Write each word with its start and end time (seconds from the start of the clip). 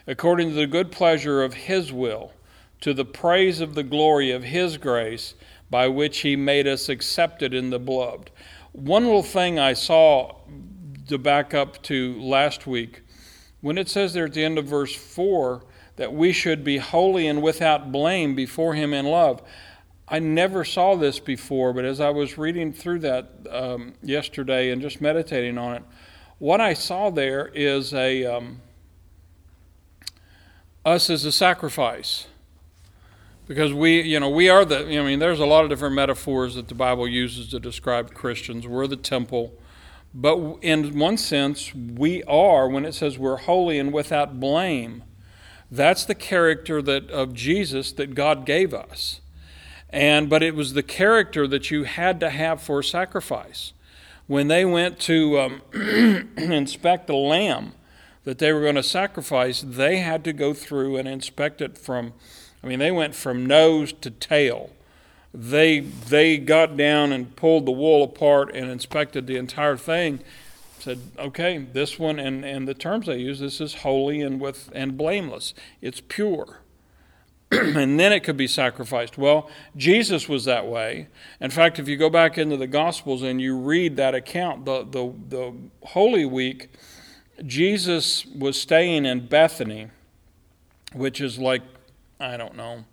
according 0.07 0.51
to 0.51 0.55
the 0.55 0.67
good 0.67 0.91
pleasure 0.91 1.43
of 1.43 1.55
his 1.55 1.93
will, 1.93 2.33
to 2.81 2.93
the 2.93 3.05
praise 3.05 3.61
of 3.61 3.75
the 3.75 3.83
glory 3.83 4.31
of 4.31 4.45
his 4.45 4.77
grace, 4.77 5.35
by 5.71 5.89
which 5.89 6.19
he 6.19 6.37
made 6.37 6.67
us 6.67 6.89
accepted 6.89 7.55
in 7.55 7.71
the 7.71 7.79
beloved. 7.79 8.31
One 8.73 9.05
little 9.05 9.23
thing 9.23 9.59
I 9.59 9.73
saw 9.73 10.37
to 11.09 11.19
back 11.19 11.55
up 11.55 11.83
to 11.85 12.21
last 12.21 12.67
week, 12.67 13.03
when 13.61 13.79
it 13.79 13.89
says 13.89 14.13
there 14.13 14.27
at 14.27 14.35
the 14.35 14.45
end 14.45 14.59
of 14.59 14.67
verse 14.67 14.95
4 14.95 15.65
that 15.97 16.13
we 16.13 16.33
should 16.33 16.63
be 16.63 16.77
holy 16.77 17.27
and 17.27 17.43
without 17.43 17.91
blame 17.91 18.35
before 18.35 18.75
him 18.75 18.93
in 18.93 19.07
love. 19.07 19.43
I 20.09 20.21
never 20.21 20.65
saw 20.65 20.95
this 20.95 21.19
before, 21.19 21.73
but 21.73 21.85
as 21.85 22.01
I 22.01 22.11
was 22.11 22.39
reading 22.39 22.73
through 22.73 23.01
that 23.01 23.29
um, 23.51 23.95
yesterday 24.03 24.71
and 24.71 24.81
just 24.81 25.01
meditating 25.01 25.59
on 25.59 25.75
it, 25.75 25.83
what 26.39 26.61
I 26.61 26.75
saw 26.75 27.11
there 27.11 27.51
is 27.55 27.93
a 27.93 28.25
um, 28.25 28.61
us 30.85 31.11
as 31.11 31.25
a 31.25 31.33
sacrifice, 31.33 32.29
because 33.49 33.73
we, 33.73 34.03
you 34.03 34.21
know, 34.21 34.31
we 34.31 34.49
are 34.49 34.65
the. 34.65 34.79
I 34.79 35.03
mean, 35.03 35.19
there's 35.19 35.41
a 35.41 35.47
lot 35.47 35.65
of 35.65 35.71
different 35.71 35.97
metaphors 35.97 36.55
that 36.55 36.69
the 36.69 36.75
Bible 36.75 37.09
uses 37.09 37.49
to 37.49 37.59
describe 37.59 38.15
Christians. 38.15 38.65
We're 38.67 38.87
the 38.87 38.97
temple, 38.97 39.55
but 40.15 40.37
in 40.63 40.97
one 40.97 41.17
sense, 41.17 41.75
we 41.75 42.23
are 42.25 42.69
when 42.69 42.85
it 42.85 42.93
says 42.93 43.19
we're 43.19 43.39
holy 43.39 43.79
and 43.81 43.93
without 43.93 44.39
blame. 44.39 45.03
That's 45.69 46.05
the 46.05 46.15
character 46.15 46.81
that 46.83 47.11
of 47.11 47.35
Jesus 47.35 47.91
that 47.93 48.15
God 48.15 48.47
gave 48.47 48.73
us. 48.73 49.21
And 49.97 50.29
but 50.29 50.43
it 50.43 50.55
was 50.55 50.75
the 50.75 50.83
character 50.83 51.47
that 51.47 51.71
you 51.71 51.85
had 51.85 52.21
to 52.21 52.29
have 52.29 52.61
for 52.61 52.83
sacrifice. 52.83 53.73
When 54.27 54.49
they 54.49 54.63
went 54.63 55.01
to 55.01 55.41
um, 55.41 55.63
inspect 56.37 57.07
the 57.07 57.15
lamb 57.15 57.73
that 58.25 58.37
they 58.37 58.53
were 58.53 58.61
going 58.61 58.75
to 58.75 58.83
sacrifice, 58.83 59.63
they 59.63 59.97
had 60.01 60.23
to 60.25 60.35
go 60.35 60.53
through 60.53 60.99
and 60.99 61.09
inspect 61.09 61.63
it 61.63 61.79
from. 61.79 62.13
I 62.63 62.67
mean, 62.67 62.79
they 62.79 62.91
went 62.91 63.15
from 63.15 63.47
nose 63.47 63.95
to 63.95 64.11
tail. 64.11 64.69
They 65.33 65.81
they 65.81 66.37
got 66.37 66.77
down 66.77 67.11
and 67.11 67.35
pulled 67.35 67.65
the 67.65 67.73
wool 67.73 68.05
apart 68.05 68.55
and 68.55 68.71
inspected 68.71 69.27
the 69.27 69.37
entire 69.37 69.79
thing. 69.79 70.21
Said, 70.79 71.01
okay, 71.19 71.57
this 71.57 71.99
one 71.99 72.19
and, 72.19 72.45
and 72.45 72.69
the 72.69 72.75
terms 72.75 73.07
they 73.07 73.17
use, 73.17 73.41
this 73.41 73.63
is 73.63 73.77
holy 73.77 74.21
and 74.21 74.43
with 74.43 74.71
and 74.75 74.99
blameless. 74.99 75.55
It's 75.81 76.03
pure. 76.07 76.59
and 77.53 77.99
then 78.01 78.13
it 78.13 78.25
could 78.25 78.37
be 78.37 78.49
sacrificed. 78.49 79.17
Well, 79.17 79.49
Jesus 79.77 80.29
was 80.29 80.45
that 80.47 80.67
way. 80.67 81.07
In 81.41 81.51
fact, 81.51 81.79
if 81.79 81.87
you 81.87 81.97
go 81.97 82.11
back 82.11 82.39
into 82.39 82.57
the 82.57 82.67
Gospels 82.67 83.23
and 83.23 83.41
you 83.41 83.57
read 83.57 83.97
that 83.97 84.15
account, 84.15 84.65
the, 84.65 84.83
the, 84.83 85.13
the 85.29 85.55
Holy 85.85 86.25
Week, 86.25 86.71
Jesus 87.45 88.27
was 88.27 88.61
staying 88.61 89.05
in 89.05 89.29
Bethany, 89.29 89.89
which 90.93 91.21
is 91.21 91.39
like, 91.39 91.63
I 92.19 92.37
don't 92.37 92.57
know, 92.57 92.85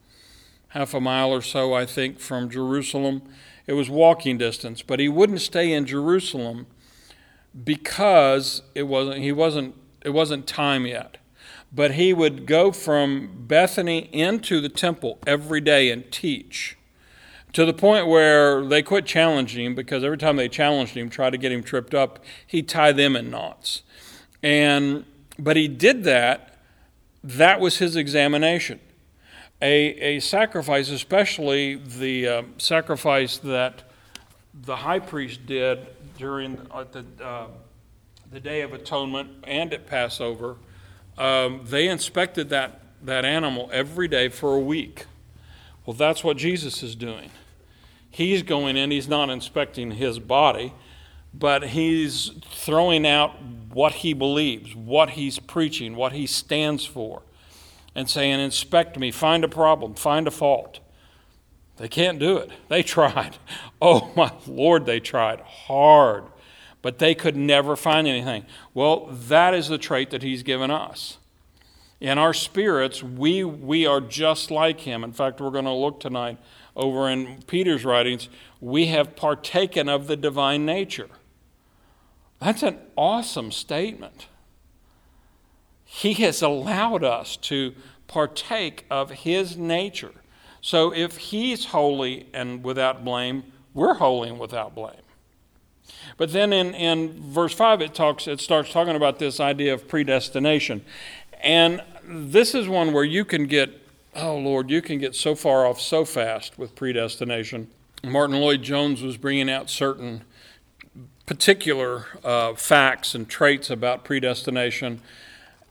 half 0.70 0.94
a 0.94 1.02
mile 1.02 1.32
or 1.32 1.42
so, 1.42 1.74
I 1.74 1.88
think, 1.88 2.20
from 2.20 2.50
Jerusalem. 2.50 3.24
It 3.66 3.74
was 3.74 3.90
walking 3.90 4.38
distance, 4.38 4.84
but 4.84 5.00
he 5.00 5.10
wouldn't 5.10 5.42
stay 5.42 5.72
in 5.72 5.88
Jerusalem 5.88 6.68
because 7.64 8.62
it 8.76 8.84
wasn't, 8.84 9.20
he 9.20 9.32
wasn't, 9.32 9.76
it 10.04 10.10
wasn't 10.10 10.46
time 10.46 10.86
yet 10.86 11.18
but 11.74 11.92
he 11.92 12.14
would 12.14 12.46
go 12.46 12.72
from 12.72 13.46
Bethany 13.48 14.10
into 14.14 14.62
the 14.62 14.70
temple 14.70 15.18
every 15.26 15.62
day 15.62 15.90
and 15.90 16.12
teach 16.12 16.78
to 17.54 17.66
the 17.66 17.74
point 17.74 18.08
where 18.08 18.66
they 18.66 18.82
quit 18.82 19.06
challenging 19.06 19.66
him 19.66 19.76
because 19.76 20.04
every 20.04 20.18
time 20.18 20.36
they 20.36 20.50
challenged 20.50 20.96
him, 20.96 21.10
tried 21.10 21.32
to 21.32 21.38
get 21.38 21.52
him 21.52 21.64
tripped 21.64 21.94
up, 21.94 22.24
he'd 22.46 22.68
tie 22.68 22.92
them 22.92 23.16
in 23.16 23.30
knots. 23.30 23.84
And 24.42 25.06
but 25.40 25.56
he 25.56 25.68
did 25.68 26.04
that. 26.04 26.60
That 27.24 27.60
was 27.60 27.78
his 27.78 27.96
examination. 27.96 28.80
A, 29.62 30.18
a 30.18 30.20
sacrifice, 30.20 30.90
especially 30.90 31.76
the 31.76 32.28
uh, 32.28 32.44
sacrifice 32.58 33.38
that 33.38 33.84
the 34.54 34.76
high 34.76 35.00
priest 35.00 35.46
did 35.46 35.88
during 36.18 36.60
uh, 36.70 36.84
the, 36.92 37.06
uh, 37.24 37.48
the 38.32 38.40
Day 38.40 38.62
of 38.62 38.74
Atonement 38.74 39.30
and 39.46 39.74
at 39.74 39.88
Passover 39.88 40.58
um, 41.18 41.62
they 41.64 41.88
inspected 41.88 42.50
that, 42.50 42.82
that 43.04 43.26
animal 43.26 43.70
every 43.72 44.08
day 44.08 44.30
for 44.30 44.56
a 44.56 44.60
week. 44.60 45.06
Well, 45.86 45.96
that's 45.96 46.24
what 46.24 46.38
Jesus 46.38 46.82
is 46.82 46.96
doing. 46.96 47.30
He's 48.10 48.44
going 48.44 48.78
in, 48.78 48.92
he's 48.92 49.08
not 49.08 49.30
inspecting 49.30 49.92
his 49.92 50.20
body, 50.20 50.74
but 51.34 51.70
he's 51.70 52.32
throwing 52.46 53.08
out 53.08 53.42
what 53.72 53.94
he 53.94 54.14
believes, 54.14 54.76
what 54.76 55.12
he's 55.12 55.40
preaching, 55.40 55.96
what 55.96 56.14
he 56.14 56.28
stands 56.28 56.86
for, 56.86 57.24
and 57.96 58.10
saying, 58.10 58.40
Inspect 58.40 59.00
me, 59.00 59.12
find 59.12 59.44
a 59.44 59.48
problem, 59.48 59.96
find 59.96 60.28
a 60.28 60.32
fault. 60.32 60.80
They 61.78 61.88
can't 61.88 62.20
do 62.20 62.38
it. 62.38 62.52
They 62.70 62.84
tried. 62.84 63.38
Oh, 63.82 64.12
my 64.16 64.32
Lord, 64.48 64.86
they 64.86 65.00
tried 65.00 65.40
hard 65.42 66.26
but 66.84 67.00
they 67.00 67.16
could 67.16 67.36
never 67.36 67.76
find 67.76 68.08
anything. 68.08 68.46
Well, 68.76 69.08
that 69.08 69.56
is 69.56 69.70
the 69.70 69.80
trait 69.80 70.12
that 70.12 70.22
he's 70.22 70.44
given 70.44 70.70
us. 70.70 71.18
In 72.00 72.18
our 72.20 72.34
spirits, 72.34 73.02
we, 73.02 73.44
we 73.46 73.86
are 73.86 74.02
just 74.02 74.52
like 74.52 74.82
him. 74.82 75.04
In 75.04 75.14
fact, 75.14 75.40
we're 75.40 75.50
going 75.50 75.64
to 75.66 75.72
look 75.72 76.02
tonight 76.02 76.38
over 76.76 77.10
in 77.10 77.42
Peter's 77.48 77.86
writings. 77.86 78.28
We 78.60 78.88
have 78.88 79.16
partaken 79.16 79.88
of 79.88 80.08
the 80.08 80.18
divine 80.18 80.66
nature. 80.66 81.08
That's 82.42 82.64
an 82.64 82.78
awesome 82.98 83.54
statement. 83.54 84.28
He 85.86 86.14
has 86.16 86.42
allowed 86.42 87.06
us 87.06 87.38
to 87.38 87.74
partake 88.08 88.86
of 88.90 89.12
his 89.12 89.56
nature. 89.56 90.12
So 90.60 90.94
if 90.94 91.16
he's 91.16 91.66
holy 91.66 92.28
and 92.34 92.62
without 92.62 93.06
blame, 93.06 93.44
we're 93.74 93.94
holy 93.94 94.28
and 94.30 94.40
without 94.40 94.76
blame. 94.76 95.03
But 96.18 96.32
then 96.32 96.54
in, 96.54 96.74
in 96.74 97.22
verse 97.22 97.54
5, 97.54 97.82
it, 97.82 97.94
talks, 97.94 98.28
it 98.28 98.40
starts 98.40 98.72
talking 98.72 98.96
about 98.96 99.20
this 99.20 99.40
idea 99.40 99.74
of 99.74 99.88
predestination. 99.88 100.84
And 101.42 101.82
this 102.06 102.54
is 102.54 102.68
one 102.68 102.94
where 102.94 103.04
you 103.04 103.26
can 103.26 103.48
get, 103.48 103.82
oh 104.16 104.38
Lord, 104.38 104.70
you 104.70 104.82
can 104.82 105.00
get 105.00 105.16
so 105.16 105.36
far 105.36 105.66
off 105.66 105.82
so 105.82 106.06
fast 106.06 106.58
with 106.58 106.76
predestination. 106.76 107.70
Martyn 108.04 108.40
Lloyd-Jones 108.40 109.02
was 109.02 109.18
bringing 109.18 109.50
out 109.50 109.70
certain 109.70 110.24
particular 111.26 112.06
uh, 112.24 112.54
facts 112.54 113.16
and 113.16 113.28
traits 113.30 113.70
about 113.70 114.04
predestination. 114.04 115.02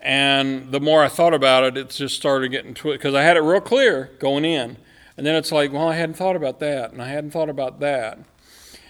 And 0.00 0.72
the 0.72 0.80
more 0.80 1.04
I 1.04 1.08
thought 1.08 1.34
about 1.34 1.64
it, 1.64 1.76
it 1.76 1.90
just 1.90 2.16
started 2.16 2.48
getting 2.50 2.74
twisted 2.74 3.00
because 3.00 3.14
I 3.14 3.22
had 3.22 3.36
it 3.36 3.40
real 3.40 3.60
clear 3.60 4.10
going 4.18 4.44
in. 4.44 4.76
And 5.16 5.26
then 5.26 5.36
it's 5.36 5.52
like, 5.52 5.72
well, 5.72 5.88
I 5.88 5.94
hadn't 5.94 6.16
thought 6.16 6.36
about 6.36 6.58
that, 6.60 6.92
and 6.92 7.02
I 7.02 7.08
hadn't 7.08 7.30
thought 7.30 7.50
about 7.50 7.80
that. 7.80 8.18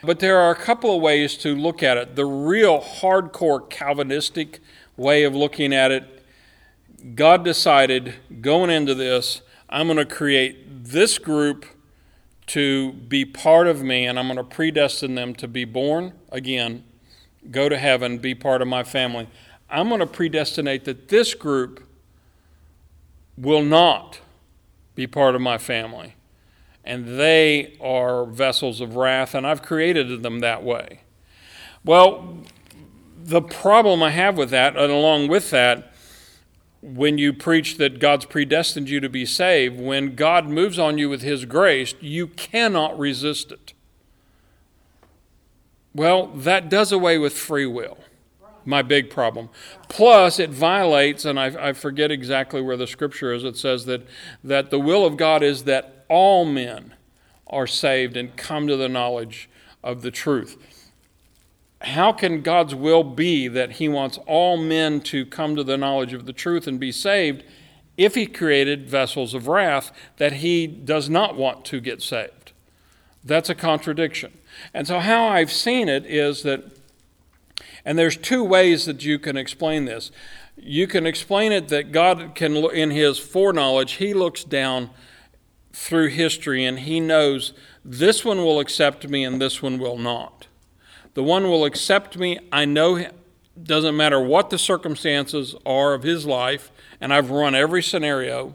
But 0.03 0.19
there 0.19 0.39
are 0.39 0.51
a 0.51 0.57
couple 0.57 0.95
of 0.95 1.01
ways 1.01 1.37
to 1.39 1.55
look 1.55 1.83
at 1.83 1.97
it. 1.97 2.17
The 2.17 2.27
real 2.27 2.81
hardcore 2.81 3.69
Calvinistic 3.71 4.61
way 4.97 5.23
of 5.25 5.35
looking 5.35 5.73
at 5.73 5.91
it, 5.91 6.25
God 7.15 7.45
decided 7.45 8.15
going 8.41 8.71
into 8.71 8.95
this, 8.95 9.43
I'm 9.69 9.87
going 9.87 9.99
to 9.99 10.05
create 10.05 10.85
this 10.85 11.19
group 11.19 11.67
to 12.49 12.93
be 12.93 13.25
part 13.25 13.67
of 13.67 13.83
me, 13.83 14.07
and 14.07 14.19
I'm 14.19 14.27
going 14.27 14.37
to 14.37 14.45
predestine 14.45 15.15
them 15.15 15.35
to 15.37 15.49
be 15.49 15.65
born 15.65 16.13
again 16.31 16.85
go 17.51 17.69
to 17.69 17.77
heaven, 17.77 18.19
be 18.19 18.35
part 18.35 18.63
of 18.63 18.69
my 18.69 18.85
family. 18.85 19.29
I'm 19.69 19.89
going 19.89 20.01
to 20.01 20.07
predestinate 20.07 20.85
that 20.85 21.09
this 21.09 21.35
group 21.35 21.83
will 23.37 23.65
not 23.65 24.21
be 24.95 25.07
part 25.07 25.35
of 25.35 25.41
my 25.41 25.59
family. 25.59 26.15
And 26.85 27.19
they 27.19 27.77
are 27.81 28.25
vessels 28.25 28.81
of 28.81 28.97
wrath, 28.97 29.35
and 29.35 29.47
I've 29.47 29.63
created 29.63 30.23
them 30.23 30.41
that 30.41 30.63
way. 30.63 31.03
Well, 31.85 32.39
the 33.25 33.43
problem 33.43 34.03
I 34.03 34.11
have 34.11 34.37
with 34.37 34.51
that, 34.51 34.77
and 34.77 34.93
along 34.93 35.29
with 35.29 35.51
that, 35.51 35.93
when 36.83 37.17
you 37.17 37.33
preach 37.33 37.77
that 37.79 38.01
God's 38.01 38.25
predestined 38.25 38.89
you 38.89 38.99
to 39.01 39.09
be 39.09 39.25
saved, 39.25 39.81
when 39.81 40.17
God 40.17 40.49
moves 40.49 40.79
on 40.79 40.99
you 40.99 41.09
with 41.09 41.23
His 41.23 41.45
grace, 41.45 41.95
you 42.01 42.27
cannot 42.27 42.99
resist 42.99 43.53
it. 43.53 43.73
Well, 45.95 46.27
that 46.29 46.69
does 46.69 46.91
away 46.91 47.19
with 47.19 47.35
free 47.35 47.67
will. 47.67 47.99
My 48.65 48.83
big 48.83 49.11
problem. 49.11 49.49
Plus, 49.89 50.39
it 50.39 50.51
violates, 50.51 51.25
and 51.25 51.39
I, 51.39 51.69
I 51.71 51.73
forget 51.73 52.11
exactly 52.11 52.61
where 52.61 52.77
the 52.77 52.87
scripture 52.87 53.33
is, 53.33 53.45
it 53.45 53.57
says 53.57 53.87
that, 53.87 54.07
that 54.43 54.71
the 54.71 54.79
will 54.79 55.05
of 55.05 55.17
God 55.17 55.43
is 55.43 55.65
that 55.65 56.02
all 56.13 56.45
men 56.45 56.95
are 57.47 57.67
saved 57.67 58.17
and 58.17 58.37
come 58.37 58.67
to 58.67 58.77
the 58.77 58.89
knowledge 58.89 59.49
of 59.83 60.03
the 60.03 60.11
truth 60.11 60.57
how 61.85 62.13
can 62.13 62.43
God's 62.43 62.75
will 62.75 63.05
be 63.05 63.49
that 63.49 63.73
He 63.73 63.89
wants 63.89 64.19
all 64.27 64.57
men 64.57 65.01
to 65.03 65.27
come 65.27 65.57
to 65.57 65.65
the 65.65 65.77
knowledge 65.77 66.13
of 66.13 66.27
the 66.27 66.33
truth 66.33 66.67
and 66.67 66.79
be 66.79 66.93
saved 66.93 67.43
if 67.97 68.15
He 68.15 68.27
created 68.27 68.89
vessels 68.89 69.35
of 69.35 69.49
wrath 69.49 69.93
that 70.17 70.35
He 70.35 70.67
does 70.67 71.09
not 71.11 71.37
want 71.37 71.65
to 71.67 71.81
get 71.81 72.03
saved? 72.03 72.53
That's 73.25 73.51
a 73.51 73.55
contradiction. 73.55 74.39
And 74.75 74.87
so, 74.87 75.01
how 75.01 75.27
I've 75.27 75.53
seen 75.53 75.89
it 75.89 76.05
is 76.07 76.43
that, 76.43 76.65
and 77.85 77.99
there's 77.99 78.17
two 78.17 78.45
ways 78.45 78.85
that 78.87 79.05
you 79.05 79.19
can 79.19 79.37
explain 79.37 79.85
this. 79.85 80.11
You 80.57 80.87
can 80.87 81.07
explain 81.07 81.53
it 81.53 81.69
that 81.69 81.93
God 81.93 82.35
can, 82.35 82.57
in 82.57 82.91
His 82.91 83.19
foreknowledge, 83.19 83.93
He 83.93 84.15
looks 84.15 84.45
down 84.45 84.91
through 85.73 86.09
history 86.09 86.65
and 86.65 86.81
He 86.81 87.01
knows 87.01 87.53
this 87.85 88.25
one 88.25 88.39
will 88.39 88.61
accept 88.61 89.09
me 89.09 89.25
and 89.25 89.41
this 89.41 89.63
one 89.63 89.79
will 89.79 89.99
not. 89.99 90.47
The 91.15 91.23
one 91.23 91.45
will 91.45 91.65
accept 91.65 92.17
me. 92.17 92.39
I 92.51 92.65
know 92.65 93.07
doesn't 93.61 93.97
matter 93.97 94.21
what 94.21 94.51
the 94.51 94.59
circumstances 94.59 95.55
are 95.67 95.95
of 95.95 96.03
his 96.03 96.25
life, 96.25 96.71
and 97.01 97.13
I've 97.13 97.31
run 97.31 97.55
every 97.55 97.83
scenario, 97.83 98.55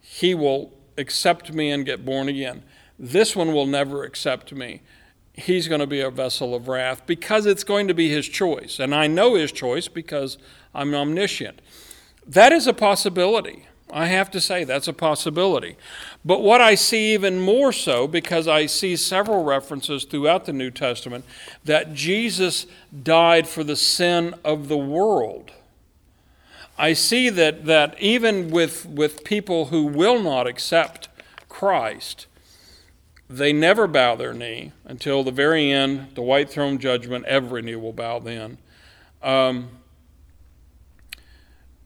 he 0.00 0.34
will 0.34 0.72
accept 0.98 1.52
me 1.52 1.70
and 1.70 1.86
get 1.86 2.04
born 2.04 2.28
again. 2.28 2.64
This 2.98 3.36
one 3.36 3.52
will 3.52 3.66
never 3.66 4.04
accept 4.04 4.52
me. 4.52 4.82
He's 5.32 5.68
going 5.68 5.80
to 5.80 5.86
be 5.86 6.00
a 6.00 6.10
vessel 6.10 6.54
of 6.54 6.68
wrath 6.68 7.06
because 7.06 7.46
it's 7.46 7.64
going 7.64 7.88
to 7.88 7.94
be 7.94 8.10
his 8.10 8.28
choice. 8.28 8.78
And 8.78 8.94
I 8.94 9.06
know 9.06 9.34
his 9.34 9.50
choice 9.50 9.88
because 9.88 10.36
I'm 10.74 10.94
omniscient. 10.94 11.62
That 12.26 12.52
is 12.52 12.66
a 12.66 12.74
possibility. 12.74 13.66
I 13.90 14.06
have 14.06 14.30
to 14.32 14.40
say 14.40 14.64
that's 14.64 14.88
a 14.88 14.92
possibility. 14.92 15.76
But 16.24 16.40
what 16.40 16.60
I 16.60 16.76
see 16.76 17.14
even 17.14 17.40
more 17.40 17.72
so, 17.72 18.06
because 18.06 18.46
I 18.46 18.66
see 18.66 18.94
several 18.94 19.42
references 19.42 20.04
throughout 20.04 20.44
the 20.44 20.52
New 20.52 20.70
Testament, 20.70 21.24
that 21.64 21.94
Jesus 21.94 22.66
died 23.02 23.48
for 23.48 23.64
the 23.64 23.74
sin 23.76 24.34
of 24.44 24.68
the 24.68 24.76
world. 24.76 25.50
I 26.78 26.92
see 26.92 27.28
that, 27.30 27.64
that 27.66 28.00
even 28.00 28.50
with, 28.50 28.86
with 28.86 29.24
people 29.24 29.66
who 29.66 29.84
will 29.84 30.22
not 30.22 30.46
accept 30.46 31.08
Christ, 31.48 32.26
they 33.28 33.52
never 33.52 33.86
bow 33.86 34.14
their 34.14 34.32
knee 34.32 34.72
until 34.84 35.24
the 35.24 35.32
very 35.32 35.72
end, 35.72 36.14
the 36.14 36.22
white 36.22 36.50
throne 36.50 36.78
judgment, 36.78 37.24
every 37.26 37.62
knee 37.62 37.76
will 37.76 37.92
bow 37.92 38.20
then. 38.20 38.58
Um, 39.22 39.70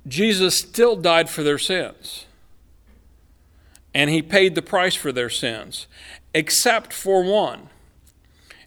Jesus 0.06 0.58
still 0.58 0.94
died 0.94 1.30
for 1.30 1.42
their 1.42 1.58
sins. 1.58 2.25
And 3.96 4.10
he 4.10 4.20
paid 4.20 4.54
the 4.54 4.60
price 4.60 4.94
for 4.94 5.10
their 5.10 5.31
sins, 5.31 5.87
except 6.34 6.93
for 6.93 7.25
one. 7.25 7.70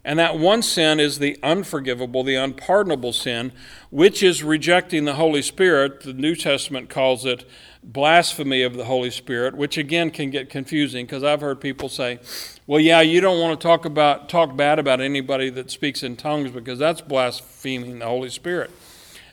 And 0.04 0.18
that 0.18 0.36
one 0.36 0.60
sin 0.60 0.98
is 0.98 1.20
the 1.20 1.38
unforgivable, 1.40 2.24
the 2.24 2.34
unpardonable 2.34 3.12
sin, 3.12 3.52
which 3.90 4.24
is 4.24 4.42
rejecting 4.42 5.04
the 5.04 5.14
Holy 5.14 5.40
Spirit. 5.40 6.00
The 6.00 6.14
New 6.14 6.34
Testament 6.34 6.90
calls 6.90 7.24
it 7.24 7.48
blasphemy 7.80 8.62
of 8.62 8.74
the 8.74 8.86
Holy 8.86 9.12
Spirit, 9.12 9.56
which 9.56 9.78
again 9.78 10.10
can 10.10 10.30
get 10.30 10.50
confusing 10.50 11.06
because 11.06 11.22
I've 11.22 11.42
heard 11.42 11.60
people 11.60 11.88
say, 11.88 12.18
"Well, 12.66 12.80
yeah, 12.80 13.00
you 13.00 13.20
don't 13.20 13.38
want 13.38 13.60
to 13.60 13.64
talk 13.64 13.84
about 13.84 14.28
talk 14.28 14.56
bad 14.56 14.80
about 14.80 15.00
anybody 15.00 15.48
that 15.50 15.70
speaks 15.70 16.02
in 16.02 16.16
tongues 16.16 16.50
because 16.50 16.80
that's 16.80 17.02
blaspheming 17.02 18.00
the 18.00 18.06
Holy 18.06 18.30
Spirit." 18.30 18.72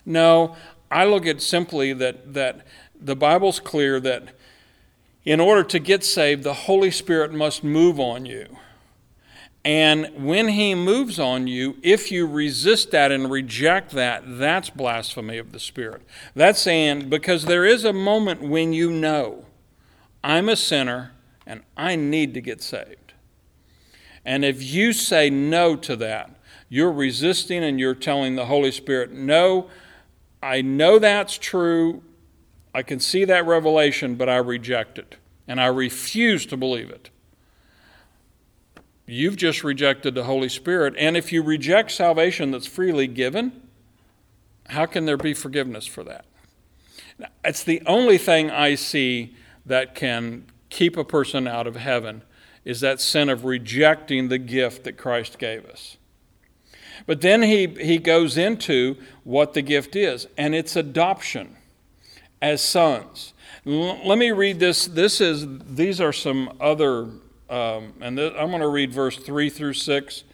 No, 0.06 0.54
I 0.92 1.06
look 1.06 1.26
at 1.26 1.42
simply 1.42 1.92
that, 1.94 2.34
that 2.34 2.64
the 3.00 3.16
Bible's 3.16 3.58
clear 3.58 3.98
that 3.98 4.28
in 5.28 5.40
order 5.40 5.62
to 5.62 5.78
get 5.78 6.02
saved, 6.02 6.42
the 6.42 6.54
Holy 6.54 6.90
Spirit 6.90 7.34
must 7.34 7.62
move 7.62 8.00
on 8.00 8.24
you. 8.24 8.46
And 9.62 10.08
when 10.16 10.48
He 10.48 10.74
moves 10.74 11.18
on 11.18 11.46
you, 11.46 11.76
if 11.82 12.10
you 12.10 12.26
resist 12.26 12.92
that 12.92 13.12
and 13.12 13.30
reject 13.30 13.90
that, 13.90 14.22
that's 14.26 14.70
blasphemy 14.70 15.36
of 15.36 15.52
the 15.52 15.60
Spirit. 15.60 16.00
That's 16.34 16.58
saying, 16.58 17.10
because 17.10 17.44
there 17.44 17.66
is 17.66 17.84
a 17.84 17.92
moment 17.92 18.40
when 18.40 18.72
you 18.72 18.90
know, 18.90 19.44
I'm 20.24 20.48
a 20.48 20.56
sinner 20.56 21.12
and 21.46 21.60
I 21.76 21.94
need 21.94 22.32
to 22.32 22.40
get 22.40 22.62
saved. 22.62 23.12
And 24.24 24.46
if 24.46 24.62
you 24.62 24.94
say 24.94 25.28
no 25.28 25.76
to 25.76 25.94
that, 25.96 26.30
you're 26.70 26.90
resisting 26.90 27.62
and 27.62 27.78
you're 27.78 27.94
telling 27.94 28.34
the 28.34 28.46
Holy 28.46 28.70
Spirit, 28.70 29.12
no, 29.12 29.68
I 30.42 30.62
know 30.62 30.98
that's 30.98 31.36
true. 31.36 32.02
I 32.78 32.82
can 32.82 33.00
see 33.00 33.24
that 33.24 33.44
revelation, 33.44 34.14
but 34.14 34.28
I 34.28 34.36
reject 34.36 35.00
it. 35.00 35.16
And 35.48 35.60
I 35.60 35.66
refuse 35.66 36.46
to 36.46 36.56
believe 36.56 36.90
it. 36.90 37.10
You've 39.04 39.34
just 39.34 39.64
rejected 39.64 40.14
the 40.14 40.22
Holy 40.22 40.48
Spirit. 40.48 40.94
And 40.96 41.16
if 41.16 41.32
you 41.32 41.42
reject 41.42 41.90
salvation 41.90 42.52
that's 42.52 42.68
freely 42.68 43.08
given, 43.08 43.62
how 44.66 44.86
can 44.86 45.06
there 45.06 45.16
be 45.16 45.34
forgiveness 45.34 45.86
for 45.86 46.04
that? 46.04 46.24
It's 47.44 47.64
the 47.64 47.82
only 47.84 48.16
thing 48.16 48.48
I 48.48 48.76
see 48.76 49.34
that 49.66 49.96
can 49.96 50.44
keep 50.70 50.96
a 50.96 51.02
person 51.02 51.48
out 51.48 51.66
of 51.66 51.74
heaven 51.74 52.22
is 52.64 52.80
that 52.82 53.00
sin 53.00 53.28
of 53.28 53.44
rejecting 53.44 54.28
the 54.28 54.38
gift 54.38 54.84
that 54.84 54.96
Christ 54.96 55.40
gave 55.40 55.66
us. 55.66 55.96
But 57.06 57.22
then 57.22 57.42
he, 57.42 57.66
he 57.66 57.98
goes 57.98 58.38
into 58.38 58.98
what 59.24 59.54
the 59.54 59.62
gift 59.62 59.96
is, 59.96 60.28
and 60.36 60.54
it's 60.54 60.76
adoption 60.76 61.56
as 62.40 62.62
sons. 62.62 63.32
L- 63.66 64.00
let 64.06 64.18
me 64.18 64.30
read 64.30 64.60
this. 64.60 64.86
This 64.86 65.20
is 65.20 65.46
these 65.66 66.00
are 66.00 66.12
some 66.12 66.56
other, 66.60 67.08
um, 67.50 67.92
and 68.00 68.16
th- 68.16 68.34
I'm 68.36 68.48
going 68.48 68.60
to 68.60 68.68
read 68.68 68.92
verse 68.92 69.16
three 69.16 69.50
through 69.50 69.74
six 69.74 70.24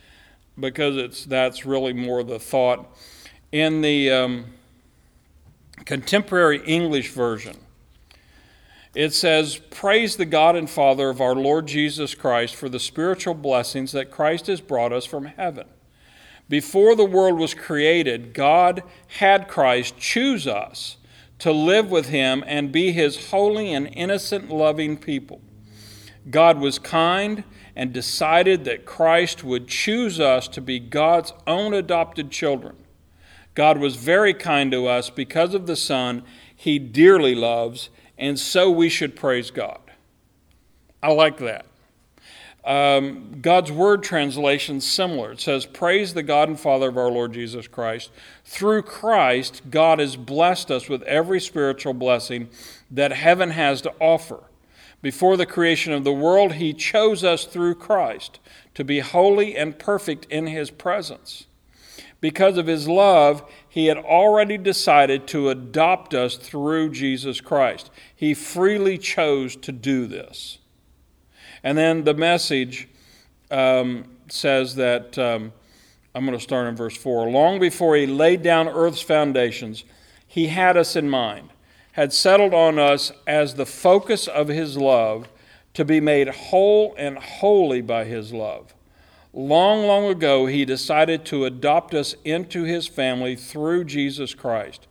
because 0.58 0.96
it's 0.96 1.24
that's 1.24 1.66
really 1.66 1.92
more 1.92 2.22
the 2.22 2.38
thought 2.38 2.86
in 3.52 3.80
the 3.80 4.10
um, 4.10 4.44
contemporary 5.84 6.62
English 6.66 7.10
version. 7.10 7.56
It 8.94 9.12
says, 9.12 9.56
Praise 9.70 10.16
the 10.16 10.24
God 10.24 10.54
and 10.54 10.70
Father 10.70 11.08
of 11.08 11.20
our 11.20 11.34
Lord 11.34 11.66
Jesus 11.66 12.14
Christ 12.14 12.54
for 12.54 12.68
the 12.68 12.78
spiritual 12.78 13.34
blessings 13.34 13.90
that 13.92 14.10
Christ 14.10 14.46
has 14.46 14.60
brought 14.60 14.92
us 14.92 15.04
from 15.04 15.24
heaven 15.24 15.66
before 16.48 16.94
the 16.94 17.04
world 17.04 17.38
was 17.38 17.54
created, 17.54 18.34
God 18.34 18.82
had 19.18 19.48
Christ 19.48 19.96
choose 19.98 20.46
us 20.46 20.96
to 21.44 21.52
live 21.52 21.90
with 21.90 22.08
Him 22.08 22.42
and 22.46 22.72
be 22.72 22.90
His 22.90 23.28
holy 23.28 23.70
and 23.70 23.86
innocent, 23.92 24.48
loving 24.48 24.96
people. 24.96 25.42
God 26.30 26.58
was 26.58 26.78
kind 26.78 27.44
and 27.76 27.92
decided 27.92 28.64
that 28.64 28.86
Christ 28.86 29.44
would 29.44 29.68
choose 29.68 30.18
us 30.18 30.48
to 30.48 30.62
be 30.62 30.80
God's 30.80 31.34
own 31.46 31.74
adopted 31.74 32.30
children. 32.30 32.76
God 33.54 33.76
was 33.76 33.96
very 33.96 34.32
kind 34.32 34.72
to 34.72 34.86
us 34.86 35.10
because 35.10 35.52
of 35.52 35.66
the 35.66 35.76
Son 35.76 36.22
He 36.56 36.78
dearly 36.78 37.34
loves, 37.34 37.90
and 38.16 38.38
so 38.38 38.70
we 38.70 38.88
should 38.88 39.14
praise 39.14 39.50
God. 39.50 39.82
I 41.02 41.12
like 41.12 41.36
that. 41.40 41.66
Um, 42.64 43.40
God's 43.42 43.70
Word 43.70 44.02
translation 44.02 44.80
similar. 44.80 45.32
It 45.32 45.40
says, 45.40 45.66
Praise 45.66 46.14
the 46.14 46.22
God 46.22 46.48
and 46.48 46.58
Father 46.58 46.88
of 46.88 46.96
our 46.96 47.10
Lord 47.10 47.34
Jesus 47.34 47.68
Christ. 47.68 48.10
Through 48.44 48.82
Christ, 48.82 49.62
God 49.70 49.98
has 49.98 50.16
blessed 50.16 50.70
us 50.70 50.88
with 50.88 51.02
every 51.02 51.40
spiritual 51.40 51.92
blessing 51.92 52.48
that 52.90 53.12
heaven 53.12 53.50
has 53.50 53.82
to 53.82 53.92
offer. 54.00 54.44
Before 55.02 55.36
the 55.36 55.44
creation 55.44 55.92
of 55.92 56.04
the 56.04 56.14
world, 56.14 56.54
He 56.54 56.72
chose 56.72 57.22
us 57.22 57.44
through 57.44 57.74
Christ 57.74 58.40
to 58.74 58.84
be 58.84 59.00
holy 59.00 59.54
and 59.54 59.78
perfect 59.78 60.24
in 60.30 60.46
His 60.46 60.70
presence. 60.70 61.46
Because 62.22 62.56
of 62.56 62.66
His 62.66 62.88
love, 62.88 63.46
He 63.68 63.86
had 63.86 63.98
already 63.98 64.56
decided 64.56 65.26
to 65.26 65.50
adopt 65.50 66.14
us 66.14 66.36
through 66.36 66.92
Jesus 66.92 67.42
Christ. 67.42 67.90
He 68.16 68.32
freely 68.32 68.96
chose 68.96 69.56
to 69.56 69.72
do 69.72 70.06
this. 70.06 70.56
And 71.64 71.76
then 71.76 72.04
the 72.04 72.14
message 72.14 72.88
um, 73.50 74.04
says 74.28 74.76
that 74.76 75.18
um, 75.18 75.52
I'm 76.14 76.26
going 76.26 76.38
to 76.38 76.42
start 76.42 76.68
in 76.68 76.76
verse 76.76 76.96
4. 76.96 77.30
Long 77.30 77.58
before 77.58 77.96
he 77.96 78.06
laid 78.06 78.42
down 78.42 78.68
earth's 78.68 79.00
foundations, 79.00 79.82
he 80.28 80.48
had 80.48 80.76
us 80.76 80.94
in 80.94 81.08
mind, 81.08 81.48
had 81.92 82.12
settled 82.12 82.52
on 82.52 82.78
us 82.78 83.12
as 83.26 83.54
the 83.54 83.64
focus 83.64 84.28
of 84.28 84.48
his 84.48 84.76
love 84.76 85.28
to 85.72 85.84
be 85.84 86.00
made 86.00 86.28
whole 86.28 86.94
and 86.98 87.18
holy 87.18 87.80
by 87.80 88.04
his 88.04 88.32
love. 88.32 88.74
Long, 89.32 89.86
long 89.86 90.04
ago, 90.04 90.46
he 90.46 90.64
decided 90.64 91.24
to 91.26 91.46
adopt 91.46 91.94
us 91.94 92.14
into 92.24 92.62
his 92.64 92.86
family 92.86 93.34
through 93.34 93.84
Jesus 93.84 94.34
Christ. 94.34 94.86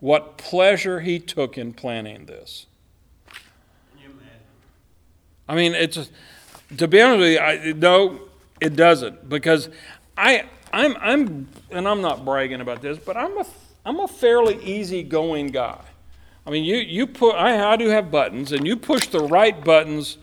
What 0.00 0.38
pleasure 0.38 1.00
he 1.00 1.20
took 1.20 1.56
in 1.56 1.74
planning 1.74 2.26
this. 2.26 2.66
I 5.48 5.54
mean, 5.54 5.74
it's 5.74 6.10
to 6.78 6.88
be 6.88 7.00
honest 7.00 7.20
with 7.20 7.32
you, 7.32 7.38
I, 7.38 7.72
no, 7.72 8.20
it 8.60 8.76
doesn't 8.76 9.28
because 9.28 9.68
I, 10.16 10.44
I'm, 10.72 10.96
I'm, 11.00 11.48
and 11.70 11.88
I'm 11.88 12.00
not 12.00 12.24
bragging 12.24 12.60
about 12.60 12.82
this, 12.82 12.98
but 12.98 13.16
I'm 13.16 13.38
a, 13.38 13.46
I'm 13.84 14.00
a 14.00 14.08
fairly 14.08 14.62
easygoing 14.62 15.48
guy. 15.48 15.80
I 16.46 16.50
mean, 16.50 16.64
you, 16.64 16.76
you 16.76 17.06
put, 17.06 17.34
I, 17.36 17.72
I 17.72 17.76
do 17.76 17.88
have 17.88 18.10
buttons, 18.10 18.52
and 18.52 18.66
you 18.66 18.76
push 18.76 19.06
the 19.06 19.20
right 19.20 19.62
buttons. 19.64 20.18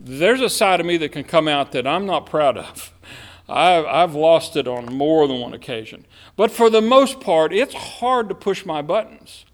There's 0.00 0.40
a 0.40 0.48
side 0.48 0.80
of 0.80 0.86
me 0.86 0.96
that 0.98 1.12
can 1.12 1.24
come 1.24 1.48
out 1.48 1.72
that 1.72 1.86
I'm 1.86 2.06
not 2.06 2.26
proud 2.26 2.56
of. 2.56 2.92
I've, 3.50 3.86
I've 3.86 4.14
lost 4.14 4.56
it 4.56 4.68
on 4.68 4.92
more 4.92 5.26
than 5.26 5.40
one 5.40 5.54
occasion. 5.54 6.04
But 6.36 6.50
for 6.50 6.68
the 6.68 6.82
most 6.82 7.18
part, 7.18 7.52
it's 7.52 7.74
hard 7.74 8.28
to 8.28 8.34
push 8.34 8.66
my 8.66 8.82
buttons. 8.82 9.46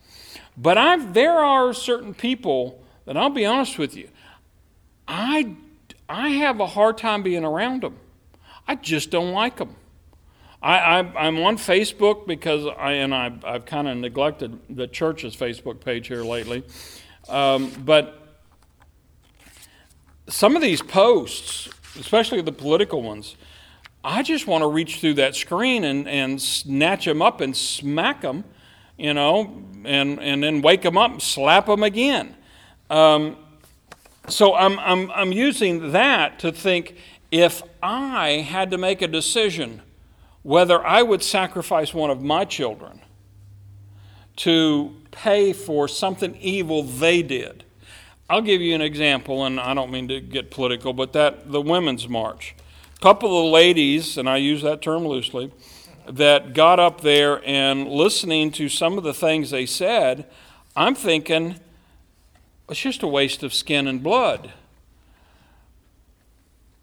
But 0.56 0.78
I've, 0.78 1.14
there 1.14 1.38
are 1.38 1.72
certain 1.72 2.12
people 2.12 2.82
that 3.04 3.16
I'll 3.16 3.30
be 3.30 3.46
honest 3.46 3.78
with 3.78 3.96
you, 3.96 4.08
I, 5.06 5.54
I 6.08 6.30
have 6.30 6.60
a 6.60 6.66
hard 6.66 6.98
time 6.98 7.22
being 7.22 7.44
around 7.44 7.82
them. 7.82 7.98
I 8.66 8.76
just 8.76 9.10
don't 9.10 9.32
like 9.32 9.56
them. 9.56 9.76
I, 10.62 11.00
am 11.00 11.38
on 11.42 11.58
Facebook 11.58 12.26
because 12.26 12.66
I 12.78 12.92
and 12.92 13.14
I, 13.14 13.30
have 13.44 13.66
kind 13.66 13.86
of 13.86 13.98
neglected 13.98 14.58
the 14.70 14.86
church's 14.86 15.36
Facebook 15.36 15.80
page 15.80 16.08
here 16.08 16.24
lately, 16.24 16.64
um, 17.28 17.70
but 17.84 18.38
some 20.26 20.56
of 20.56 20.62
these 20.62 20.80
posts, 20.80 21.68
especially 22.00 22.40
the 22.40 22.52
political 22.52 23.02
ones, 23.02 23.36
I 24.02 24.22
just 24.22 24.46
want 24.46 24.62
to 24.62 24.68
reach 24.68 25.00
through 25.00 25.14
that 25.14 25.36
screen 25.36 25.84
and, 25.84 26.08
and 26.08 26.40
snatch 26.40 27.04
them 27.04 27.20
up 27.20 27.42
and 27.42 27.54
smack 27.54 28.22
them, 28.22 28.44
you 28.96 29.12
know, 29.12 29.62
and, 29.84 30.18
and 30.18 30.42
then 30.42 30.62
wake 30.62 30.82
them 30.82 30.96
up 30.96 31.12
and 31.12 31.22
slap 31.22 31.66
them 31.66 31.82
again. 31.82 32.34
Um, 32.88 33.36
so 34.28 34.54
I'm, 34.54 34.78
I'm, 34.78 35.10
I'm 35.10 35.32
using 35.32 35.92
that 35.92 36.38
to 36.40 36.52
think 36.52 36.96
if 37.30 37.62
I 37.82 38.46
had 38.48 38.70
to 38.70 38.78
make 38.78 39.02
a 39.02 39.08
decision 39.08 39.82
whether 40.42 40.84
I 40.84 41.02
would 41.02 41.22
sacrifice 41.22 41.94
one 41.94 42.10
of 42.10 42.22
my 42.22 42.44
children 42.44 43.00
to 44.36 44.94
pay 45.10 45.52
for 45.52 45.88
something 45.88 46.36
evil 46.36 46.82
they 46.82 47.22
did. 47.22 47.64
I'll 48.28 48.42
give 48.42 48.60
you 48.60 48.74
an 48.74 48.82
example, 48.82 49.44
and 49.44 49.60
I 49.60 49.74
don't 49.74 49.90
mean 49.90 50.08
to 50.08 50.20
get 50.20 50.50
political, 50.50 50.92
but 50.92 51.12
that 51.12 51.50
the 51.50 51.60
Women's 51.60 52.08
March. 52.08 52.54
A 52.96 53.00
couple 53.00 53.46
of 53.46 53.52
ladies, 53.52 54.18
and 54.18 54.28
I 54.28 54.38
use 54.38 54.62
that 54.62 54.82
term 54.82 55.06
loosely, 55.06 55.52
that 56.08 56.52
got 56.52 56.78
up 56.78 57.00
there 57.00 57.42
and 57.46 57.88
listening 57.88 58.50
to 58.52 58.68
some 58.68 58.98
of 58.98 59.04
the 59.04 59.14
things 59.14 59.50
they 59.50 59.66
said, 59.66 60.26
I'm 60.76 60.94
thinking, 60.94 61.56
it's 62.68 62.80
just 62.80 63.02
a 63.02 63.08
waste 63.08 63.42
of 63.42 63.52
skin 63.52 63.86
and 63.86 64.02
blood. 64.02 64.52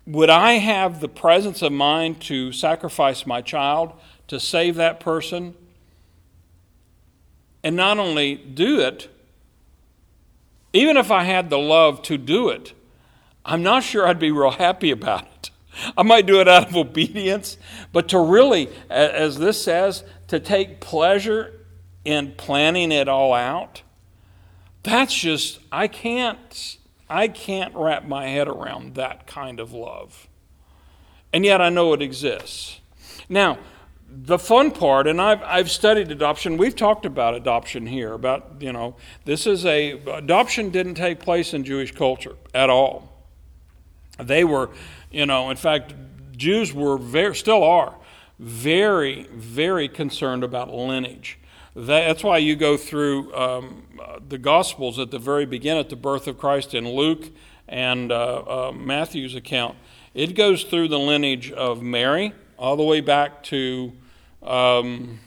Would 0.05 0.29
I 0.29 0.53
have 0.53 0.99
the 0.99 1.07
presence 1.07 1.61
of 1.61 1.71
mind 1.71 2.21
to 2.21 2.51
sacrifice 2.51 3.25
my 3.25 3.41
child 3.41 3.93
to 4.27 4.39
save 4.39 4.75
that 4.75 4.99
person? 4.99 5.55
And 7.63 7.75
not 7.75 7.99
only 7.99 8.35
do 8.35 8.79
it, 8.79 9.09
even 10.73 10.97
if 10.97 11.11
I 11.11 11.23
had 11.23 11.49
the 11.49 11.59
love 11.59 12.01
to 12.03 12.17
do 12.17 12.49
it, 12.49 12.73
I'm 13.45 13.63
not 13.63 13.83
sure 13.83 14.07
I'd 14.07 14.19
be 14.19 14.31
real 14.31 14.51
happy 14.51 14.91
about 14.91 15.23
it. 15.23 15.51
I 15.97 16.03
might 16.03 16.25
do 16.25 16.39
it 16.41 16.47
out 16.47 16.69
of 16.69 16.75
obedience, 16.75 17.57
but 17.91 18.09
to 18.09 18.19
really, 18.19 18.69
as 18.89 19.37
this 19.37 19.63
says, 19.63 20.03
to 20.27 20.39
take 20.39 20.79
pleasure 20.79 21.53
in 22.03 22.33
planning 22.33 22.91
it 22.91 23.07
all 23.07 23.33
out, 23.33 23.81
that's 24.83 25.13
just, 25.13 25.59
I 25.71 25.87
can't, 25.87 26.77
I 27.09 27.27
can't 27.27 27.75
wrap 27.75 28.05
my 28.07 28.27
head 28.27 28.47
around 28.47 28.95
that 28.95 29.27
kind 29.27 29.59
of 29.59 29.73
love. 29.73 30.27
And 31.33 31.45
yet 31.45 31.61
I 31.61 31.69
know 31.69 31.93
it 31.93 32.01
exists. 32.01 32.79
Now, 33.29 33.57
the 34.09 34.37
fun 34.37 34.71
part, 34.71 35.07
and 35.07 35.21
I've, 35.21 35.41
I've 35.43 35.71
studied 35.71 36.11
adoption, 36.11 36.57
we've 36.57 36.75
talked 36.75 37.05
about 37.05 37.33
adoption 37.33 37.85
here, 37.85 38.13
about, 38.13 38.55
you 38.59 38.73
know, 38.73 38.95
this 39.23 39.47
is 39.47 39.65
a, 39.65 39.91
adoption 39.91 40.69
didn't 40.69 40.95
take 40.95 41.19
place 41.19 41.53
in 41.53 41.63
Jewish 41.63 41.93
culture 41.93 42.35
at 42.53 42.69
all. 42.69 43.07
They 44.19 44.43
were, 44.43 44.69
you 45.11 45.25
know, 45.25 45.49
in 45.49 45.57
fact, 45.57 45.93
Jews 46.35 46.73
were 46.73 46.97
very, 46.97 47.35
still 47.35 47.63
are, 47.63 47.95
very, 48.37 49.27
very 49.31 49.87
concerned 49.87 50.43
about 50.43 50.73
lineage. 50.73 51.39
That's 51.75 52.23
why 52.23 52.39
you 52.39 52.55
go 52.55 52.75
through 52.75 53.33
um, 53.33 53.83
the 54.27 54.37
Gospels 54.37 54.99
at 54.99 55.09
the 55.11 55.19
very 55.19 55.45
beginning, 55.45 55.79
at 55.79 55.89
the 55.89 55.95
birth 55.95 56.27
of 56.27 56.37
Christ 56.37 56.73
in 56.73 56.89
Luke 56.89 57.29
and 57.67 58.11
uh, 58.11 58.69
uh, 58.69 58.71
Matthew's 58.73 59.35
account. 59.35 59.77
It 60.13 60.35
goes 60.35 60.63
through 60.63 60.89
the 60.89 60.99
lineage 60.99 61.51
of 61.51 61.81
Mary 61.81 62.33
all 62.57 62.75
the 62.75 62.83
way 62.83 62.99
back 62.99 63.41
to, 63.43 63.93
um, 64.43 65.19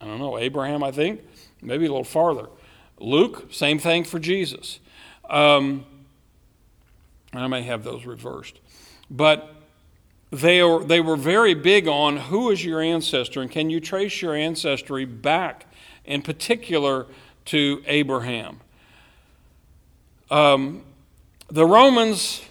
I 0.00 0.06
don't 0.06 0.18
know, 0.18 0.38
Abraham, 0.38 0.82
I 0.84 0.90
think, 0.90 1.22
maybe 1.62 1.86
a 1.86 1.88
little 1.88 2.04
farther. 2.04 2.48
Luke, 3.00 3.48
same 3.50 3.78
thing 3.78 4.04
for 4.04 4.18
Jesus. 4.18 4.78
Um, 5.30 5.86
I 7.32 7.46
may 7.46 7.62
have 7.62 7.82
those 7.82 8.04
reversed. 8.04 8.60
But 9.10 9.54
they, 10.30 10.60
are, 10.60 10.84
they 10.84 11.00
were 11.00 11.16
very 11.16 11.54
big 11.54 11.88
on 11.88 12.16
who 12.16 12.50
is 12.50 12.64
your 12.64 12.80
ancestor 12.80 13.40
and 13.40 13.50
can 13.50 13.70
you 13.70 13.80
trace 13.80 14.20
your 14.20 14.34
ancestry 14.34 15.04
back, 15.04 15.66
in 16.04 16.22
particular, 16.22 17.06
to 17.46 17.82
Abraham. 17.86 18.60
Um, 20.30 20.82
the 21.48 21.64
Romans, 21.64 22.42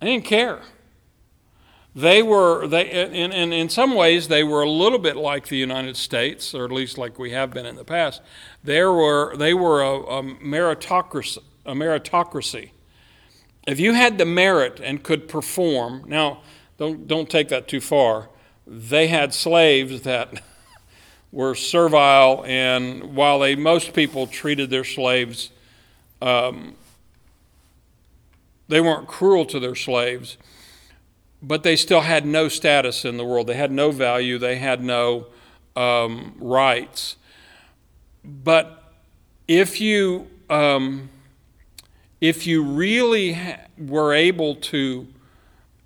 they 0.00 0.08
didn't 0.08 0.24
care. 0.24 0.60
They 1.94 2.22
were, 2.22 2.66
they, 2.66 2.90
in, 2.90 3.32
in, 3.32 3.68
some 3.70 3.94
ways, 3.94 4.28
they 4.28 4.44
were 4.44 4.62
a 4.62 4.68
little 4.68 4.98
bit 4.98 5.16
like 5.16 5.48
the 5.48 5.56
United 5.56 5.96
States, 5.96 6.52
or 6.54 6.66
at 6.66 6.72
least 6.72 6.98
like 6.98 7.18
we 7.18 7.30
have 7.30 7.52
been 7.52 7.64
in 7.64 7.76
the 7.76 7.84
past. 7.84 8.20
There 8.62 8.92
were, 8.92 9.34
they 9.36 9.54
were 9.54 9.82
a, 9.82 10.00
a 10.00 10.22
meritocracy, 10.22 11.38
a 11.64 11.72
meritocracy. 11.72 12.70
If 13.66 13.80
you 13.80 13.94
had 13.94 14.18
the 14.18 14.26
merit 14.26 14.78
and 14.82 15.02
could 15.02 15.26
perform, 15.26 16.04
now, 16.06 16.42
don't, 16.78 17.06
don't 17.06 17.30
take 17.30 17.48
that 17.48 17.68
too 17.68 17.80
far. 17.80 18.28
They 18.66 19.08
had 19.08 19.32
slaves 19.32 20.02
that 20.02 20.42
were 21.32 21.54
servile, 21.54 22.44
and 22.46 23.14
while 23.14 23.38
they 23.38 23.56
most 23.56 23.94
people 23.94 24.26
treated 24.26 24.70
their 24.70 24.84
slaves, 24.84 25.50
um, 26.20 26.74
they 28.68 28.80
weren't 28.80 29.06
cruel 29.06 29.44
to 29.46 29.60
their 29.60 29.74
slaves, 29.74 30.36
but 31.42 31.62
they 31.62 31.76
still 31.76 32.00
had 32.00 32.26
no 32.26 32.48
status 32.48 33.04
in 33.04 33.16
the 33.16 33.24
world. 33.24 33.46
They 33.46 33.54
had 33.54 33.70
no 33.70 33.90
value. 33.90 34.38
They 34.38 34.56
had 34.56 34.82
no 34.82 35.26
um, 35.76 36.34
rights. 36.38 37.16
But 38.24 38.82
if 39.46 39.80
you 39.80 40.28
um, 40.50 41.10
if 42.20 42.46
you 42.46 42.62
really 42.64 43.34
ha- 43.34 43.60
were 43.78 44.12
able 44.12 44.56
to 44.56 45.06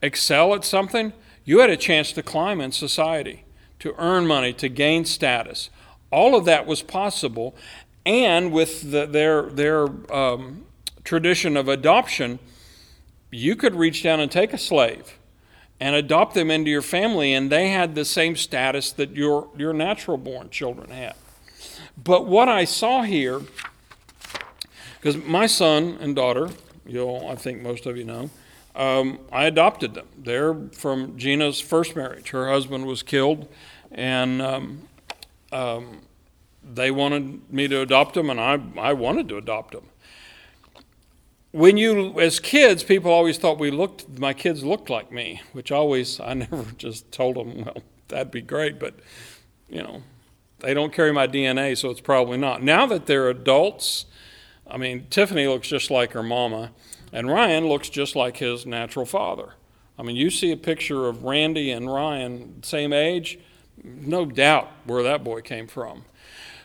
excel 0.02 0.54
at 0.54 0.64
something, 0.64 1.12
you 1.44 1.60
had 1.60 1.70
a 1.70 1.76
chance 1.76 2.12
to 2.12 2.22
climb 2.22 2.60
in 2.60 2.72
society, 2.72 3.44
to 3.80 3.94
earn 3.98 4.26
money, 4.26 4.52
to 4.54 4.68
gain 4.68 5.04
status. 5.04 5.70
All 6.10 6.34
of 6.36 6.44
that 6.44 6.66
was 6.66 6.82
possible, 6.82 7.54
and 8.04 8.52
with 8.52 8.90
the, 8.90 9.06
their 9.06 9.42
their 9.42 9.86
um, 10.12 10.64
tradition 11.04 11.56
of 11.56 11.68
adoption, 11.68 12.38
you 13.30 13.56
could 13.56 13.74
reach 13.74 14.02
down 14.02 14.20
and 14.20 14.30
take 14.30 14.52
a 14.52 14.58
slave 14.58 15.18
and 15.78 15.94
adopt 15.94 16.34
them 16.34 16.50
into 16.50 16.70
your 16.70 16.82
family, 16.82 17.32
and 17.32 17.50
they 17.50 17.70
had 17.70 17.94
the 17.94 18.04
same 18.04 18.36
status 18.36 18.92
that 18.92 19.16
your 19.16 19.48
your 19.56 19.72
natural 19.72 20.16
born 20.16 20.50
children 20.50 20.90
had. 20.90 21.14
But 22.02 22.26
what 22.26 22.48
I 22.48 22.64
saw 22.64 23.02
here, 23.02 23.42
because 24.96 25.16
my 25.16 25.46
son 25.46 25.96
and 26.00 26.14
daughter, 26.14 26.50
you'll 26.86 27.26
I 27.28 27.34
think 27.34 27.62
most 27.62 27.86
of 27.86 27.96
you 27.96 28.04
know, 28.04 28.30
um, 28.74 29.18
I 29.32 29.44
adopted 29.44 29.94
them. 29.94 30.06
They're 30.16 30.54
from 30.72 31.16
Gina's 31.18 31.60
first 31.60 31.96
marriage. 31.96 32.30
Her 32.30 32.48
husband 32.48 32.86
was 32.86 33.02
killed, 33.02 33.48
and 33.90 34.40
um, 34.40 34.88
um, 35.52 36.02
they 36.62 36.90
wanted 36.90 37.52
me 37.52 37.68
to 37.68 37.80
adopt 37.80 38.14
them, 38.14 38.30
and 38.30 38.40
I, 38.40 38.60
I 38.78 38.92
wanted 38.92 39.28
to 39.30 39.36
adopt 39.36 39.72
them. 39.72 39.84
when 41.52 41.76
you, 41.76 42.18
as 42.20 42.38
kids, 42.38 42.84
people 42.84 43.10
always 43.10 43.38
thought 43.38 43.58
we 43.58 43.70
looked, 43.70 44.18
my 44.18 44.32
kids 44.32 44.62
looked 44.62 44.88
like 44.88 45.10
me, 45.10 45.40
which 45.52 45.72
always, 45.72 46.20
I 46.20 46.34
never 46.44 46.64
just 46.76 47.10
told 47.10 47.36
them, 47.36 47.64
well, 47.64 47.78
that'd 48.08 48.30
be 48.30 48.42
great, 48.42 48.78
but, 48.78 48.94
you 49.68 49.82
know, 49.82 50.02
they 50.60 50.74
don't 50.74 50.92
carry 50.92 51.12
my 51.12 51.26
DNA, 51.26 51.76
so 51.76 51.90
it's 51.90 52.00
probably 52.00 52.36
not. 52.36 52.62
Now 52.62 52.86
that 52.86 53.06
they're 53.06 53.28
adults, 53.28 54.04
I 54.66 54.76
mean, 54.76 55.06
Tiffany 55.10 55.48
looks 55.48 55.68
just 55.68 55.90
like 55.90 56.12
her 56.12 56.22
mama, 56.22 56.70
and 57.12 57.28
Ryan 57.28 57.66
looks 57.66 57.88
just 57.88 58.16
like 58.16 58.36
his 58.38 58.66
natural 58.66 59.06
father. 59.06 59.54
I 59.98 60.02
mean, 60.02 60.16
you 60.16 60.30
see 60.30 60.52
a 60.52 60.56
picture 60.56 61.06
of 61.06 61.24
Randy 61.24 61.70
and 61.70 61.92
Ryan, 61.92 62.62
same 62.62 62.92
age, 62.92 63.38
no 63.82 64.24
doubt 64.24 64.70
where 64.84 65.02
that 65.02 65.22
boy 65.24 65.42
came 65.42 65.66
from. 65.66 66.04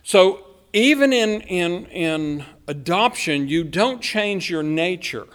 So 0.04 0.46
even 0.74 1.14
in, 1.14 1.42
in, 1.42 1.86
in 1.88 2.46
adoption, 2.68 3.48
you 3.48 3.64
don't 3.64 4.02
change 4.02 4.50
your 4.50 4.64
nature. 4.64 5.28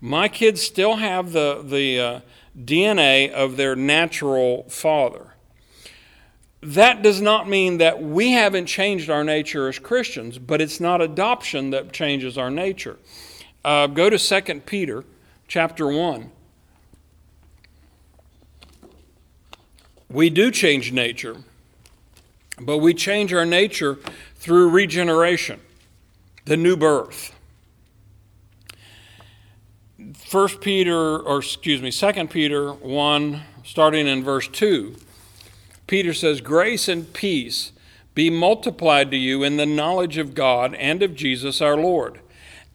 My 0.00 0.28
kids 0.28 0.62
still 0.62 0.96
have 0.96 1.32
the, 1.32 1.62
the 1.64 2.00
uh, 2.00 2.20
DNA 2.56 3.30
of 3.30 3.56
their 3.56 3.74
natural 3.74 4.64
father. 4.68 5.34
That 6.60 7.02
does 7.02 7.20
not 7.20 7.48
mean 7.48 7.78
that 7.78 8.02
we 8.02 8.32
haven't 8.32 8.66
changed 8.66 9.10
our 9.10 9.22
nature 9.22 9.68
as 9.68 9.78
Christians, 9.78 10.38
but 10.38 10.60
it's 10.60 10.80
not 10.80 11.00
adoption 11.00 11.70
that 11.70 11.92
changes 11.92 12.36
our 12.36 12.50
nature. 12.50 12.98
Uh, 13.68 13.86
go 13.86 14.08
to 14.08 14.18
2 14.18 14.60
Peter 14.60 15.04
chapter 15.46 15.88
1. 15.88 16.30
We 20.08 20.30
do 20.30 20.50
change 20.50 20.90
nature, 20.90 21.36
but 22.58 22.78
we 22.78 22.94
change 22.94 23.34
our 23.34 23.44
nature 23.44 23.98
through 24.36 24.70
regeneration, 24.70 25.60
the 26.46 26.56
new 26.56 26.78
birth. 26.78 27.34
1 30.30 30.48
Peter, 30.62 31.18
or 31.18 31.40
excuse 31.40 31.82
me, 31.82 31.90
2 31.90 32.26
Peter 32.28 32.72
1, 32.72 33.42
starting 33.64 34.06
in 34.06 34.24
verse 34.24 34.48
2, 34.48 34.96
Peter 35.86 36.14
says, 36.14 36.40
Grace 36.40 36.88
and 36.88 37.12
peace 37.12 37.72
be 38.14 38.30
multiplied 38.30 39.10
to 39.10 39.18
you 39.18 39.42
in 39.44 39.58
the 39.58 39.66
knowledge 39.66 40.16
of 40.16 40.34
God 40.34 40.74
and 40.76 41.02
of 41.02 41.14
Jesus 41.14 41.60
our 41.60 41.76
Lord, 41.76 42.20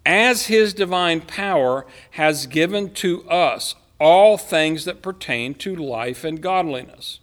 as 0.06 0.48
his 0.48 0.74
divine 0.74 1.22
power 1.22 1.86
has 2.12 2.48
given 2.48 2.94
to 2.94 3.28
us 3.30 3.76
all 4.00 4.38
things 4.38 4.86
that 4.86 5.02
pertain 5.02 5.54
to 5.56 5.76
life 5.76 6.24
and 6.24 6.42
godliness 6.42 7.20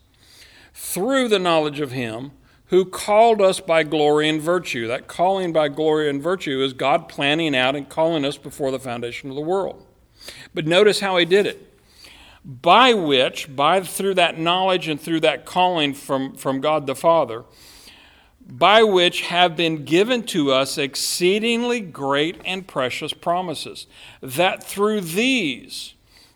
through 0.81 1.29
the 1.29 1.39
knowledge 1.39 1.79
of 1.79 1.93
Him 1.93 2.31
who 2.67 2.87
called 2.87 3.43
us 3.43 3.61
by 3.61 3.83
glory 3.83 4.29
and 4.29 4.41
virtue. 4.41 4.87
That 4.87 5.07
calling 5.07 5.53
by 5.53 5.69
glory 5.69 6.09
and 6.09 6.23
virtue 6.23 6.63
is 6.63 6.73
God 6.73 7.09
planning 7.09 7.55
out 7.55 7.77
and 7.77 7.89
calling 7.89 8.25
us 8.25 8.39
before 8.39 8.71
the 8.71 8.79
foundation 8.79 9.29
of 9.29 9.37
the 9.37 9.43
world. 9.43 9.85
But 10.55 10.67
notice 10.67 11.01
how 11.01 11.19
He 11.19 11.27
did 11.27 11.47
it. 11.47 11.67
By 12.43 12.95
which, 12.95 13.55
by 13.55 13.83
through 13.83 14.15
that 14.15 14.39
knowledge 14.39 14.89
and 14.89 14.99
through 14.99 15.21
that 15.21 15.45
calling 15.45 15.93
from, 15.93 16.35
from 16.37 16.63
God 16.63 16.87
the 16.87 16.95
Father, 16.95 17.45
by 18.50 18.83
which 18.83 19.23
have 19.23 19.57
been 19.57 19.85
given 19.85 20.23
to 20.25 20.52
us 20.52 20.76
exceedingly 20.76 21.80
great 21.80 22.40
and 22.45 22.66
precious 22.66 23.12
promises, 23.12 23.87
that 24.21 24.62
through 24.64 25.00
these 25.00 25.95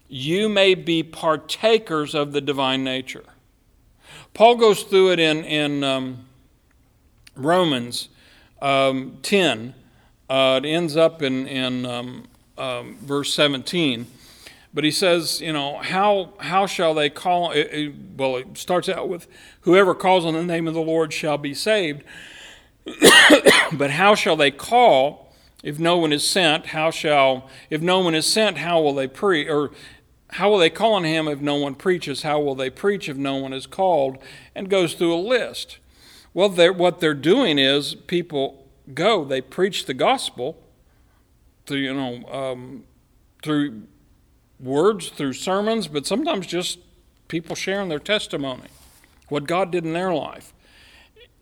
you 0.09 0.49
may 0.49 0.75
be 0.75 1.03
partakers 1.03 2.15
of 2.15 2.33
the 2.33 2.41
divine 2.41 2.85
nature 2.85 3.25
Paul 4.35 4.57
goes 4.57 4.83
through 4.83 5.13
it 5.13 5.21
in, 5.21 5.45
in 5.45 5.85
um, 5.85 6.25
Romans 7.37 8.09
um, 8.61 9.19
10. 9.23 9.75
Uh, 10.29 10.61
it 10.63 10.67
ends 10.67 10.97
up 10.97 11.23
in, 11.23 11.47
in 11.47 11.87
um, 11.87 12.25
um 12.59 12.97
verse 13.01 13.33
17. 13.33 14.07
But 14.75 14.83
he 14.83 14.91
says, 14.91 15.41
you 15.41 15.53
know, 15.53 15.79
how, 15.79 16.35
how 16.39 16.67
shall 16.67 16.95
they 16.95 17.09
call? 17.09 17.53
It, 17.53 17.69
it, 17.73 17.95
well, 18.17 18.37
it 18.37 18.59
starts 18.59 18.89
out 18.89 19.09
with, 19.09 19.29
whoever 19.61 19.95
calls 19.95 20.25
on 20.25 20.35
the 20.35 20.43
name 20.43 20.67
of 20.67 20.75
the 20.75 20.81
Lord 20.81 21.13
shall 21.13 21.39
be 21.39 21.55
saved. 21.55 22.03
but 23.73 23.93
how 23.93 24.17
shall 24.17 24.37
they 24.37 24.51
call 24.51 25.33
if 25.63 25.79
no 25.79 25.97
one 25.97 26.13
is 26.13 26.29
sent? 26.29 26.67
How 26.67 26.91
shall, 26.91 27.49
if 27.71 27.81
no 27.81 28.01
one 28.01 28.17
is 28.17 28.31
sent, 28.31 28.59
how 28.59 28.83
will 28.83 28.95
they 28.95 29.07
preach? 29.07 29.49
Or 29.49 29.71
how 30.31 30.51
will 30.51 30.59
they 30.59 30.71
call 30.71 30.95
on 30.95 31.05
him 31.05 31.29
if 31.29 31.41
no 31.41 31.55
one 31.55 31.77
preaches? 31.77 32.23
How 32.23 32.41
will 32.41 32.57
they 32.57 32.69
preach 32.69 33.09
if 33.09 33.17
no 33.17 33.37
one 33.37 33.53
is 33.53 33.69
called? 33.69 34.19
And 34.57 34.69
goes 34.69 34.95
through 34.95 35.15
a 35.15 35.23
list. 35.23 35.79
Well, 36.35 36.49
they're, 36.49 36.73
what 36.73 36.99
they're 36.99 37.15
doing 37.15 37.61
is 37.61 37.95
people 37.95 38.67
go, 38.93 39.25
they 39.25 39.41
preach 39.41 39.87
the 39.87 39.95
gospel 39.95 40.61
through, 41.65 41.79
you 41.79 41.95
know, 41.95 42.25
um, 42.29 42.85
through 43.41 43.85
words, 44.61 45.09
through 45.09 45.33
sermons, 45.35 45.89
but 45.89 46.07
sometimes 46.07 46.47
just 46.47 46.79
people 47.29 47.57
sharing 47.57 47.89
their 47.89 47.99
testimony, 47.99 48.69
what 49.29 49.47
God 49.47 49.71
did 49.71 49.85
in 49.85 49.93
their 49.93 50.13
life. 50.13 50.53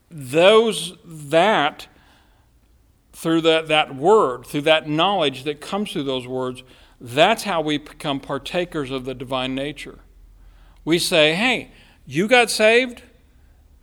Those 0.09 0.95
that 1.05 1.87
through 3.13 3.41
that, 3.41 3.67
that 3.67 3.95
word, 3.95 4.45
through 4.45 4.61
that 4.61 4.89
knowledge 4.89 5.43
that 5.43 5.61
comes 5.61 5.93
through 5.93 6.03
those 6.03 6.27
words, 6.27 6.63
that's 6.99 7.43
how 7.43 7.61
we 7.61 7.77
become 7.77 8.19
partakers 8.19 8.91
of 8.91 9.05
the 9.05 9.13
divine 9.13 9.55
nature. 9.55 9.99
We 10.83 10.99
say, 10.99 11.35
hey, 11.35 11.71
you 12.05 12.27
got 12.27 12.49
saved. 12.49 13.03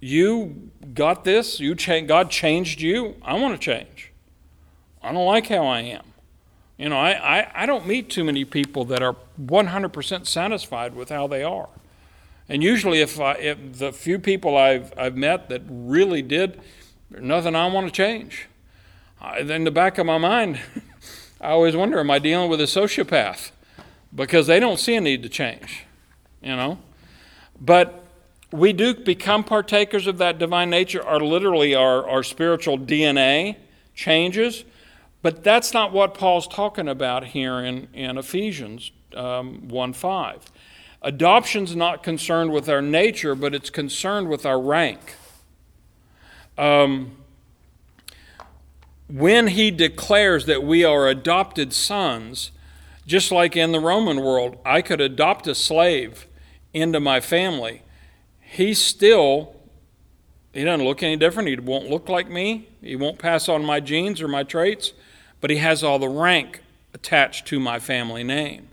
You 0.00 0.70
got 0.92 1.24
this. 1.24 1.60
You 1.60 1.74
cha- 1.74 2.00
God 2.00 2.30
changed 2.30 2.80
you. 2.80 3.16
I 3.22 3.34
want 3.34 3.54
to 3.54 3.58
change. 3.58 4.12
I 5.02 5.12
don't 5.12 5.26
like 5.26 5.46
how 5.46 5.64
I 5.64 5.80
am. 5.80 6.09
You 6.80 6.88
know, 6.88 6.96
I, 6.96 7.40
I, 7.40 7.50
I 7.54 7.66
don't 7.66 7.86
meet 7.86 8.08
too 8.08 8.24
many 8.24 8.46
people 8.46 8.86
that 8.86 9.02
are 9.02 9.14
100% 9.38 10.26
satisfied 10.26 10.94
with 10.94 11.10
how 11.10 11.26
they 11.26 11.42
are. 11.42 11.68
And 12.48 12.62
usually, 12.62 13.02
if, 13.02 13.20
I, 13.20 13.34
if 13.34 13.78
the 13.78 13.92
few 13.92 14.18
people 14.18 14.56
I've, 14.56 14.90
I've 14.96 15.14
met 15.14 15.50
that 15.50 15.60
really 15.68 16.22
did, 16.22 16.58
there's 17.10 17.22
nothing 17.22 17.54
I 17.54 17.66
want 17.66 17.88
to 17.88 17.92
change. 17.92 18.48
I, 19.20 19.40
in 19.40 19.64
the 19.64 19.70
back 19.70 19.98
of 19.98 20.06
my 20.06 20.16
mind, 20.16 20.58
I 21.40 21.50
always 21.50 21.76
wonder, 21.76 22.00
am 22.00 22.10
I 22.10 22.18
dealing 22.18 22.48
with 22.48 22.62
a 22.62 22.64
sociopath? 22.64 23.50
Because 24.14 24.46
they 24.46 24.58
don't 24.58 24.78
see 24.78 24.94
a 24.94 25.02
need 25.02 25.22
to 25.22 25.28
change, 25.28 25.84
you 26.40 26.56
know? 26.56 26.78
But 27.60 28.06
we 28.52 28.72
do 28.72 28.94
become 28.94 29.44
partakers 29.44 30.06
of 30.06 30.16
that 30.16 30.38
divine 30.38 30.70
nature, 30.70 31.06
our 31.06 31.20
literally 31.20 31.74
our, 31.74 32.08
our 32.08 32.22
spiritual 32.22 32.78
DNA 32.78 33.56
changes. 33.94 34.64
But 35.22 35.44
that's 35.44 35.74
not 35.74 35.92
what 35.92 36.14
Paul's 36.14 36.48
talking 36.48 36.88
about 36.88 37.28
here 37.28 37.58
in, 37.60 37.88
in 37.92 38.16
Ephesians 38.16 38.90
um, 39.14 39.68
1 39.68 39.92
5. 39.92 40.44
Adoption's 41.02 41.74
not 41.74 42.02
concerned 42.02 42.52
with 42.52 42.68
our 42.68 42.82
nature, 42.82 43.34
but 43.34 43.54
it's 43.54 43.70
concerned 43.70 44.28
with 44.28 44.44
our 44.44 44.60
rank. 44.60 45.14
Um, 46.58 47.16
when 49.08 49.48
he 49.48 49.70
declares 49.70 50.46
that 50.46 50.62
we 50.62 50.84
are 50.84 51.08
adopted 51.08 51.72
sons, 51.72 52.52
just 53.06 53.32
like 53.32 53.56
in 53.56 53.72
the 53.72 53.80
Roman 53.80 54.20
world, 54.20 54.58
I 54.64 54.82
could 54.82 55.00
adopt 55.00 55.46
a 55.46 55.54
slave 55.54 56.26
into 56.72 57.00
my 57.00 57.20
family. 57.20 57.82
He 58.40 58.74
still, 58.74 59.56
he 60.52 60.64
doesn't 60.64 60.84
look 60.84 61.02
any 61.02 61.16
different. 61.16 61.48
He 61.48 61.56
won't 61.56 61.88
look 61.88 62.08
like 62.08 62.30
me. 62.30 62.68
He 62.82 62.94
won't 62.94 63.18
pass 63.18 63.48
on 63.48 63.64
my 63.64 63.80
genes 63.80 64.20
or 64.20 64.28
my 64.28 64.44
traits, 64.44 64.92
but 65.40 65.50
he 65.50 65.56
has 65.56 65.82
all 65.82 65.98
the 65.98 66.08
rank 66.08 66.62
attached 66.92 67.46
to 67.48 67.60
my 67.60 67.78
family 67.78 68.24
name. 68.24 68.68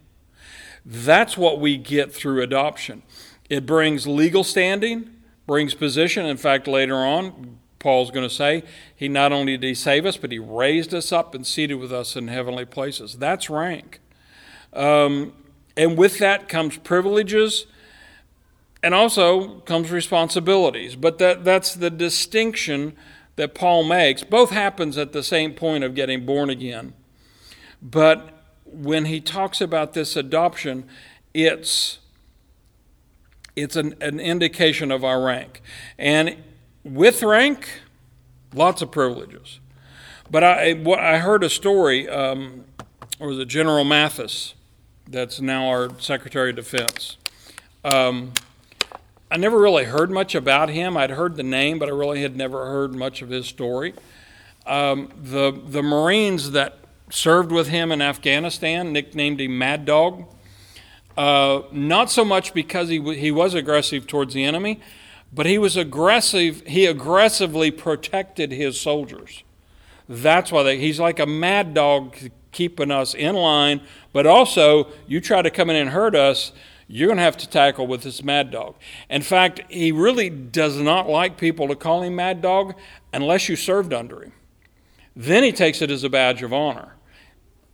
That's 0.86 1.38
what 1.38 1.60
we 1.60 1.78
get 1.78 2.14
through 2.14 2.42
adoption. 2.42 3.04
It 3.50 3.66
brings 3.66 4.08
legal 4.08 4.44
standing, 4.44 5.10
brings 5.46 5.74
position. 5.74 6.26
In 6.26 6.38
fact, 6.38 6.68
later 6.68 6.96
on, 6.96 7.60
Paul's 7.80 8.12
going 8.12 8.28
to 8.28 8.34
say, 8.34 8.64
He 8.96 9.08
not 9.08 9.32
only 9.32 9.58
did 9.58 9.68
He 9.68 9.74
save 9.74 10.06
us, 10.06 10.18
but 10.18 10.32
He 10.32 10.40
raised 10.40 10.94
us 10.94 11.12
up 11.12 11.36
and 11.36 11.46
seated 11.46 11.76
with 11.76 11.92
us 11.92 12.16
in 12.16 12.28
heavenly 12.28 12.66
places. 12.66 13.16
That's 13.16 13.50
rank. 13.50 14.00
Um, 14.74 15.34
and 15.76 15.98
with 15.98 16.20
that 16.20 16.50
comes 16.50 16.78
privileges 16.78 17.68
and 18.82 18.94
also 18.94 19.60
comes 19.62 19.92
responsibilities. 19.92 20.96
But 20.96 21.18
that, 21.20 21.44
that's 21.44 21.74
the 21.74 21.90
distinction 21.90 22.96
that 23.38 23.56
Paul 23.56 23.84
makes. 23.84 24.24
Both 24.24 24.50
happens 24.50 24.98
at 24.98 25.14
the 25.14 25.24
same 25.24 25.54
point 25.54 25.84
of 25.84 25.96
getting 25.96 26.26
born 26.26 26.50
again. 26.50 26.94
But 27.82 28.44
when 28.66 29.06
he 29.06 29.22
talks 29.22 29.62
about 29.62 29.94
this 29.94 30.16
adoption, 30.16 30.86
it's 31.34 32.00
it's 33.56 33.76
an, 33.76 33.96
an 34.02 34.20
indication 34.20 34.92
of 34.92 35.04
our 35.04 35.20
rank. 35.22 35.62
And 35.98 36.38
with 36.84 37.24
rank, 37.24 37.68
lots 38.54 38.84
of 38.84 38.92
privileges. 38.92 39.60
But 40.30 40.44
I, 40.44 40.74
what, 40.74 41.00
I 41.00 41.18
heard 41.18 41.44
a 41.44 41.50
story, 41.50 42.08
um, 42.08 42.66
or 43.20 43.30
was 43.30 43.40
it 43.40 43.48
General 43.48 43.84
Mattis, 43.84 44.54
that's 45.10 45.42
now 45.42 45.70
our 45.70 45.90
Secretary 46.00 46.52
of 46.52 46.58
Defense. 46.58 47.18
Um, 47.84 48.34
I 49.30 49.36
never 49.36 49.60
really 49.60 49.84
heard 49.84 50.10
much 50.10 50.36
about 50.36 50.70
him. 50.70 50.96
I'd 50.96 51.10
heard 51.10 51.36
the 51.36 51.44
name, 51.44 51.80
but 51.80 51.90
I 51.90 51.92
really 51.92 52.22
had 52.22 52.38
never 52.38 52.66
heard 52.66 52.96
much 52.96 53.22
of 53.22 53.28
his 53.28 53.46
story. 53.46 53.94
Um, 54.66 55.10
the, 55.22 55.52
the 55.52 55.84
Marines 55.84 56.52
that 56.52 56.78
served 57.10 57.52
with 57.52 57.68
him 57.68 57.92
in 57.92 58.02
Afghanistan, 58.02 58.94
nicknamed 58.94 59.42
him 59.42 59.58
Mad 59.58 59.84
Dog. 59.86 60.26
Uh, 61.18 61.64
not 61.74 62.10
so 62.10 62.24
much 62.24 62.54
because 62.54 62.88
he, 62.88 63.00
w- 63.00 63.20
he 63.20 63.32
was 63.32 63.54
aggressive 63.54 64.08
towards 64.08 64.34
the 64.34 64.46
enemy, 64.46 64.80
but 65.34 65.46
he 65.46 65.58
was 65.58 65.76
aggressive. 65.76 66.62
He 66.66 66.86
aggressively 66.86 67.70
protected 67.70 68.54
his 68.54 68.80
soldiers. 68.80 69.44
That's 70.08 70.54
why 70.54 70.64
they, 70.64 70.78
he's 70.78 71.02
like 71.02 71.20
a 71.20 71.26
mad 71.26 71.74
dog 71.74 72.16
keeping 72.54 72.92
us 72.92 73.14
in 73.14 73.36
line, 73.36 73.82
but 74.14 74.26
also 74.26 74.88
you 75.06 75.20
try 75.20 75.42
to 75.42 75.50
come 75.50 75.70
in 75.70 75.76
and 75.76 75.90
hurt 75.90 76.16
us, 76.16 76.54
you're 76.88 77.08
going 77.08 77.18
to 77.18 77.24
have 77.24 77.38
to 77.38 77.50
tackle 77.50 77.86
with 77.86 78.04
this 78.04 78.24
mad 78.24 78.50
dog. 78.50 78.76
In 79.10 79.22
fact, 79.22 79.62
he 79.70 79.92
really 79.92 80.30
does 80.30 80.78
not 80.78 81.10
like 81.10 81.38
people 81.38 81.68
to 81.68 81.76
call 81.76 82.02
him 82.02 82.16
mad 82.16 82.42
dog 82.42 82.76
unless 83.12 83.50
you 83.50 83.56
served 83.56 83.94
under 83.94 84.24
him. 84.24 84.32
Then 85.16 85.44
he 85.44 85.52
takes 85.52 85.82
it 85.82 85.92
as 85.92 86.04
a 86.04 86.10
badge 86.10 86.44
of 86.44 86.54
honor. 86.54 86.94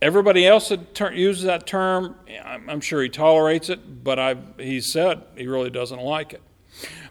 Everybody 0.02 0.46
else 0.46 0.68
that 0.70 0.94
ter- 0.94 1.12
uses 1.12 1.44
that 1.44 1.66
term, 1.66 2.16
I'm, 2.44 2.80
sure 2.80 3.02
he 3.02 3.08
tolerates 3.08 3.68
it, 3.68 4.04
but 4.04 4.18
i 4.18 4.36
he 4.58 4.80
said 4.80 5.22
he 5.36 5.46
really 5.46 5.70
doesn't 5.70 6.00
like 6.00 6.32
it. 6.32 6.42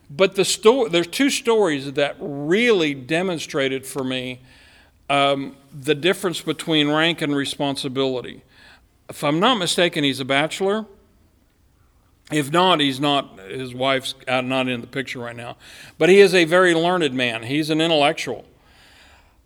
But 0.10 0.36
the 0.36 0.46
story, 0.46 0.90
there's 0.90 1.08
two 1.08 1.30
stories 1.30 1.94
that 1.94 2.16
really 2.20 2.94
demonstrated 2.94 3.86
for 3.86 4.04
me 4.04 4.42
um, 5.10 5.56
the 5.74 5.96
difference 5.96 6.42
between 6.42 6.90
rank 6.90 7.22
and 7.22 7.36
responsibility. 7.36 8.44
If 9.10 9.24
I'm 9.24 9.40
not 9.40 9.56
mistaken, 9.56 10.04
he's 10.04 10.20
a 10.20 10.26
bachelor. 10.26 10.86
If 12.34 12.52
not, 12.52 12.80
he's 12.80 13.00
not, 13.00 13.40
his 13.40 13.74
wife's 13.74 14.16
not 14.28 14.68
in 14.68 14.82
the 14.82 14.88
picture 14.88 15.20
right 15.20 15.36
now. 15.36 15.58
But 15.98 16.10
he 16.10 16.20
is 16.20 16.34
a 16.34 16.46
very 16.46 16.74
learned 16.74 17.14
man, 17.14 17.44
he's 17.44 17.70
an 17.70 17.82
intellectual. 17.82 18.46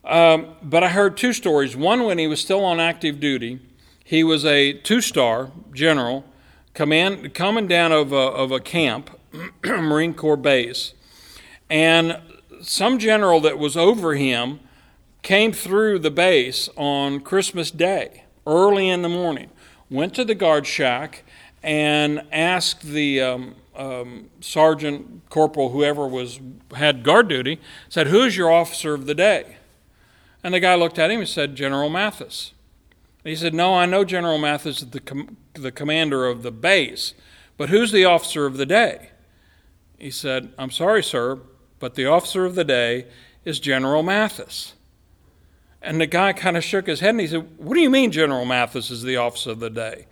Um, 0.03 0.55
but 0.63 0.83
I 0.83 0.89
heard 0.89 1.17
two 1.17 1.33
stories. 1.33 1.75
One, 1.75 2.05
when 2.05 2.17
he 2.17 2.27
was 2.27 2.39
still 2.39 2.63
on 2.63 2.79
active 2.79 3.19
duty, 3.19 3.59
he 4.03 4.23
was 4.23 4.45
a 4.45 4.73
two 4.73 5.01
star 5.01 5.51
general 5.73 6.23
command, 6.73 7.33
down 7.33 7.91
of 7.91 8.13
a, 8.13 8.15
of 8.15 8.51
a 8.51 8.59
camp, 8.59 9.09
Marine 9.63 10.13
Corps 10.13 10.37
base. 10.37 10.93
And 11.69 12.21
some 12.61 12.99
general 12.99 13.41
that 13.41 13.57
was 13.57 13.75
over 13.75 14.15
him 14.15 14.61
came 15.23 15.51
through 15.51 15.99
the 15.99 16.11
base 16.11 16.69
on 16.77 17.19
Christmas 17.19 17.69
Day, 17.69 18.23
early 18.45 18.87
in 18.87 19.01
the 19.01 19.09
morning, 19.09 19.49
went 19.89 20.13
to 20.15 20.23
the 20.23 20.35
guard 20.35 20.65
shack 20.65 21.23
and 21.67 22.23
asked 22.31 22.81
the 22.81 23.21
um, 23.21 23.55
um, 23.75 24.29
sergeant, 24.41 25.29
corporal, 25.29 25.69
whoever 25.69 26.07
was 26.07 26.39
had 26.75 27.03
guard 27.03 27.27
duty, 27.27 27.59
said, 27.89 28.07
"Who's 28.07 28.35
your 28.35 28.51
officer 28.51 28.95
of 28.95 29.05
the 29.05 29.13
day?" 29.13 29.57
And 30.43 30.53
the 30.53 30.59
guy 30.59 30.75
looked 30.75 30.97
at 30.97 31.11
him 31.11 31.19
and 31.19 31.29
said, 31.29 31.55
General 31.55 31.89
Mattis. 31.89 32.51
he 33.23 33.35
said, 33.35 33.53
No, 33.53 33.73
I 33.73 33.85
know 33.85 34.05
General 34.05 34.39
Mattis 34.39 34.67
is 34.67 34.89
the, 34.91 34.99
com- 34.99 35.35
the 35.53 35.73
commander 35.73 36.25
of 36.25 36.43
the 36.43 36.51
base, 36.51 37.13
but 37.57 37.69
who's 37.69 37.91
the 37.91 38.05
officer 38.05 38.45
of 38.45 38.55
the 38.55 38.65
day? 38.65 39.09
He 39.97 40.11
said, 40.11 40.53
I'm 40.57 40.71
sorry, 40.71 41.03
sir, 41.03 41.39
but 41.79 41.95
the 41.95 42.05
officer 42.05 42.45
of 42.45 42.55
the 42.55 42.63
day 42.63 43.07
is 43.43 43.59
General 43.59 44.03
Mattis. 44.03 44.73
And 45.81 45.99
the 45.99 46.07
guy 46.07 46.33
kind 46.33 46.55
of 46.55 46.63
shook 46.63 46.87
his 46.87 46.99
head 46.99 47.09
and 47.09 47.19
he 47.19 47.27
said, 47.27 47.45
What 47.57 47.73
do 47.73 47.81
you 47.81 47.89
mean 47.89 48.11
General 48.11 48.45
Mattis 48.45 48.89
is 48.91 49.03
the 49.03 49.17
officer 49.17 49.51
of 49.51 49.59
the 49.59 49.69
day? 49.69 50.05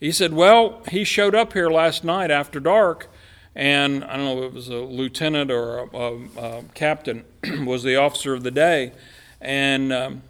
He 0.00 0.12
said, 0.12 0.32
Well, 0.32 0.82
he 0.90 1.04
showed 1.04 1.34
up 1.34 1.52
here 1.52 1.70
last 1.70 2.04
night 2.04 2.30
after 2.30 2.60
dark, 2.60 3.08
and 3.54 4.04
I 4.04 4.16
don't 4.16 4.26
know 4.26 4.42
if 4.44 4.52
it 4.52 4.54
was 4.54 4.68
a 4.68 4.76
lieutenant 4.76 5.50
or 5.50 5.78
a, 5.78 5.96
a, 5.96 6.16
a 6.38 6.62
captain 6.74 7.24
was 7.64 7.82
the 7.82 7.96
officer 7.96 8.34
of 8.34 8.44
the 8.44 8.52
day. 8.52 8.92
And 9.40 9.92
um, 9.92 10.22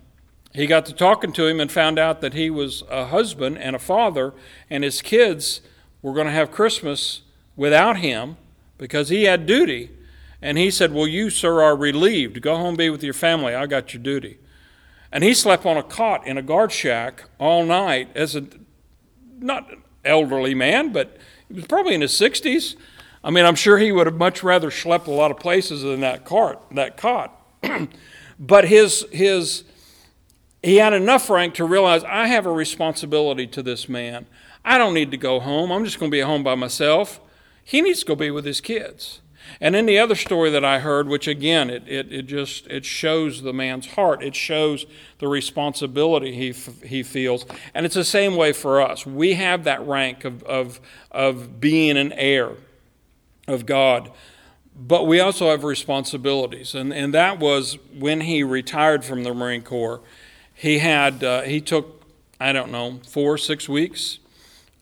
he 0.54 0.66
got 0.66 0.86
to 0.86 0.94
talking 0.94 1.32
to 1.32 1.46
him 1.46 1.60
and 1.60 1.70
found 1.70 1.98
out 1.98 2.20
that 2.22 2.32
he 2.32 2.48
was 2.48 2.82
a 2.90 3.06
husband 3.06 3.58
and 3.58 3.76
a 3.76 3.78
father, 3.78 4.32
and 4.70 4.84
his 4.84 5.02
kids 5.02 5.60
were 6.00 6.14
going 6.14 6.26
to 6.26 6.32
have 6.32 6.50
Christmas 6.50 7.20
without 7.54 7.98
him 7.98 8.38
because 8.78 9.10
he 9.10 9.24
had 9.24 9.44
duty. 9.44 9.90
And 10.40 10.56
he 10.56 10.70
said, 10.70 10.94
Well, 10.94 11.06
you, 11.06 11.28
sir, 11.28 11.62
are 11.62 11.76
relieved. 11.76 12.40
Go 12.40 12.56
home, 12.56 12.76
be 12.76 12.88
with 12.88 13.02
your 13.02 13.14
family. 13.14 13.54
I 13.54 13.66
got 13.66 13.92
your 13.92 14.02
duty. 14.02 14.38
And 15.12 15.24
he 15.24 15.34
slept 15.34 15.66
on 15.66 15.76
a 15.76 15.82
cot 15.82 16.26
in 16.26 16.38
a 16.38 16.42
guard 16.42 16.72
shack 16.72 17.24
all 17.38 17.64
night 17.64 18.08
as 18.14 18.34
a 18.34 18.46
not 19.42 19.70
an 19.72 19.82
elderly 20.04 20.54
man, 20.54 20.92
but 20.92 21.16
he 21.48 21.54
was 21.54 21.66
probably 21.66 21.94
in 21.94 22.00
his 22.00 22.12
60s. 22.12 22.76
I 23.22 23.30
mean, 23.30 23.44
I'm 23.44 23.54
sure 23.54 23.78
he 23.78 23.92
would 23.92 24.06
have 24.06 24.16
much 24.16 24.42
rather 24.42 24.70
slept 24.70 25.06
a 25.06 25.10
lot 25.10 25.30
of 25.30 25.38
places 25.38 25.82
than 25.82 26.00
that 26.00 26.24
cart, 26.24 26.60
that 26.72 26.96
cot. 26.96 27.34
but 28.38 28.68
his 28.68 29.04
his 29.10 29.64
he 30.62 30.76
had 30.76 30.92
enough 30.92 31.28
rank 31.30 31.54
to 31.54 31.64
realize 31.64 32.04
I 32.04 32.26
have 32.26 32.46
a 32.46 32.52
responsibility 32.52 33.46
to 33.48 33.62
this 33.62 33.88
man. 33.88 34.26
I 34.64 34.78
don't 34.78 34.94
need 34.94 35.10
to 35.12 35.16
go 35.16 35.40
home. 35.40 35.70
I'm 35.70 35.84
just 35.84 35.98
going 35.98 36.10
to 36.10 36.14
be 36.14 36.20
at 36.20 36.26
home 36.26 36.42
by 36.42 36.54
myself. 36.54 37.20
He 37.62 37.80
needs 37.80 38.00
to 38.00 38.06
go 38.06 38.14
be 38.14 38.30
with 38.30 38.44
his 38.44 38.60
kids. 38.60 39.20
And 39.60 39.74
in 39.74 39.86
the 39.86 39.98
other 39.98 40.14
story 40.14 40.50
that 40.50 40.64
I 40.64 40.78
heard, 40.78 41.08
which 41.08 41.26
again, 41.26 41.70
it, 41.70 41.86
it, 41.86 42.12
it 42.12 42.22
just 42.22 42.66
it 42.68 42.84
shows 42.84 43.42
the 43.42 43.52
man's 43.52 43.86
heart. 43.88 44.22
It 44.22 44.34
shows 44.34 44.86
the 45.18 45.28
responsibility 45.28 46.34
he, 46.34 46.52
he 46.86 47.02
feels. 47.02 47.44
And 47.74 47.84
it's 47.84 47.94
the 47.94 48.04
same 48.04 48.36
way 48.36 48.52
for 48.52 48.80
us. 48.80 49.04
We 49.04 49.34
have 49.34 49.64
that 49.64 49.84
rank 49.86 50.24
of, 50.24 50.42
of, 50.44 50.80
of 51.10 51.60
being 51.60 51.96
an 51.96 52.12
heir 52.12 52.52
of 53.46 53.66
God. 53.66 54.10
But 54.80 55.08
we 55.08 55.18
also 55.18 55.50
have 55.50 55.64
responsibilities. 55.64 56.74
And, 56.74 56.92
and 56.92 57.12
that 57.12 57.40
was 57.40 57.78
when 57.98 58.20
he 58.20 58.44
retired 58.44 59.04
from 59.04 59.24
the 59.24 59.34
Marine 59.34 59.62
Corps. 59.62 60.00
He 60.54 60.78
had, 60.78 61.24
uh, 61.24 61.42
he 61.42 61.60
took, 61.60 62.04
I 62.38 62.52
don't 62.52 62.70
know, 62.70 63.00
four, 63.08 63.38
six 63.38 63.68
weeks. 63.68 64.20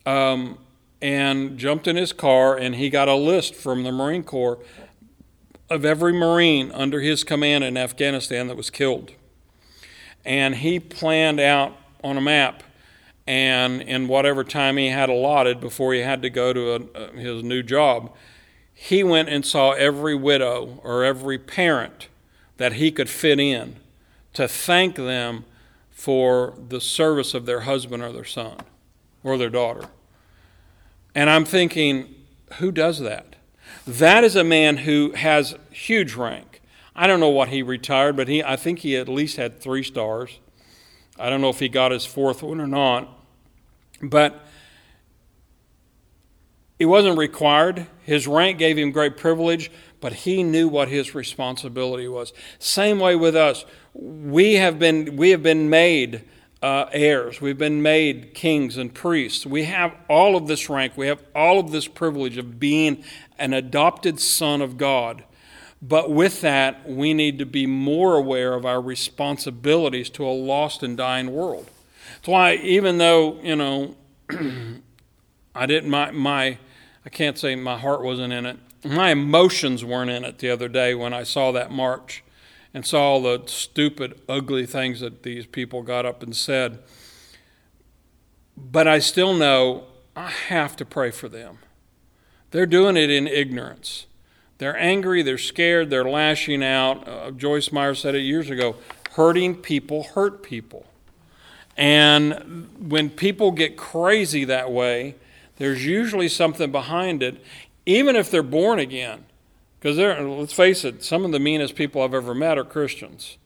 Um, 0.05 0.59
and 1.01 1.59
jumped 1.59 1.87
in 1.87 1.97
his 1.97 2.13
car 2.13 2.57
and 2.57 2.77
he 2.77 2.91
got 2.91 3.09
a 3.09 3.15
list 3.15 3.55
from 3.55 3.83
the 3.83 3.93
Marine 3.93 4.23
Corps 4.23 4.59
of 5.69 5.85
every 5.85 6.13
Marine 6.13 6.71
under 6.73 7.01
his 7.01 7.25
command 7.25 7.65
in 7.65 7.77
Afghanistan 7.77 8.49
that 8.49 8.57
was 8.57 8.71
killed. 8.71 9.13
And 10.25 10.57
he 10.57 10.81
planned 10.81 11.41
out 11.41 11.77
on 12.03 12.17
a 12.17 12.21
map 12.21 12.63
and 13.27 13.83
in 13.83 14.07
whatever 14.07 14.45
time 14.45 14.77
he 14.77 14.89
had 14.89 15.09
allotted 15.09 15.61
before 15.61 15.93
he 15.93 16.01
had 16.01 16.23
to 16.23 16.31
go 16.31 16.53
to 16.53 16.89
a, 16.95 17.09
his 17.17 17.43
new 17.43 17.63
job, 17.63 18.15
he 18.73 19.03
went 19.03 19.29
and 19.29 19.45
saw 19.45 19.73
every 19.73 20.15
widow 20.15 20.81
or 20.85 21.03
every 21.03 21.39
parent 21.39 22.09
that 22.59 22.75
he 22.75 22.93
could 22.93 23.09
fit 23.09 23.41
in 23.41 23.77
to 24.33 24.47
thank 24.47 24.95
them 24.97 25.45
for 25.91 26.55
the 26.69 26.81
service 26.81 27.35
of 27.35 27.47
their 27.47 27.61
husband 27.61 28.03
or 28.03 28.13
their 28.13 28.25
son 28.25 28.59
or 29.25 29.37
their 29.37 29.51
daughter. 29.51 29.89
And 31.17 31.31
I'm 31.31 31.47
thinking, 31.47 32.15
who 32.59 32.71
does 32.71 33.01
that? 33.01 33.37
That 33.87 34.23
is 34.23 34.37
a 34.37 34.45
man 34.45 34.77
who 34.77 35.13
has 35.13 35.57
huge 35.71 36.15
rank. 36.15 36.61
I 36.95 37.07
don't 37.07 37.21
know 37.21 37.31
what 37.31 37.49
he 37.49 37.63
retired, 37.63 38.17
but 38.17 38.29
he 38.29 38.45
I 38.45 38.57
think 38.57 38.81
he 38.81 38.97
at 38.99 39.09
least 39.09 39.39
had 39.39 39.59
three 39.59 39.83
stars. 39.83 40.41
I 41.19 41.31
don't 41.31 41.41
know 41.41 41.49
if 41.49 41.59
he 41.59 41.71
got 41.71 41.91
his 41.91 42.05
fourth 42.05 42.43
one 42.43 42.61
or 42.61 42.67
not. 42.67 43.09
But 44.03 44.47
it 46.79 46.85
wasn't 46.85 47.17
required. 47.17 47.87
His 48.03 48.27
rank 48.27 48.59
gave 48.59 48.77
him 48.77 48.91
great 48.91 49.17
privilege, 49.17 49.71
but 50.03 50.13
he 50.13 50.43
knew 50.43 50.69
what 50.69 50.89
his 50.89 51.15
responsibility 51.15 52.09
was. 52.09 52.35
Same 52.59 53.01
way 53.01 53.17
with 53.17 53.35
us. 53.35 53.65
We 53.95 54.55
have 54.55 54.79
been, 54.79 55.17
we 55.17 55.31
have 55.31 55.43
been 55.43 55.71
made 55.71 56.25
uh, 56.67 56.91
heirs. 56.91 57.41
We've 57.41 57.57
been 57.57 57.81
made 57.81 58.35
kings 58.35 58.77
and 58.77 58.93
priests. 58.93 59.47
We 59.47 59.65
have 59.65 59.95
all 60.09 60.35
of 60.35 60.49
this 60.49 60.69
rank. 60.69 60.97
We 60.97 61.07
have 61.07 61.23
all 61.33 61.61
of 61.61 61.71
this 61.71 61.87
privilege 61.87 62.39
of 62.39 62.59
being 62.59 63.05
an 63.39 63.55
adopted 63.55 64.19
son 64.19 64.61
of 64.61 64.77
God. 64.77 65.23
But 65.81 66.11
with 66.11 66.41
that, 66.41 66.89
we 66.89 67.15
need 67.15 67.39
to 67.39 67.47
be 67.47 67.69
more 67.69 68.17
aware 68.17 68.55
of 68.55 68.67
our 68.67 68.81
responsibilities 68.81 70.11
to 70.11 70.27
a 70.27 70.35
lost 70.35 70.83
and 70.83 70.97
dying 70.97 71.33
world. 71.33 71.71
That's 72.17 72.27
why, 72.27 72.55
even 72.57 72.99
though, 72.99 73.39
you 73.43 73.55
know, 73.55 73.95
I 75.55 75.67
didn't, 75.67 75.89
my, 75.89 76.11
my, 76.11 76.59
I 77.05 77.09
can't 77.11 77.39
say 77.39 77.55
my 77.55 77.79
heart 77.79 78.03
wasn't 78.03 78.33
in 78.33 78.45
it. 78.45 78.59
My 78.85 79.11
emotions 79.11 79.85
weren't 79.85 80.11
in 80.11 80.25
it 80.25 80.39
the 80.39 80.51
other 80.51 80.67
day 80.67 80.97
when 80.97 81.15
I 81.15 81.23
saw 81.23 81.53
that 81.53 81.71
march 81.71 82.25
and 82.77 82.85
saw 82.85 83.05
all 83.05 83.23
the 83.23 83.43
stupid, 83.47 84.21
ugly 84.29 84.67
things 84.67 85.01
that 85.01 85.23
these 85.23 85.47
people 85.47 85.81
got 85.81 86.05
up 86.05 86.23
and 86.23 86.37
said. 86.37 86.79
But 88.55 88.87
I 88.87 88.99
still 88.99 89.33
know 89.33 89.85
I 90.15 90.29
have 90.29 90.77
to 90.77 90.85
pray 90.85 91.11
for 91.11 91.27
them. 91.27 91.57
They're 92.51 92.67
doing 92.67 92.99
it 92.99 93.09
in 93.09 93.27
ignorance. 93.27 94.05
They're 94.59 94.77
angry, 94.77 95.23
they're 95.23 95.39
scared, 95.39 95.89
they're 95.89 96.05
lashing 96.05 96.63
out. 96.63 97.09
Uh, 97.09 97.31
Joyce 97.31 97.73
Meyer 97.73 97.95
said 97.95 98.15
it 98.15 98.21
years 98.21 98.51
ago 98.51 98.77
hurting 99.13 99.55
people 99.55 100.03
hurt 100.03 100.43
people. 100.43 100.85
And 101.79 102.69
when 102.79 103.09
people 103.09 103.53
get 103.53 103.79
crazy 103.79 104.45
that 104.45 104.71
way, 104.71 105.15
there's 105.57 105.87
usually 105.87 106.29
something 106.29 106.71
behind 106.73 107.23
it, 107.23 107.43
even 107.87 108.17
if 108.17 108.31
they're 108.31 108.43
born 108.43 108.79
again. 108.79 109.25
Because 109.79 109.99
let's 109.99 110.53
face 110.53 110.85
it, 110.85 111.05
some 111.05 111.25
of 111.25 111.33
the 111.33 111.39
meanest 111.39 111.75
people 111.75 112.03
I've 112.03 112.15
ever 112.15 112.35
met 112.35 112.59
are 112.59 112.65
Christians. 112.65 113.37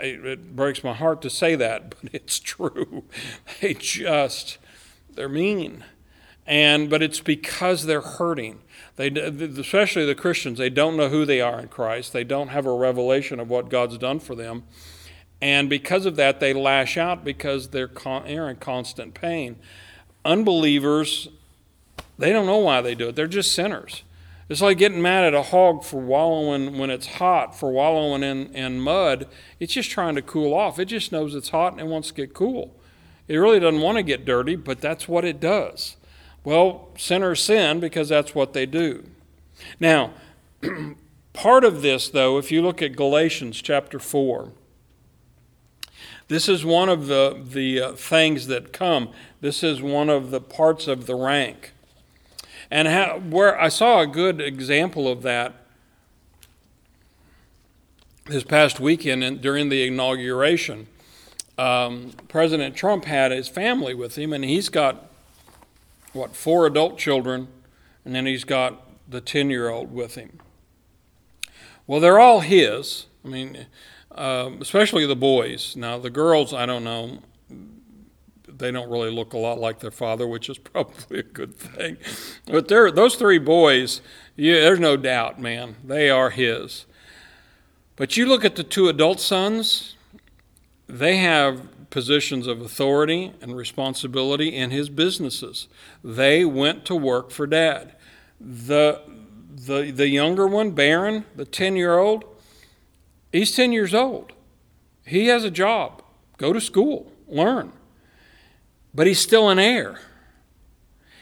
it, 0.00 0.24
it 0.24 0.56
breaks 0.56 0.82
my 0.84 0.92
heart 0.92 1.22
to 1.22 1.30
say 1.30 1.54
that, 1.56 1.90
but 2.02 2.14
it's 2.14 2.38
true. 2.38 3.04
They 3.60 3.74
just, 3.74 4.58
they're 5.14 5.28
mean. 5.28 5.84
And, 6.46 6.90
but 6.90 7.02
it's 7.02 7.20
because 7.20 7.86
they're 7.86 8.00
hurting. 8.00 8.60
They, 8.96 9.08
especially 9.08 10.04
the 10.04 10.14
Christians, 10.14 10.58
they 10.58 10.70
don't 10.70 10.96
know 10.96 11.08
who 11.08 11.24
they 11.24 11.40
are 11.40 11.60
in 11.60 11.68
Christ. 11.68 12.12
They 12.12 12.24
don't 12.24 12.48
have 12.48 12.66
a 12.66 12.74
revelation 12.74 13.38
of 13.38 13.48
what 13.48 13.68
God's 13.68 13.96
done 13.98 14.18
for 14.18 14.34
them. 14.34 14.64
And 15.40 15.70
because 15.70 16.06
of 16.06 16.16
that, 16.16 16.40
they 16.40 16.52
lash 16.52 16.96
out 16.96 17.24
because 17.24 17.68
they're, 17.68 17.88
con- 17.88 18.24
they're 18.26 18.50
in 18.50 18.56
constant 18.56 19.14
pain. 19.14 19.56
Unbelievers, 20.24 21.28
they 22.18 22.32
don't 22.32 22.46
know 22.46 22.58
why 22.58 22.80
they 22.80 22.94
do 22.94 23.08
it. 23.08 23.16
They're 23.16 23.26
just 23.26 23.52
sinners. 23.52 24.02
It's 24.50 24.60
like 24.60 24.78
getting 24.78 25.00
mad 25.00 25.22
at 25.22 25.32
a 25.32 25.42
hog 25.42 25.84
for 25.84 26.00
wallowing 26.00 26.76
when 26.76 26.90
it's 26.90 27.06
hot, 27.06 27.56
for 27.56 27.70
wallowing 27.70 28.24
in, 28.24 28.52
in 28.52 28.80
mud. 28.80 29.28
It's 29.60 29.72
just 29.72 29.92
trying 29.92 30.16
to 30.16 30.22
cool 30.22 30.52
off. 30.52 30.80
It 30.80 30.86
just 30.86 31.12
knows 31.12 31.36
it's 31.36 31.50
hot 31.50 31.70
and 31.70 31.80
it 31.80 31.86
wants 31.86 32.08
to 32.08 32.14
get 32.14 32.34
cool. 32.34 32.74
It 33.28 33.36
really 33.36 33.60
doesn't 33.60 33.80
want 33.80 33.98
to 33.98 34.02
get 34.02 34.24
dirty, 34.24 34.56
but 34.56 34.80
that's 34.80 35.06
what 35.06 35.24
it 35.24 35.38
does. 35.38 35.96
Well, 36.42 36.88
sinners 36.98 37.40
sin 37.40 37.78
because 37.78 38.08
that's 38.08 38.34
what 38.34 38.52
they 38.52 38.66
do. 38.66 39.04
Now, 39.78 40.14
part 41.32 41.62
of 41.62 41.80
this, 41.80 42.08
though, 42.08 42.36
if 42.36 42.50
you 42.50 42.60
look 42.60 42.82
at 42.82 42.96
Galatians 42.96 43.62
chapter 43.62 44.00
4, 44.00 44.50
this 46.26 46.48
is 46.48 46.64
one 46.64 46.88
of 46.88 47.06
the, 47.06 47.40
the 47.40 47.80
uh, 47.80 47.92
things 47.92 48.48
that 48.48 48.72
come. 48.72 49.10
This 49.40 49.62
is 49.62 49.80
one 49.80 50.08
of 50.08 50.32
the 50.32 50.40
parts 50.40 50.88
of 50.88 51.06
the 51.06 51.14
rank. 51.14 51.72
And 52.70 52.86
how, 52.86 53.18
where 53.18 53.60
I 53.60 53.68
saw 53.68 54.00
a 54.00 54.06
good 54.06 54.40
example 54.40 55.08
of 55.08 55.22
that 55.22 55.54
this 58.26 58.44
past 58.44 58.78
weekend 58.78 59.40
during 59.40 59.70
the 59.70 59.86
inauguration. 59.86 60.86
Um, 61.58 62.12
President 62.28 62.76
Trump 62.76 63.04
had 63.06 63.32
his 63.32 63.48
family 63.48 63.92
with 63.92 64.16
him, 64.16 64.32
and 64.32 64.44
he's 64.44 64.68
got 64.68 65.10
what 66.12 66.34
four 66.36 66.66
adult 66.66 66.96
children, 66.96 67.48
and 68.04 68.14
then 68.14 68.26
he's 68.26 68.44
got 68.44 68.86
the 69.08 69.20
ten-year-old 69.20 69.92
with 69.92 70.14
him. 70.14 70.38
Well, 71.86 72.00
they're 72.00 72.20
all 72.20 72.40
his. 72.40 73.06
I 73.24 73.28
mean, 73.28 73.66
uh, 74.12 74.50
especially 74.60 75.06
the 75.06 75.16
boys. 75.16 75.74
Now, 75.76 75.98
the 75.98 76.08
girls, 76.08 76.54
I 76.54 76.66
don't 76.66 76.84
know 76.84 77.18
they 78.60 78.70
don't 78.70 78.88
really 78.88 79.10
look 79.10 79.32
a 79.32 79.38
lot 79.38 79.58
like 79.58 79.80
their 79.80 79.90
father, 79.90 80.26
which 80.26 80.48
is 80.48 80.58
probably 80.58 81.18
a 81.18 81.24
good 81.24 81.56
thing. 81.56 81.96
But 82.46 82.68
those 82.68 83.16
three 83.16 83.38
boys, 83.38 84.00
yeah, 84.36 84.60
there's 84.60 84.78
no 84.78 84.96
doubt, 84.96 85.40
man, 85.40 85.76
they 85.82 86.08
are 86.08 86.30
his. 86.30 86.86
But 87.96 88.16
you 88.16 88.26
look 88.26 88.44
at 88.44 88.56
the 88.56 88.62
two 88.62 88.88
adult 88.88 89.20
sons, 89.20 89.96
they 90.86 91.16
have 91.16 91.90
positions 91.90 92.46
of 92.46 92.60
authority 92.60 93.32
and 93.42 93.56
responsibility 93.56 94.54
in 94.54 94.70
his 94.70 94.88
businesses. 94.88 95.66
They 96.04 96.44
went 96.44 96.84
to 96.86 96.94
work 96.94 97.30
for 97.30 97.46
dad. 97.46 97.96
The, 98.40 99.02
the, 99.50 99.90
the 99.90 100.08
younger 100.08 100.46
one, 100.46 100.70
Barron, 100.70 101.24
the 101.34 101.44
10 101.44 101.76
year 101.76 101.98
old, 101.98 102.24
he's 103.32 103.54
10 103.54 103.72
years 103.72 103.92
old. 103.92 104.32
He 105.04 105.26
has 105.26 105.44
a 105.44 105.50
job. 105.50 106.02
Go 106.38 106.52
to 106.52 106.60
school, 106.60 107.12
learn 107.26 107.72
but 108.94 109.06
he's 109.06 109.20
still 109.20 109.48
an 109.48 109.58
heir. 109.58 110.00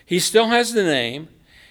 He 0.04 0.18
still 0.18 0.48
has 0.48 0.72
the 0.72 0.84
name. 0.84 1.28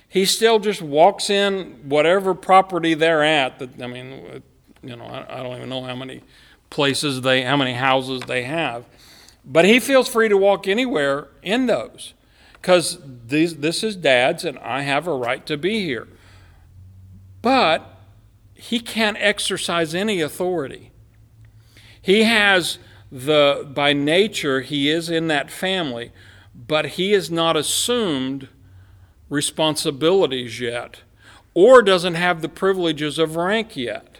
He 0.07 0.25
still 0.25 0.59
just 0.59 0.81
walks 0.81 1.29
in 1.29 1.81
whatever 1.89 2.33
property 2.33 2.93
they're 2.93 3.23
at. 3.23 3.59
That 3.59 3.81
I 3.81 3.87
mean, 3.87 4.43
you 4.83 4.95
know, 4.95 5.05
I, 5.05 5.39
I 5.39 5.43
don't 5.43 5.57
even 5.57 5.69
know 5.69 5.83
how 5.83 5.95
many 5.95 6.21
places 6.69 7.21
they, 7.21 7.43
how 7.43 7.57
many 7.57 7.73
houses 7.73 8.21
they 8.27 8.43
have, 8.43 8.85
but 9.43 9.65
he 9.65 9.79
feels 9.79 10.07
free 10.07 10.29
to 10.29 10.37
walk 10.37 10.67
anywhere 10.67 11.27
in 11.41 11.65
those 11.65 12.13
because 12.53 12.99
this 13.03 13.83
is 13.83 13.95
dad's 13.95 14.43
and 14.43 14.57
I 14.59 14.81
have 14.81 15.07
a 15.07 15.13
right 15.13 15.45
to 15.45 15.57
be 15.57 15.83
here. 15.83 16.07
But 17.41 17.97
he 18.53 18.79
can't 18.79 19.17
exercise 19.19 19.95
any 19.95 20.21
authority. 20.21 20.91
He 22.01 22.23
has 22.23 22.77
the 23.11 23.69
by 23.73 23.93
nature 23.93 24.61
he 24.61 24.89
is 24.89 25.09
in 25.09 25.27
that 25.27 25.51
family, 25.51 26.11
but 26.55 26.85
he 26.85 27.11
has 27.11 27.31
not 27.31 27.55
assumed 27.55 28.49
responsibilities 29.29 30.59
yet, 30.59 31.01
or 31.53 31.81
doesn't 31.81 32.15
have 32.15 32.41
the 32.41 32.49
privileges 32.49 33.19
of 33.19 33.35
rank 33.35 33.75
yet. 33.75 34.19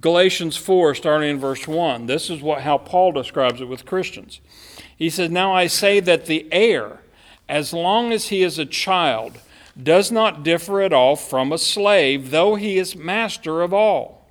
Galatians 0.00 0.56
4, 0.56 0.94
starting 0.94 1.30
in 1.30 1.40
verse 1.40 1.66
1, 1.66 2.06
this 2.06 2.30
is 2.30 2.40
what, 2.40 2.62
how 2.62 2.78
Paul 2.78 3.12
describes 3.12 3.60
it 3.60 3.68
with 3.68 3.84
Christians. 3.84 4.40
He 4.96 5.10
says, 5.10 5.30
Now 5.30 5.52
I 5.52 5.66
say 5.66 5.98
that 6.00 6.26
the 6.26 6.46
heir, 6.52 7.00
as 7.48 7.72
long 7.72 8.12
as 8.12 8.28
he 8.28 8.42
is 8.42 8.58
a 8.58 8.66
child, 8.66 9.40
does 9.80 10.12
not 10.12 10.44
differ 10.44 10.82
at 10.82 10.92
all 10.92 11.16
from 11.16 11.50
a 11.50 11.58
slave, 11.58 12.30
though 12.30 12.54
he 12.54 12.78
is 12.78 12.94
master 12.94 13.62
of 13.62 13.74
all 13.74 14.21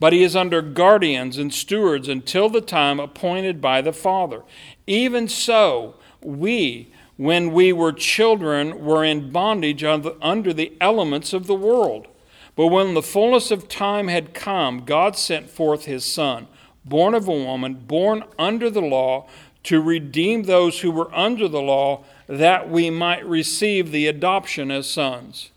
but 0.00 0.12
he 0.12 0.22
is 0.22 0.36
under 0.36 0.62
guardians 0.62 1.38
and 1.38 1.52
stewards 1.52 2.08
until 2.08 2.48
the 2.48 2.60
time 2.60 3.00
appointed 3.00 3.60
by 3.60 3.80
the 3.80 3.92
Father. 3.92 4.42
Even 4.86 5.28
so, 5.28 5.96
we, 6.22 6.92
when 7.16 7.52
we 7.52 7.72
were 7.72 7.92
children, 7.92 8.84
were 8.84 9.04
in 9.04 9.30
bondage 9.30 9.82
under 9.82 10.52
the 10.52 10.72
elements 10.80 11.32
of 11.32 11.46
the 11.46 11.54
world. 11.54 12.06
But 12.54 12.68
when 12.68 12.94
the 12.94 13.02
fullness 13.02 13.50
of 13.50 13.68
time 13.68 14.08
had 14.08 14.34
come, 14.34 14.84
God 14.84 15.16
sent 15.16 15.48
forth 15.48 15.84
his 15.84 16.04
Son, 16.04 16.48
born 16.84 17.14
of 17.14 17.28
a 17.28 17.32
woman, 17.32 17.74
born 17.74 18.24
under 18.38 18.70
the 18.70 18.80
law, 18.80 19.28
to 19.64 19.80
redeem 19.80 20.44
those 20.44 20.80
who 20.80 20.90
were 20.90 21.14
under 21.14 21.46
the 21.46 21.60
law, 21.60 22.04
that 22.26 22.70
we 22.70 22.90
might 22.90 23.24
receive 23.26 23.90
the 23.90 24.06
adoption 24.06 24.70
as 24.70 24.88
sons. 24.88 25.50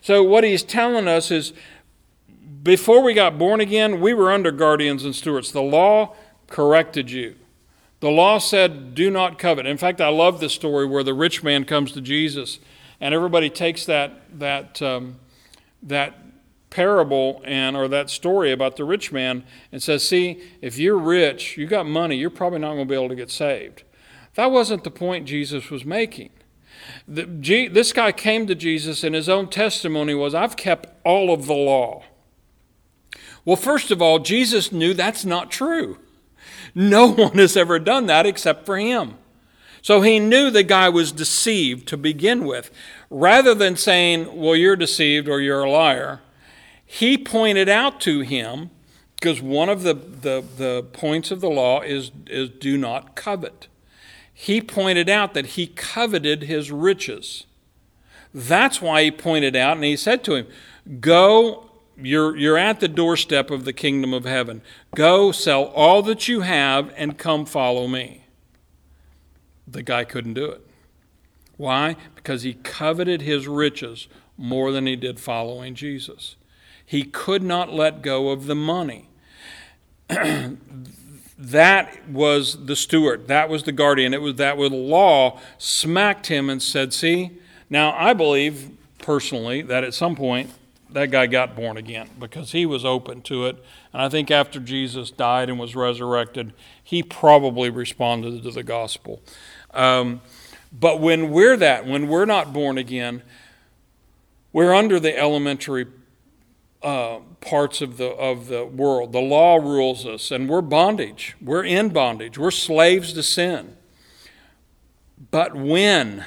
So, 0.00 0.22
what 0.22 0.44
he's 0.44 0.64
telling 0.64 1.06
us 1.06 1.30
is 1.30 1.52
before 2.62 3.02
we 3.02 3.14
got 3.14 3.38
born 3.38 3.60
again, 3.60 4.00
we 4.00 4.14
were 4.14 4.30
under 4.30 4.52
guardians 4.52 5.04
and 5.04 5.14
stewards. 5.14 5.52
The 5.52 5.62
law 5.62 6.14
corrected 6.48 7.10
you. 7.10 7.36
The 8.00 8.10
law 8.10 8.38
said, 8.38 8.94
do 8.94 9.10
not 9.10 9.38
covet. 9.38 9.64
In 9.66 9.78
fact, 9.78 10.00
I 10.00 10.08
love 10.08 10.40
the 10.40 10.48
story 10.48 10.86
where 10.86 11.04
the 11.04 11.14
rich 11.14 11.42
man 11.42 11.64
comes 11.64 11.92
to 11.92 12.00
Jesus, 12.00 12.58
and 13.00 13.14
everybody 13.14 13.48
takes 13.48 13.86
that, 13.86 14.22
that, 14.38 14.82
um, 14.82 15.20
that 15.82 16.18
parable 16.70 17.42
and 17.44 17.76
or 17.76 17.86
that 17.86 18.10
story 18.10 18.50
about 18.50 18.76
the 18.76 18.84
rich 18.84 19.12
man 19.12 19.44
and 19.70 19.82
says, 19.82 20.08
see, 20.08 20.42
if 20.60 20.78
you're 20.78 20.98
rich, 20.98 21.56
you 21.56 21.66
got 21.66 21.86
money, 21.86 22.16
you're 22.16 22.30
probably 22.30 22.58
not 22.58 22.74
going 22.74 22.88
to 22.88 22.92
be 22.92 22.94
able 22.94 23.08
to 23.08 23.14
get 23.14 23.30
saved. 23.30 23.84
That 24.34 24.50
wasn't 24.50 24.82
the 24.82 24.90
point 24.90 25.26
Jesus 25.26 25.70
was 25.70 25.84
making. 25.84 26.30
The, 27.06 27.26
G, 27.26 27.68
this 27.68 27.92
guy 27.92 28.10
came 28.10 28.46
to 28.46 28.54
Jesus, 28.54 29.04
and 29.04 29.14
his 29.14 29.28
own 29.28 29.48
testimony 29.48 30.14
was, 30.14 30.34
I've 30.34 30.56
kept 30.56 30.88
all 31.04 31.32
of 31.32 31.46
the 31.46 31.54
law. 31.54 32.02
Well, 33.44 33.56
first 33.56 33.90
of 33.90 34.00
all, 34.00 34.18
Jesus 34.18 34.72
knew 34.72 34.94
that's 34.94 35.24
not 35.24 35.50
true. 35.50 35.98
No 36.74 37.06
one 37.12 37.38
has 37.38 37.56
ever 37.56 37.78
done 37.78 38.06
that 38.06 38.26
except 38.26 38.66
for 38.66 38.78
him. 38.78 39.18
So 39.82 40.00
he 40.00 40.20
knew 40.20 40.48
the 40.48 40.62
guy 40.62 40.88
was 40.88 41.10
deceived 41.10 41.88
to 41.88 41.96
begin 41.96 42.44
with. 42.44 42.70
Rather 43.10 43.52
than 43.52 43.76
saying, 43.76 44.36
Well, 44.36 44.54
you're 44.54 44.76
deceived 44.76 45.28
or 45.28 45.40
you're 45.40 45.64
a 45.64 45.70
liar, 45.70 46.20
he 46.86 47.18
pointed 47.18 47.68
out 47.68 48.00
to 48.02 48.20
him, 48.20 48.70
because 49.16 49.40
one 49.40 49.68
of 49.68 49.82
the, 49.82 49.94
the, 49.94 50.44
the 50.56 50.86
points 50.92 51.30
of 51.30 51.40
the 51.40 51.50
law 51.50 51.80
is, 51.80 52.12
is 52.28 52.48
do 52.48 52.78
not 52.78 53.16
covet. 53.16 53.66
He 54.32 54.60
pointed 54.60 55.08
out 55.08 55.34
that 55.34 55.46
he 55.46 55.66
coveted 55.66 56.44
his 56.44 56.70
riches. 56.70 57.46
That's 58.34 58.80
why 58.80 59.04
he 59.04 59.10
pointed 59.10 59.56
out, 59.56 59.76
and 59.76 59.84
he 59.84 59.96
said 59.96 60.22
to 60.24 60.34
him, 60.34 60.46
Go 61.00 61.70
you're, 62.02 62.36
you're 62.36 62.58
at 62.58 62.80
the 62.80 62.88
doorstep 62.88 63.50
of 63.50 63.64
the 63.64 63.72
kingdom 63.72 64.12
of 64.12 64.24
heaven. 64.24 64.62
Go 64.94 65.32
sell 65.32 65.64
all 65.64 66.02
that 66.02 66.28
you 66.28 66.40
have 66.40 66.92
and 66.96 67.18
come 67.18 67.46
follow 67.46 67.86
me. 67.86 68.26
The 69.66 69.82
guy 69.82 70.04
couldn't 70.04 70.34
do 70.34 70.46
it. 70.46 70.66
Why? 71.56 71.96
Because 72.14 72.42
he 72.42 72.54
coveted 72.54 73.22
his 73.22 73.46
riches 73.46 74.08
more 74.36 74.72
than 74.72 74.86
he 74.86 74.96
did 74.96 75.20
following 75.20 75.74
Jesus. 75.74 76.36
He 76.84 77.04
could 77.04 77.42
not 77.42 77.72
let 77.72 78.02
go 78.02 78.30
of 78.30 78.46
the 78.46 78.54
money. 78.54 79.08
that 81.38 82.08
was 82.08 82.66
the 82.66 82.76
steward. 82.76 83.28
That 83.28 83.48
was 83.48 83.62
the 83.62 83.72
guardian. 83.72 84.12
It 84.12 84.20
was 84.20 84.34
that 84.36 84.56
was 84.56 84.70
the 84.70 84.76
law 84.76 85.40
smacked 85.58 86.26
him 86.26 86.50
and 86.50 86.62
said, 86.62 86.92
"See, 86.92 87.30
now 87.70 87.94
I 87.96 88.12
believe 88.12 88.70
personally 88.98 89.62
that 89.62 89.84
at 89.84 89.94
some 89.94 90.14
point 90.14 90.50
that 90.94 91.10
guy 91.10 91.26
got 91.26 91.54
born 91.56 91.76
again 91.76 92.08
because 92.18 92.52
he 92.52 92.66
was 92.66 92.84
open 92.84 93.22
to 93.22 93.46
it. 93.46 93.62
And 93.92 94.02
I 94.02 94.08
think 94.08 94.30
after 94.30 94.60
Jesus 94.60 95.10
died 95.10 95.48
and 95.48 95.58
was 95.58 95.74
resurrected, 95.74 96.52
he 96.82 97.02
probably 97.02 97.70
responded 97.70 98.42
to 98.42 98.50
the 98.50 98.62
gospel. 98.62 99.22
Um, 99.72 100.20
but 100.72 101.00
when 101.00 101.30
we're 101.30 101.56
that, 101.56 101.86
when 101.86 102.08
we're 102.08 102.24
not 102.24 102.52
born 102.52 102.78
again, 102.78 103.22
we're 104.52 104.74
under 104.74 104.98
the 105.00 105.16
elementary 105.16 105.86
uh, 106.82 107.20
parts 107.40 107.80
of 107.80 107.96
the, 107.96 108.08
of 108.08 108.48
the 108.48 108.64
world. 108.64 109.12
The 109.12 109.20
law 109.20 109.56
rules 109.56 110.06
us, 110.06 110.30
and 110.30 110.48
we're 110.48 110.62
bondage. 110.62 111.36
We're 111.40 111.64
in 111.64 111.90
bondage. 111.90 112.38
We're 112.38 112.50
slaves 112.50 113.12
to 113.14 113.22
sin. 113.22 113.76
But 115.30 115.54
when 115.54 116.24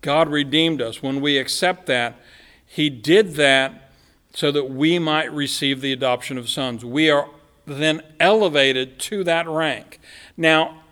God 0.00 0.28
redeemed 0.28 0.80
us, 0.80 1.02
when 1.02 1.20
we 1.20 1.38
accept 1.38 1.86
that, 1.86 2.20
He 2.64 2.88
did 2.88 3.34
that 3.34 3.89
so 4.32 4.50
that 4.52 4.70
we 4.70 4.98
might 4.98 5.32
receive 5.32 5.80
the 5.80 5.92
adoption 5.92 6.38
of 6.38 6.48
sons. 6.48 6.84
We 6.84 7.10
are 7.10 7.28
then 7.66 8.02
elevated 8.18 8.98
to 8.98 9.24
that 9.24 9.48
rank. 9.48 10.00
Now, 10.36 10.82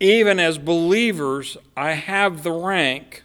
even 0.00 0.38
as 0.38 0.58
believers, 0.58 1.56
I 1.76 1.92
have 1.92 2.42
the 2.42 2.52
rank, 2.52 3.22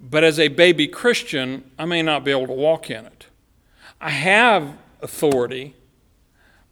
but 0.00 0.24
as 0.24 0.38
a 0.40 0.48
baby 0.48 0.88
Christian, 0.88 1.70
I 1.78 1.84
may 1.84 2.02
not 2.02 2.24
be 2.24 2.30
able 2.30 2.48
to 2.48 2.52
walk 2.52 2.90
in 2.90 3.06
it. 3.06 3.26
I 4.00 4.10
have 4.10 4.76
authority, 5.00 5.76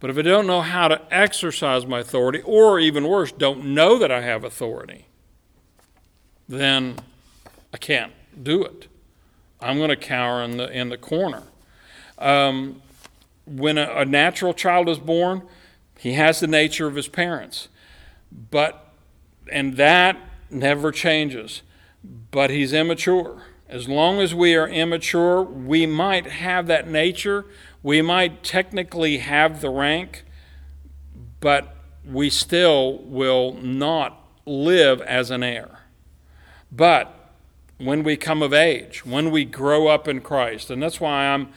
but 0.00 0.10
if 0.10 0.18
I 0.18 0.22
don't 0.22 0.46
know 0.46 0.62
how 0.62 0.88
to 0.88 1.00
exercise 1.12 1.86
my 1.86 2.00
authority, 2.00 2.40
or 2.44 2.80
even 2.80 3.06
worse, 3.06 3.30
don't 3.30 3.66
know 3.66 3.98
that 3.98 4.10
I 4.10 4.22
have 4.22 4.42
authority, 4.42 5.06
then 6.48 6.96
I 7.72 7.76
can't 7.76 8.12
do 8.42 8.64
it. 8.64 8.88
I'm 9.60 9.76
going 9.76 9.90
to 9.90 9.96
cower 9.96 10.42
in 10.42 10.56
the, 10.56 10.70
in 10.70 10.88
the 10.88 10.98
corner. 10.98 11.42
Um, 12.18 12.82
when 13.46 13.78
a, 13.78 13.90
a 13.96 14.04
natural 14.04 14.54
child 14.54 14.88
is 14.88 14.98
born, 14.98 15.42
he 15.98 16.14
has 16.14 16.40
the 16.40 16.46
nature 16.46 16.86
of 16.86 16.94
his 16.94 17.08
parents. 17.08 17.68
But, 18.50 18.92
and 19.50 19.76
that 19.76 20.16
never 20.50 20.92
changes. 20.92 21.62
But 22.30 22.50
he's 22.50 22.72
immature. 22.72 23.42
As 23.68 23.88
long 23.88 24.20
as 24.20 24.34
we 24.34 24.56
are 24.56 24.68
immature, 24.68 25.42
we 25.42 25.86
might 25.86 26.26
have 26.26 26.66
that 26.66 26.88
nature. 26.88 27.44
We 27.82 28.02
might 28.02 28.42
technically 28.42 29.18
have 29.18 29.60
the 29.60 29.70
rank, 29.70 30.24
but 31.40 31.76
we 32.04 32.30
still 32.30 32.98
will 32.98 33.54
not 33.54 34.26
live 34.46 35.00
as 35.02 35.30
an 35.30 35.42
heir. 35.42 35.80
But 36.72 37.19
when 37.80 38.02
we 38.02 38.16
come 38.16 38.42
of 38.42 38.52
age, 38.52 39.04
when 39.04 39.30
we 39.30 39.44
grow 39.44 39.88
up 39.88 40.06
in 40.06 40.20
Christ, 40.20 40.70
and 40.70 40.82
that's 40.82 41.00
why 41.00 41.26
I'm 41.26 41.48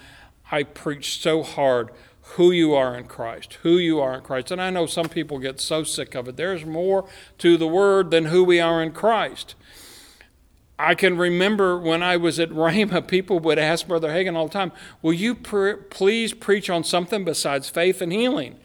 I 0.51 0.63
preach 0.63 1.19
so 1.19 1.41
hard 1.41 1.89
who 2.35 2.51
you 2.51 2.73
are 2.73 2.95
in 2.95 3.05
Christ, 3.05 3.55
who 3.63 3.77
you 3.77 3.99
are 3.99 4.15
in 4.15 4.21
Christ. 4.21 4.51
And 4.51 4.61
I 4.61 4.69
know 4.69 4.85
some 4.85 5.09
people 5.09 5.39
get 5.39 5.59
so 5.59 5.83
sick 5.83 6.15
of 6.15 6.27
it. 6.27 6.37
There's 6.37 6.65
more 6.65 7.05
to 7.39 7.57
the 7.57 7.67
word 7.67 8.11
than 8.11 8.25
who 8.25 8.43
we 8.43 8.59
are 8.59 8.81
in 8.81 8.91
Christ. 8.91 9.55
I 10.77 10.95
can 10.95 11.17
remember 11.17 11.77
when 11.77 12.03
I 12.03 12.17
was 12.17 12.39
at 12.39 12.49
Rhema, 12.51 13.07
people 13.07 13.39
would 13.39 13.59
ask 13.59 13.87
Brother 13.87 14.09
Hagin 14.09 14.35
all 14.35 14.47
the 14.47 14.53
time, 14.53 14.71
Will 15.01 15.13
you 15.13 15.35
please 15.35 16.33
preach 16.33 16.69
on 16.69 16.83
something 16.83 17.25
besides 17.25 17.69
faith 17.69 18.01
and 18.01 18.11
healing? 18.11 18.57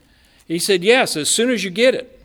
He 0.47 0.59
said, 0.59 0.85
Yes, 0.85 1.17
as 1.17 1.31
soon 1.31 1.51
as 1.51 1.65
you 1.65 1.71
get 1.71 1.95
it. 1.95 2.21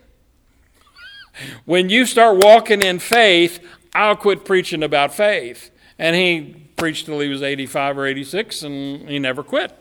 when 1.66 1.90
you 1.90 2.06
start 2.06 2.44
walking 2.44 2.82
in 2.82 3.00
faith, 3.00 3.60
I'll 3.96 4.16
quit 4.16 4.46
preaching 4.46 4.84
about 4.84 5.14
faith. 5.14 5.72
And 6.00 6.16
he 6.16 6.68
preached 6.76 7.06
till 7.06 7.20
he 7.20 7.30
was 7.30 7.42
85 7.42 7.98
or 7.98 8.06
86, 8.06 8.64
and 8.64 9.10
he 9.10 9.20
never 9.20 9.44
quit. 9.44 9.78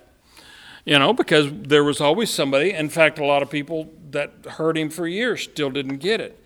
You 0.85 0.99
know, 0.99 1.13
because 1.13 1.51
there 1.53 1.85
was 1.85 2.01
always 2.01 2.31
somebody. 2.31 2.73
In 2.73 2.89
fact, 2.89 3.19
a 3.19 3.25
lot 3.25 3.43
of 3.43 3.51
people 3.51 3.91
that 4.11 4.33
heard 4.53 4.77
him 4.77 4.91
for 4.91 5.07
years 5.07 5.43
still 5.43 5.71
didn't 5.71 5.99
get 5.99 6.21
it. 6.21 6.39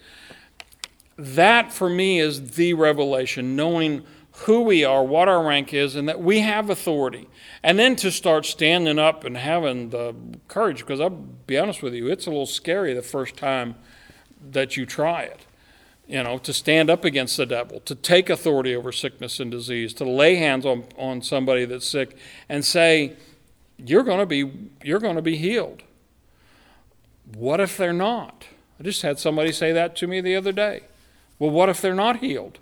That, 1.16 1.72
for 1.72 1.88
me, 1.88 2.20
is 2.20 2.52
the 2.52 2.74
revelation, 2.74 3.56
knowing 3.56 4.04
who 4.40 4.60
we 4.60 4.84
are, 4.84 5.02
what 5.02 5.28
our 5.28 5.42
rank 5.42 5.72
is, 5.72 5.96
and 5.96 6.06
that 6.08 6.20
we 6.20 6.40
have 6.40 6.68
authority. 6.68 7.26
And 7.62 7.78
then 7.78 7.96
to 7.96 8.12
start 8.12 8.44
standing 8.44 8.98
up 8.98 9.24
and 9.24 9.36
having 9.36 9.88
the 9.88 10.14
courage, 10.46 10.80
because 10.80 11.00
I'll 11.00 11.10
be 11.10 11.56
honest 11.56 11.82
with 11.82 11.94
you, 11.94 12.08
it's 12.08 12.26
a 12.26 12.30
little 12.30 12.44
scary 12.44 12.92
the 12.92 13.00
first 13.00 13.36
time 13.36 13.76
that 14.50 14.76
you 14.76 14.84
try 14.84 15.22
it 15.22 15.46
you 16.06 16.22
know, 16.22 16.38
to 16.38 16.52
stand 16.52 16.88
up 16.88 17.04
against 17.04 17.36
the 17.36 17.46
devil, 17.46 17.80
to 17.80 17.94
take 17.94 18.30
authority 18.30 18.74
over 18.74 18.92
sickness 18.92 19.40
and 19.40 19.50
disease, 19.50 19.92
to 19.94 20.04
lay 20.04 20.36
hands 20.36 20.64
on, 20.64 20.84
on 20.96 21.20
somebody 21.20 21.64
that's 21.64 21.86
sick 21.86 22.16
and 22.48 22.64
say, 22.64 23.14
You're 23.76 24.04
gonna 24.04 24.26
be 24.26 24.70
you're 24.84 25.00
gonna 25.00 25.22
be 25.22 25.36
healed. 25.36 25.82
What 27.34 27.60
if 27.60 27.76
they're 27.76 27.92
not? 27.92 28.46
I 28.78 28.84
just 28.84 29.02
had 29.02 29.18
somebody 29.18 29.52
say 29.52 29.72
that 29.72 29.96
to 29.96 30.06
me 30.06 30.20
the 30.20 30.36
other 30.36 30.52
day. 30.52 30.82
Well, 31.38 31.50
what 31.50 31.68
if 31.68 31.80
they're 31.80 31.94
not 31.94 32.18
healed? 32.18 32.58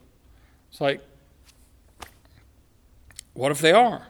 It's 0.70 0.80
like, 0.80 1.00
what 3.34 3.50
if 3.52 3.60
they 3.60 3.72
are? 3.72 4.06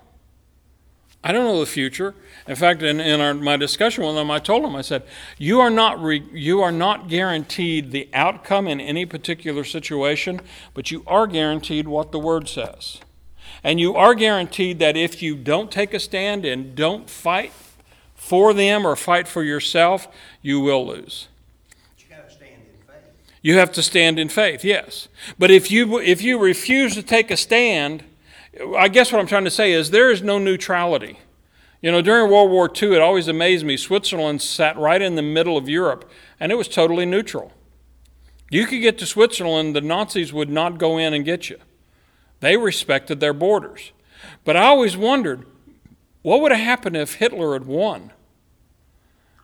I 1.26 1.32
don't 1.32 1.44
know 1.44 1.58
the 1.58 1.66
future. 1.66 2.14
In 2.46 2.54
fact, 2.54 2.82
in, 2.82 3.00
in 3.00 3.18
our, 3.18 3.32
my 3.32 3.56
discussion 3.56 4.04
with 4.04 4.14
them, 4.14 4.30
I 4.30 4.38
told 4.38 4.62
them, 4.62 4.76
I 4.76 4.82
said, 4.82 5.04
you 5.38 5.58
are, 5.58 5.70
not 5.70 6.00
re, 6.02 6.22
you 6.34 6.60
are 6.60 6.70
not 6.70 7.08
guaranteed 7.08 7.92
the 7.92 8.10
outcome 8.12 8.68
in 8.68 8.78
any 8.78 9.06
particular 9.06 9.64
situation, 9.64 10.42
but 10.74 10.90
you 10.90 11.02
are 11.06 11.26
guaranteed 11.26 11.88
what 11.88 12.12
the 12.12 12.18
Word 12.18 12.46
says. 12.46 13.00
And 13.62 13.80
you 13.80 13.96
are 13.96 14.14
guaranteed 14.14 14.78
that 14.80 14.98
if 14.98 15.22
you 15.22 15.34
don't 15.34 15.72
take 15.72 15.94
a 15.94 15.98
stand 15.98 16.44
and 16.44 16.74
don't 16.74 17.08
fight 17.08 17.54
for 18.14 18.52
them 18.52 18.86
or 18.86 18.94
fight 18.94 19.26
for 19.26 19.42
yourself, 19.42 20.06
you 20.42 20.60
will 20.60 20.86
lose. 20.86 21.28
You 21.98 22.04
gotta 22.10 22.30
stand 22.30 22.60
in 22.68 22.86
faith. 22.86 23.12
you 23.40 23.56
have 23.56 23.72
to 23.72 23.82
stand 23.82 24.18
in 24.18 24.28
faith, 24.28 24.62
yes. 24.62 25.08
But 25.38 25.50
if 25.50 25.70
you, 25.70 25.98
if 25.98 26.20
you 26.20 26.38
refuse 26.38 26.92
to 26.96 27.02
take 27.02 27.30
a 27.30 27.36
stand, 27.38 28.04
I 28.76 28.88
guess 28.88 29.12
what 29.12 29.20
I'm 29.20 29.26
trying 29.26 29.44
to 29.44 29.50
say 29.50 29.72
is 29.72 29.90
there 29.90 30.10
is 30.10 30.22
no 30.22 30.38
neutrality. 30.38 31.18
You 31.82 31.92
know, 31.92 32.00
during 32.00 32.30
World 32.30 32.50
War 32.50 32.70
II, 32.70 32.94
it 32.94 33.00
always 33.00 33.28
amazed 33.28 33.66
me. 33.66 33.76
Switzerland 33.76 34.40
sat 34.40 34.76
right 34.78 35.02
in 35.02 35.16
the 35.16 35.22
middle 35.22 35.56
of 35.56 35.68
Europe, 35.68 36.08
and 36.40 36.50
it 36.50 36.54
was 36.54 36.68
totally 36.68 37.04
neutral. 37.04 37.52
You 38.50 38.66
could 38.66 38.80
get 38.80 38.98
to 38.98 39.06
Switzerland, 39.06 39.74
the 39.74 39.80
Nazis 39.80 40.32
would 40.32 40.48
not 40.48 40.78
go 40.78 40.96
in 40.96 41.12
and 41.12 41.24
get 41.24 41.50
you. 41.50 41.58
They 42.40 42.56
respected 42.56 43.20
their 43.20 43.32
borders. 43.32 43.92
But 44.44 44.56
I 44.56 44.64
always 44.64 44.96
wondered 44.96 45.44
what 46.22 46.40
would 46.40 46.52
have 46.52 46.60
happened 46.60 46.96
if 46.96 47.16
Hitler 47.16 47.52
had 47.52 47.66
won? 47.66 48.12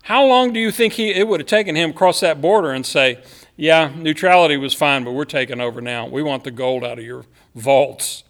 How 0.04 0.24
long 0.24 0.54
do 0.54 0.60
you 0.60 0.70
think 0.70 0.94
he, 0.94 1.10
it 1.10 1.28
would 1.28 1.40
have 1.40 1.46
taken 1.46 1.76
him 1.76 1.90
across 1.90 2.20
that 2.20 2.40
border 2.40 2.70
and 2.70 2.86
say, 2.86 3.22
Yeah, 3.56 3.92
neutrality 3.94 4.56
was 4.56 4.72
fine, 4.72 5.04
but 5.04 5.12
we're 5.12 5.26
taking 5.26 5.60
over 5.60 5.82
now. 5.82 6.06
We 6.06 6.22
want 6.22 6.44
the 6.44 6.50
gold 6.50 6.84
out 6.84 6.98
of 6.98 7.04
your 7.04 7.26
vaults 7.54 8.24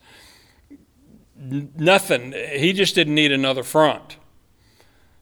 nothing. 1.41 2.33
He 2.33 2.73
just 2.73 2.95
didn't 2.95 3.15
need 3.15 3.33
another 3.33 3.63
front. 3.63 4.17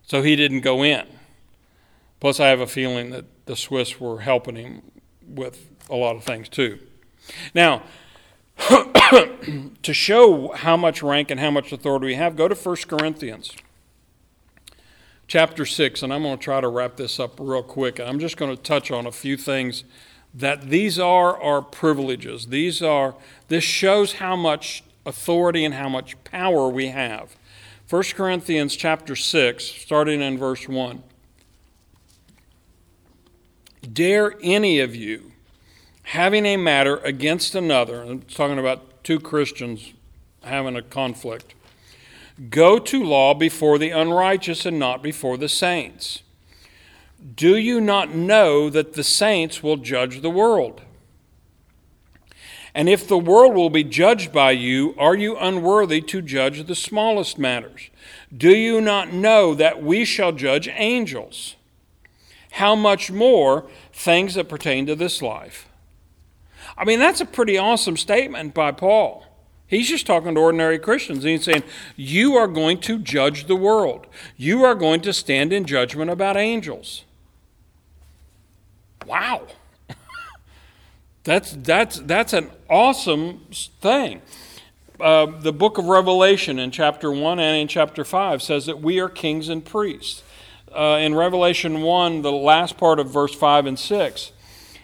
So 0.03 0.23
he 0.23 0.37
didn't 0.37 0.61
go 0.61 0.83
in. 0.83 1.07
Plus, 2.21 2.41
I 2.41 2.49
have 2.49 2.61
a 2.61 2.67
feeling 2.67 3.11
that 3.11 3.27
the 3.47 3.57
Swiss 3.57 4.01
were 4.01 4.21
helping 4.21 4.57
him 4.57 4.83
with 5.27 5.71
a 5.89 5.95
lot 5.95 6.17
of 6.17 6.25
things 6.25 6.49
too. 6.49 6.79
Now, 7.55 7.83
to 8.59 9.93
show 9.93 10.53
how 10.53 10.77
much 10.77 11.03
rank 11.03 11.31
and 11.31 11.39
how 11.39 11.51
much 11.51 11.73
authority 11.73 12.07
we 12.07 12.15
have, 12.15 12.37
go 12.37 12.49
to 12.49 12.55
1 12.55 12.77
Corinthians 12.89 13.53
chapter 15.29 15.67
6, 15.67 16.03
and 16.03 16.13
I'm 16.13 16.23
going 16.23 16.39
to 16.39 16.43
try 16.43 16.61
to 16.61 16.69
wrap 16.69 16.97
this 16.97 17.21
up 17.21 17.39
real 17.39 17.63
quick. 17.63 18.01
I'm 18.01 18.19
just 18.19 18.37
going 18.37 18.55
to 18.55 18.61
touch 18.61 18.91
on 18.91 19.07
a 19.07 19.13
few 19.13 19.37
things 19.37 19.85
that 20.35 20.71
these 20.71 20.99
are 20.99 21.41
our 21.41 21.63
privileges. 21.63 22.47
These 22.47 22.83
are 22.83 23.15
this 23.49 23.63
shows 23.63 24.15
how 24.15 24.35
much 24.35 24.83
authority 25.09 25.65
and 25.65 25.75
how 25.75 25.89
much 25.89 26.23
power 26.25 26.69
we 26.69 26.89
have. 26.89 27.35
1 27.89 28.03
Corinthians 28.15 28.77
chapter 28.77 29.17
6, 29.17 29.65
starting 29.65 30.21
in 30.21 30.37
verse 30.37 30.69
1. 30.69 31.03
Dare 33.91 34.35
any 34.43 34.79
of 34.81 34.95
you, 34.95 35.33
having 36.03 36.45
a 36.45 36.59
matter 36.59 36.99
against 36.99 37.55
another, 37.55 38.03
I'm 38.03 38.21
talking 38.21 38.59
about 38.59 39.03
two 39.03 39.19
Christians 39.19 39.95
having 40.43 40.77
a 40.77 40.83
conflict, 40.83 41.55
go 42.51 42.79
to 42.79 43.03
law 43.03 43.35
before 43.35 43.79
the 43.79 43.91
unrighteous 43.91 44.67
and 44.67 44.79
not 44.79 45.03
before 45.03 45.37
the 45.37 45.49
saints? 45.49 46.23
Do 47.35 47.57
you 47.57 47.81
not 47.81 48.15
know 48.15 48.71
that 48.71 48.93
the 48.93 49.03
saints 49.03 49.63
will 49.63 49.77
judge 49.77 50.21
the 50.21 50.31
world? 50.31 50.83
And 52.79 52.89
if 52.89 53.09
the 53.09 53.19
world 53.19 53.57
will 53.57 53.71
be 53.71 53.83
judged 53.83 54.33
by 54.33 54.53
you, 54.53 54.95
are 54.99 55.17
you 55.17 55.37
unworthy 55.37 56.01
to 56.03 56.23
judge 56.23 56.65
the 56.65 56.77
smallest 56.77 57.37
matters? 57.37 57.91
Do 58.33 58.55
you 58.55 58.81
not 58.81 59.13
know 59.13 59.53
that 59.57 59.83
we 59.83 60.05
shall 60.05 60.31
judge 60.31 60.69
angels? 60.73 61.57
How 62.53 62.77
much 62.77 63.11
more 63.11 63.69
things 63.93 64.35
that 64.35 64.49
pertain 64.49 64.87
to 64.87 64.95
this 64.95 65.21
life? 65.21 65.69
I 66.77 66.85
mean, 66.85 67.01
that's 67.01 67.21
a 67.21 67.27
pretty 67.27 67.59
awesome 67.59 67.97
statement 67.97 68.55
by 68.55 68.71
Paul. 68.71 69.27
He's 69.67 69.89
just 69.89 70.07
talking 70.07 70.37
to 70.37 70.41
ordinary 70.41 70.79
Christians. 70.79 71.25
He's 71.25 71.47
saying, 71.47 71.65
You 71.97 72.37
are 72.37 72.47
going 72.47 72.79
to 72.83 73.01
judge 73.01 73.49
the 73.49 73.57
world. 73.57 74.07
You 74.37 74.63
are 74.63 74.77
going 74.77 75.01
to 75.01 75.13
stand 75.13 75.53
in 75.53 75.65
judgment 75.65 76.13
about 76.13 76.37
angels. 76.37 77.05
Wow. 79.05 79.49
That's, 81.29 81.53
that's, 81.53 81.99
that's 81.99 82.33
an 82.33 82.49
awesome 82.71 83.45
thing. 83.83 84.23
uh, 84.99 85.27
the 85.27 85.53
book 85.53 85.77
of 85.77 85.85
Revelation 85.85 86.59
in 86.59 86.71
chapter 86.71 87.13
1 87.13 87.39
and 87.39 87.55
in 87.55 87.69
chapter 87.69 88.03
5 88.03 88.41
says 88.41 88.65
that 88.65 88.81
we 88.81 88.99
are 88.99 89.11
kings 89.11 89.51
and 89.51 89.63
priests. 89.63 90.23
Uh, 90.75 90.97
in 91.03 91.15
Revelation 91.15 91.83
1, 91.83 92.23
the 92.23 92.33
last 92.33 92.79
part 92.79 92.99
of 92.99 93.11
verse 93.11 93.35
5 93.35 93.67
and 93.67 93.79
6, 93.79 94.33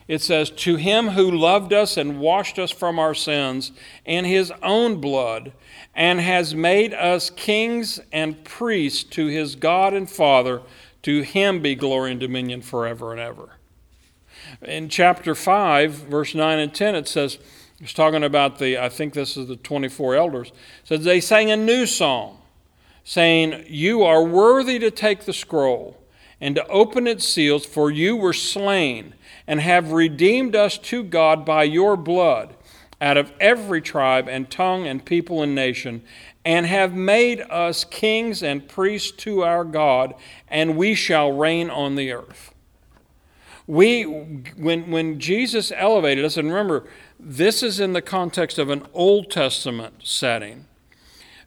it 0.06 0.20
says, 0.20 0.50
To 0.50 0.76
him 0.76 1.08
who 1.08 1.30
loved 1.30 1.72
us 1.72 1.96
and 1.96 2.20
washed 2.20 2.58
us 2.58 2.70
from 2.70 2.98
our 2.98 3.14
sins 3.14 3.72
in 4.04 4.26
his 4.26 4.52
own 4.62 5.00
blood, 5.00 5.54
and 5.94 6.20
has 6.20 6.54
made 6.54 6.92
us 6.92 7.30
kings 7.30 8.00
and 8.12 8.44
priests 8.44 9.02
to 9.02 9.28
his 9.28 9.56
God 9.56 9.94
and 9.94 10.10
Father, 10.10 10.60
to 11.04 11.22
him 11.22 11.62
be 11.62 11.74
glory 11.74 12.10
and 12.10 12.20
dominion 12.20 12.60
forever 12.60 13.12
and 13.12 13.20
ever. 13.20 13.56
In 14.64 14.88
chapter 14.88 15.34
5, 15.34 15.92
verse 15.92 16.34
9 16.34 16.58
and 16.58 16.74
10, 16.74 16.94
it 16.94 17.08
says, 17.08 17.38
it's 17.80 17.92
talking 17.92 18.24
about 18.24 18.58
the, 18.58 18.78
I 18.78 18.88
think 18.88 19.12
this 19.12 19.36
is 19.36 19.48
the 19.48 19.56
24 19.56 20.14
elders, 20.14 20.52
says 20.84 21.04
they 21.04 21.20
sang 21.20 21.50
a 21.50 21.56
new 21.56 21.86
song, 21.86 22.38
saying, 23.02 23.64
You 23.68 24.04
are 24.04 24.22
worthy 24.22 24.78
to 24.78 24.90
take 24.90 25.24
the 25.24 25.32
scroll 25.32 26.00
and 26.40 26.54
to 26.54 26.66
open 26.68 27.06
its 27.06 27.28
seals, 27.28 27.66
for 27.66 27.90
you 27.90 28.16
were 28.16 28.32
slain 28.32 29.14
and 29.46 29.60
have 29.60 29.92
redeemed 29.92 30.56
us 30.56 30.78
to 30.78 31.02
God 31.02 31.44
by 31.44 31.64
your 31.64 31.96
blood 31.96 32.54
out 33.00 33.16
of 33.18 33.32
every 33.38 33.82
tribe 33.82 34.28
and 34.28 34.50
tongue 34.50 34.86
and 34.86 35.04
people 35.04 35.42
and 35.42 35.54
nation, 35.54 36.02
and 36.44 36.64
have 36.64 36.94
made 36.94 37.40
us 37.50 37.84
kings 37.84 38.42
and 38.42 38.66
priests 38.68 39.10
to 39.10 39.42
our 39.42 39.64
God, 39.64 40.14
and 40.48 40.76
we 40.76 40.94
shall 40.94 41.32
reign 41.32 41.68
on 41.68 41.96
the 41.96 42.12
earth. 42.12 42.53
We, 43.66 44.02
when, 44.02 44.90
when 44.90 45.18
Jesus 45.18 45.72
elevated 45.74 46.24
us, 46.24 46.36
and 46.36 46.48
remember, 46.48 46.84
this 47.18 47.62
is 47.62 47.80
in 47.80 47.94
the 47.94 48.02
context 48.02 48.58
of 48.58 48.68
an 48.68 48.86
Old 48.92 49.30
Testament 49.30 50.02
setting. 50.04 50.66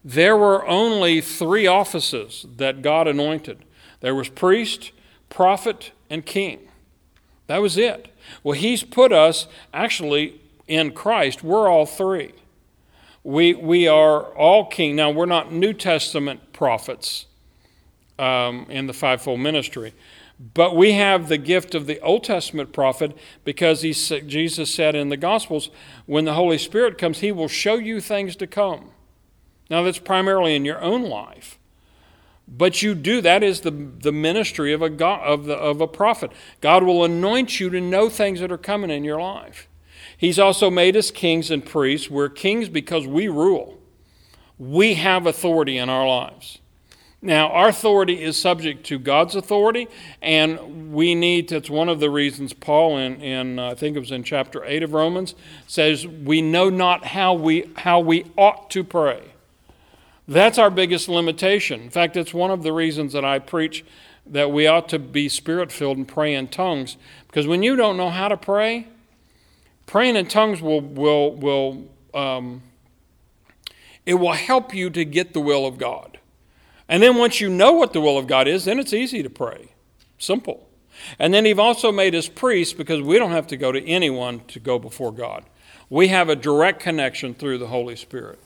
There 0.03 0.35
were 0.37 0.65
only 0.67 1.21
three 1.21 1.67
offices 1.67 2.45
that 2.57 2.81
God 2.81 3.07
anointed 3.07 3.63
there 3.99 4.13
was 4.13 4.29
priest, 4.29 4.91
prophet, 5.29 5.91
and 6.09 6.23
king. 6.25 6.59
That 7.47 7.63
was 7.63 7.77
it. 7.77 8.13
Well, 8.43 8.53
He's 8.53 8.83
put 8.83 9.11
us 9.11 9.47
actually 9.73 10.39
in 10.67 10.91
Christ, 10.91 11.43
we're 11.43 11.69
all 11.69 11.85
three. 11.85 12.33
We, 13.23 13.53
we 13.53 13.87
are 13.87 14.23
all 14.35 14.65
king. 14.65 14.95
Now, 14.95 15.11
we're 15.11 15.25
not 15.25 15.51
New 15.51 15.73
Testament 15.73 16.53
prophets 16.53 17.25
um, 18.19 18.65
in 18.69 18.87
the 18.87 18.93
fivefold 18.93 19.39
ministry, 19.39 19.93
but 20.39 20.75
we 20.75 20.93
have 20.93 21.29
the 21.29 21.37
gift 21.37 21.73
of 21.73 21.87
the 21.87 21.99
Old 22.01 22.23
Testament 22.23 22.71
prophet 22.71 23.17
because 23.43 23.81
he, 23.81 23.93
Jesus 23.93 24.73
said 24.73 24.95
in 24.95 25.09
the 25.09 25.17
Gospels, 25.17 25.71
when 26.05 26.25
the 26.25 26.33
Holy 26.33 26.59
Spirit 26.59 26.97
comes, 26.97 27.19
he 27.19 27.31
will 27.31 27.47
show 27.47 27.75
you 27.75 27.99
things 27.99 28.35
to 28.35 28.47
come. 28.47 28.91
Now, 29.69 29.83
that's 29.83 29.99
primarily 29.99 30.55
in 30.55 30.63
your 30.63 30.81
own 30.81 31.03
life. 31.03 31.57
But 32.47 32.81
you 32.81 32.95
do, 32.95 33.19
that 33.21 33.43
is 33.43 33.61
the, 33.61 33.71
the 33.71 34.13
ministry 34.13 34.71
of 34.71 34.81
a, 34.81 34.89
God, 34.89 35.21
of, 35.23 35.45
the, 35.45 35.55
of 35.55 35.81
a 35.81 35.87
prophet. 35.87 36.31
God 36.61 36.83
will 36.83 37.03
anoint 37.03 37.59
you 37.59 37.69
to 37.71 37.81
know 37.81 38.07
things 38.07 38.39
that 38.39 38.51
are 38.51 38.57
coming 38.57 38.89
in 38.89 39.03
your 39.03 39.19
life. 39.19 39.67
He's 40.17 40.39
also 40.39 40.69
made 40.69 40.95
us 40.95 41.11
kings 41.11 41.51
and 41.51 41.65
priests. 41.65 42.09
We're 42.09 42.29
kings 42.29 42.69
because 42.69 43.05
we 43.05 43.27
rule, 43.27 43.77
we 44.57 44.93
have 44.93 45.25
authority 45.25 45.77
in 45.77 45.89
our 45.89 46.07
lives. 46.07 46.59
Now, 47.21 47.49
our 47.49 47.69
authority 47.69 48.21
is 48.21 48.39
subject 48.39 48.85
to 48.87 48.99
God's 48.99 49.35
authority, 49.35 49.87
and 50.21 50.93
we 50.93 51.15
need 51.15 51.47
to, 51.47 51.55
it's 51.55 51.69
one 51.69 51.89
of 51.89 51.99
the 51.99 52.11
reasons 52.11 52.53
Paul, 52.53 52.97
in, 52.97 53.19
in 53.21 53.59
uh, 53.59 53.71
I 53.71 53.75
think 53.75 53.97
it 53.97 53.99
was 53.99 54.11
in 54.11 54.23
chapter 54.23 54.63
8 54.63 54.83
of 54.83 54.93
Romans, 54.93 55.33
says, 55.65 56.05
We 56.05 56.43
know 56.43 56.69
not 56.69 57.05
how 57.05 57.33
we, 57.33 57.71
how 57.77 57.99
we 57.99 58.25
ought 58.37 58.69
to 58.71 58.83
pray. 58.83 59.23
That's 60.27 60.59
our 60.59 60.69
biggest 60.69 61.09
limitation. 61.09 61.81
In 61.81 61.89
fact, 61.89 62.17
it's 62.17 62.33
one 62.33 62.51
of 62.51 62.61
the 62.61 62.73
reasons 62.73 63.13
that 63.13 63.25
I 63.25 63.39
preach 63.39 63.83
that 64.25 64.51
we 64.51 64.67
ought 64.67 64.89
to 64.89 64.99
be 64.99 65.29
spirit 65.29 65.71
filled 65.71 65.97
and 65.97 66.07
pray 66.07 66.35
in 66.35 66.49
tongues. 66.49 66.97
Because 67.27 67.47
when 67.47 67.63
you 67.63 67.75
don't 67.75 67.97
know 67.97 68.09
how 68.09 68.27
to 68.27 68.37
pray, 68.37 68.87
praying 69.85 70.17
in 70.17 70.27
tongues 70.27 70.61
will, 70.61 70.81
will, 70.81 71.31
will 71.33 71.87
um, 72.13 72.61
it 74.05 74.15
will 74.15 74.33
help 74.33 74.73
you 74.73 74.89
to 74.91 75.03
get 75.03 75.33
the 75.33 75.39
will 75.39 75.65
of 75.65 75.77
God. 75.77 76.16
And 76.89 77.03
then 77.03 77.15
once 77.15 77.41
you 77.41 77.49
know 77.49 77.73
what 77.73 77.93
the 77.93 78.01
will 78.01 78.17
of 78.17 78.27
God 78.27 78.47
is, 78.47 78.65
then 78.65 78.79
it's 78.79 78.93
easy 78.93 79.21
to 79.23 79.29
pray. 79.29 79.73
Simple. 80.17 80.67
And 81.19 81.33
then 81.33 81.45
He's 81.45 81.59
also 81.59 81.91
made 81.91 82.15
us 82.15 82.27
priests 82.27 82.73
because 82.73 83.01
we 83.01 83.19
don't 83.19 83.31
have 83.31 83.47
to 83.47 83.57
go 83.57 83.71
to 83.71 83.85
anyone 83.85 84.41
to 84.47 84.59
go 84.59 84.79
before 84.79 85.11
God. 85.11 85.43
We 85.89 86.09
have 86.09 86.29
a 86.29 86.35
direct 86.35 86.79
connection 86.79 87.33
through 87.33 87.59
the 87.59 87.67
Holy 87.67 87.95
Spirit. 87.95 88.39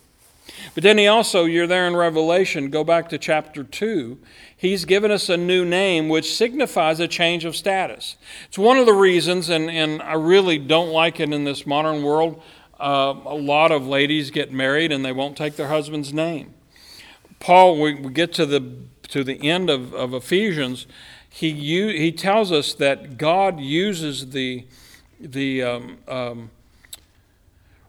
But 0.73 0.83
then 0.83 0.97
he 0.97 1.07
also, 1.07 1.45
you're 1.45 1.67
there 1.67 1.87
in 1.87 1.95
Revelation, 1.95 2.69
go 2.69 2.83
back 2.83 3.09
to 3.09 3.17
chapter 3.17 3.63
2. 3.63 4.17
He's 4.55 4.85
given 4.85 5.11
us 5.11 5.29
a 5.29 5.37
new 5.37 5.65
name 5.65 6.09
which 6.09 6.35
signifies 6.35 6.99
a 6.99 7.07
change 7.07 7.45
of 7.45 7.55
status. 7.55 8.17
It's 8.47 8.57
one 8.57 8.77
of 8.77 8.85
the 8.85 8.93
reasons, 8.93 9.49
and, 9.49 9.69
and 9.69 10.01
I 10.01 10.13
really 10.13 10.57
don't 10.57 10.89
like 10.89 11.19
it 11.19 11.31
in 11.31 11.43
this 11.43 11.65
modern 11.65 12.03
world. 12.03 12.41
Uh, 12.79 13.15
a 13.25 13.35
lot 13.35 13.71
of 13.71 13.85
ladies 13.87 14.31
get 14.31 14.51
married 14.51 14.91
and 14.91 15.05
they 15.05 15.11
won't 15.11 15.37
take 15.37 15.55
their 15.55 15.67
husband's 15.67 16.13
name. 16.13 16.53
Paul, 17.41 17.81
we, 17.81 17.95
we 17.95 18.13
get 18.13 18.31
to 18.33 18.45
the, 18.45 18.63
to 19.09 19.23
the 19.25 19.49
end 19.49 19.69
of, 19.69 19.93
of 19.93 20.13
Ephesians, 20.13 20.85
he, 21.29 21.51
he 21.51 22.11
tells 22.11 22.51
us 22.51 22.73
that 22.75 23.17
God 23.17 23.59
uses 23.59 24.29
the, 24.29 24.65
the 25.19 25.63
um, 25.63 25.97
um, 26.07 26.51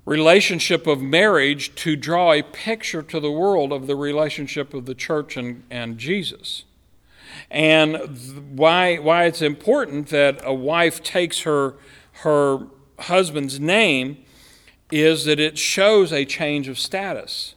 relationship 0.06 0.86
of 0.86 1.02
marriage 1.02 1.74
to 1.76 1.96
draw 1.96 2.32
a 2.32 2.42
picture 2.42 3.02
to 3.02 3.20
the 3.20 3.30
world 3.30 3.72
of 3.72 3.86
the 3.86 3.94
relationship 3.94 4.72
of 4.72 4.86
the 4.86 4.94
church 4.94 5.36
and, 5.36 5.62
and 5.70 5.98
Jesus. 5.98 6.64
And 7.50 8.56
why, 8.56 8.96
why 8.96 9.26
it's 9.26 9.42
important 9.42 10.08
that 10.08 10.40
a 10.42 10.54
wife 10.54 11.02
takes 11.02 11.40
her, 11.40 11.74
her 12.12 12.66
husband's 12.98 13.60
name 13.60 14.24
is 14.90 15.26
that 15.26 15.38
it 15.38 15.58
shows 15.58 16.10
a 16.10 16.24
change 16.24 16.68
of 16.68 16.78
status. 16.78 17.54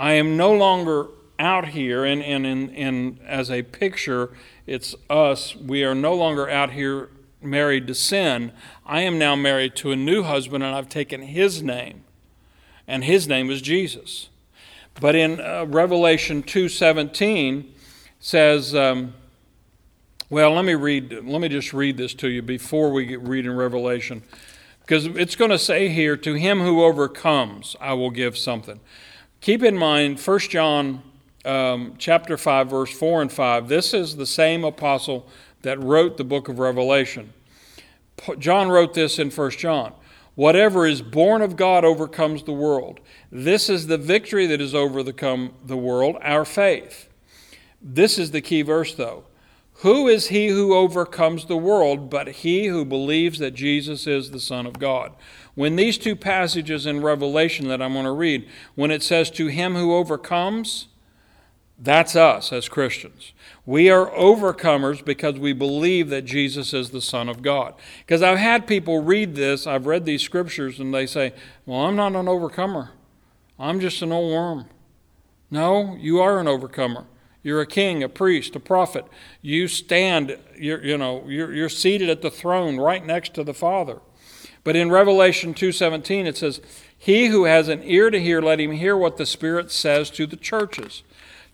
I 0.00 0.14
am 0.14 0.34
no 0.34 0.50
longer 0.50 1.08
out 1.38 1.68
here, 1.68 2.06
and, 2.06 2.22
and, 2.22 2.46
and, 2.46 2.74
and 2.74 3.18
as 3.26 3.50
a 3.50 3.62
picture, 3.62 4.30
it's 4.66 4.94
us. 5.10 5.54
We 5.54 5.84
are 5.84 5.94
no 5.94 6.14
longer 6.14 6.48
out 6.48 6.70
here 6.70 7.10
married 7.42 7.86
to 7.88 7.94
sin. 7.94 8.52
I 8.86 9.02
am 9.02 9.18
now 9.18 9.36
married 9.36 9.76
to 9.76 9.92
a 9.92 9.96
new 9.96 10.22
husband, 10.22 10.64
and 10.64 10.74
I've 10.74 10.88
taken 10.88 11.20
his 11.20 11.62
name, 11.62 12.04
and 12.88 13.04
his 13.04 13.28
name 13.28 13.50
is 13.50 13.60
Jesus. 13.60 14.30
But 14.98 15.14
in 15.14 15.38
uh, 15.38 15.66
Revelation 15.68 16.44
2:17 16.44 17.66
says, 18.20 18.74
um, 18.74 19.12
well, 20.30 20.52
let 20.52 20.64
me 20.64 20.76
read. 20.76 21.12
Let 21.12 21.42
me 21.42 21.48
just 21.50 21.74
read 21.74 21.98
this 21.98 22.14
to 22.14 22.28
you 22.30 22.40
before 22.40 22.90
we 22.90 23.04
get 23.04 23.20
read 23.20 23.44
in 23.44 23.54
Revelation, 23.54 24.22
because 24.80 25.04
it's 25.04 25.36
going 25.36 25.50
to 25.50 25.58
say 25.58 25.90
here, 25.90 26.16
"To 26.16 26.34
him 26.34 26.60
who 26.60 26.82
overcomes, 26.84 27.76
I 27.82 27.92
will 27.92 28.10
give 28.10 28.38
something." 28.38 28.80
Keep 29.40 29.62
in 29.62 29.74
mind, 29.74 30.20
1 30.20 30.38
John 30.40 31.02
um, 31.46 31.94
chapter 31.96 32.36
5, 32.36 32.68
verse 32.68 32.92
4 32.92 33.22
and 33.22 33.32
5, 33.32 33.68
this 33.68 33.94
is 33.94 34.16
the 34.16 34.26
same 34.26 34.64
apostle 34.64 35.26
that 35.62 35.82
wrote 35.82 36.18
the 36.18 36.24
book 36.24 36.50
of 36.50 36.58
Revelation. 36.58 37.32
John 38.38 38.68
wrote 38.68 38.92
this 38.92 39.18
in 39.18 39.30
1 39.30 39.50
John. 39.52 39.94
Whatever 40.34 40.86
is 40.86 41.00
born 41.00 41.40
of 41.40 41.56
God 41.56 41.86
overcomes 41.86 42.42
the 42.42 42.52
world. 42.52 43.00
This 43.32 43.70
is 43.70 43.86
the 43.86 43.96
victory 43.96 44.46
that 44.46 44.60
has 44.60 44.74
overcome 44.74 45.54
the 45.64 45.76
world, 45.76 46.16
our 46.20 46.44
faith. 46.44 47.08
This 47.80 48.18
is 48.18 48.32
the 48.32 48.42
key 48.42 48.60
verse, 48.60 48.94
though. 48.94 49.24
Who 49.76 50.06
is 50.06 50.28
he 50.28 50.48
who 50.48 50.74
overcomes 50.74 51.46
the 51.46 51.56
world 51.56 52.10
but 52.10 52.28
he 52.28 52.66
who 52.66 52.84
believes 52.84 53.38
that 53.38 53.54
Jesus 53.54 54.06
is 54.06 54.30
the 54.30 54.40
Son 54.40 54.66
of 54.66 54.78
God? 54.78 55.12
When 55.54 55.76
these 55.76 55.98
two 55.98 56.16
passages 56.16 56.86
in 56.86 57.02
Revelation 57.02 57.68
that 57.68 57.82
I'm 57.82 57.92
going 57.92 58.04
to 58.04 58.12
read, 58.12 58.48
when 58.74 58.90
it 58.90 59.02
says, 59.02 59.30
To 59.32 59.48
him 59.48 59.74
who 59.74 59.94
overcomes, 59.94 60.86
that's 61.78 62.14
us 62.14 62.52
as 62.52 62.68
Christians. 62.68 63.32
We 63.64 63.88
are 63.88 64.10
overcomers 64.10 65.04
because 65.04 65.38
we 65.38 65.52
believe 65.52 66.10
that 66.10 66.26
Jesus 66.26 66.74
is 66.74 66.90
the 66.90 67.00
Son 67.00 67.28
of 67.28 67.42
God. 67.42 67.74
Because 68.00 68.22
I've 68.22 68.38
had 68.38 68.66
people 68.66 69.02
read 69.02 69.34
this, 69.34 69.66
I've 69.66 69.86
read 69.86 70.04
these 70.04 70.22
scriptures, 70.22 70.78
and 70.78 70.92
they 70.92 71.06
say, 71.06 71.32
Well, 71.64 71.80
I'm 71.80 71.96
not 71.96 72.14
an 72.14 72.28
overcomer. 72.28 72.90
I'm 73.58 73.80
just 73.80 74.02
an 74.02 74.12
old 74.12 74.32
worm. 74.32 74.66
No, 75.50 75.96
you 75.96 76.20
are 76.20 76.38
an 76.38 76.48
overcomer. 76.48 77.06
You're 77.42 77.60
a 77.62 77.66
king, 77.66 78.02
a 78.02 78.08
priest, 78.08 78.54
a 78.54 78.60
prophet. 78.60 79.06
You 79.40 79.66
stand, 79.66 80.38
you're, 80.56 80.84
you 80.84 80.98
know, 80.98 81.24
you're, 81.26 81.52
you're 81.52 81.68
seated 81.70 82.10
at 82.10 82.20
the 82.20 82.30
throne 82.30 82.76
right 82.76 83.04
next 83.04 83.34
to 83.34 83.44
the 83.44 83.54
Father. 83.54 84.00
But 84.62 84.76
in 84.76 84.90
Revelation 84.90 85.54
2:17 85.54 86.26
it 86.26 86.36
says, 86.36 86.60
"He 86.96 87.26
who 87.26 87.44
has 87.44 87.68
an 87.68 87.82
ear 87.84 88.10
to 88.10 88.20
hear, 88.20 88.42
let 88.42 88.60
him 88.60 88.72
hear 88.72 88.96
what 88.96 89.16
the 89.16 89.26
Spirit 89.26 89.70
says 89.70 90.10
to 90.10 90.26
the 90.26 90.36
churches. 90.36 91.02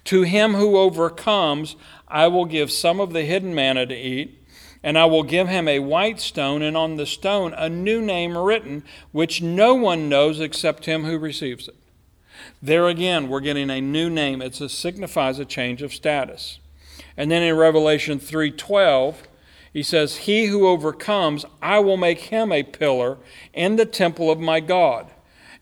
To 0.07 0.23
him 0.23 0.55
who 0.55 0.77
overcomes, 0.77 1.77
I 2.09 2.29
will 2.29 2.45
give 2.45 2.71
some 2.71 3.01
of 3.01 3.13
the 3.13 3.25
hidden 3.25 3.55
manna 3.55 3.87
to 3.87 3.97
eat, 3.97 4.39
and 4.83 4.97
I 4.99 5.05
will 5.07 5.25
give 5.25 5.49
him 5.49 5.67
a 5.67 5.81
white 5.81 6.21
stone, 6.21 6.63
and 6.63 6.77
on 6.77 6.97
the 6.97 7.07
stone 7.07 7.55
a 7.57 7.69
new 7.69 8.01
name 8.01 8.37
written, 8.37 8.85
which 9.13 9.43
no 9.43 9.75
one 9.75 10.09
knows 10.09 10.41
except 10.41 10.87
him 10.87 11.05
who 11.05 11.19
receives 11.19 11.69
it." 11.69 11.75
There 12.63 12.89
again, 12.89 13.29
we're 13.29 13.41
getting 13.41 13.71
a 13.71 13.81
new 13.81 14.11
name. 14.11 14.43
It 14.43 14.55
signifies 14.55 15.39
a 15.39 15.45
change 15.45 15.83
of 15.83 15.95
status. 15.95 16.59
And 17.17 17.31
then 17.31 17.43
in 17.43 17.57
Revelation 17.57 18.19
3:12, 18.21 19.23
he 19.77 19.83
says, 19.83 20.17
"He 20.17 20.47
who 20.47 20.67
overcomes, 20.67 21.45
I 21.61 21.81
will 21.81 21.99
make 21.99 22.19
him 22.19 22.51
a 22.51 22.63
pillar 22.63 23.19
in 23.53 23.77
the 23.77 23.85
temple 23.85 24.31
of 24.31 24.41
my 24.41 24.59
God, 24.59 25.09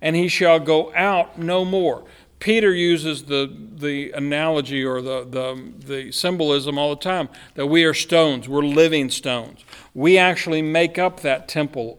and 0.00 0.14
he 0.14 0.28
shall 0.28 0.60
go 0.60 0.94
out 0.94 1.36
no 1.36 1.64
more." 1.64 2.04
Peter 2.38 2.72
uses 2.72 3.24
the, 3.24 3.52
the 3.74 4.12
analogy 4.12 4.84
or 4.84 5.02
the, 5.02 5.24
the, 5.24 5.72
the 5.84 6.12
symbolism 6.12 6.78
all 6.78 6.90
the 6.90 7.02
time 7.02 7.28
that 7.56 7.66
we 7.66 7.82
are 7.82 7.92
stones, 7.92 8.48
we're 8.48 8.62
living 8.62 9.10
stones. 9.10 9.64
We 9.94 10.16
actually 10.16 10.62
make 10.62 10.96
up 10.96 11.18
that 11.22 11.48
temple 11.48 11.98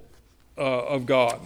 uh, 0.57 0.61
of 0.61 1.05
God. 1.05 1.41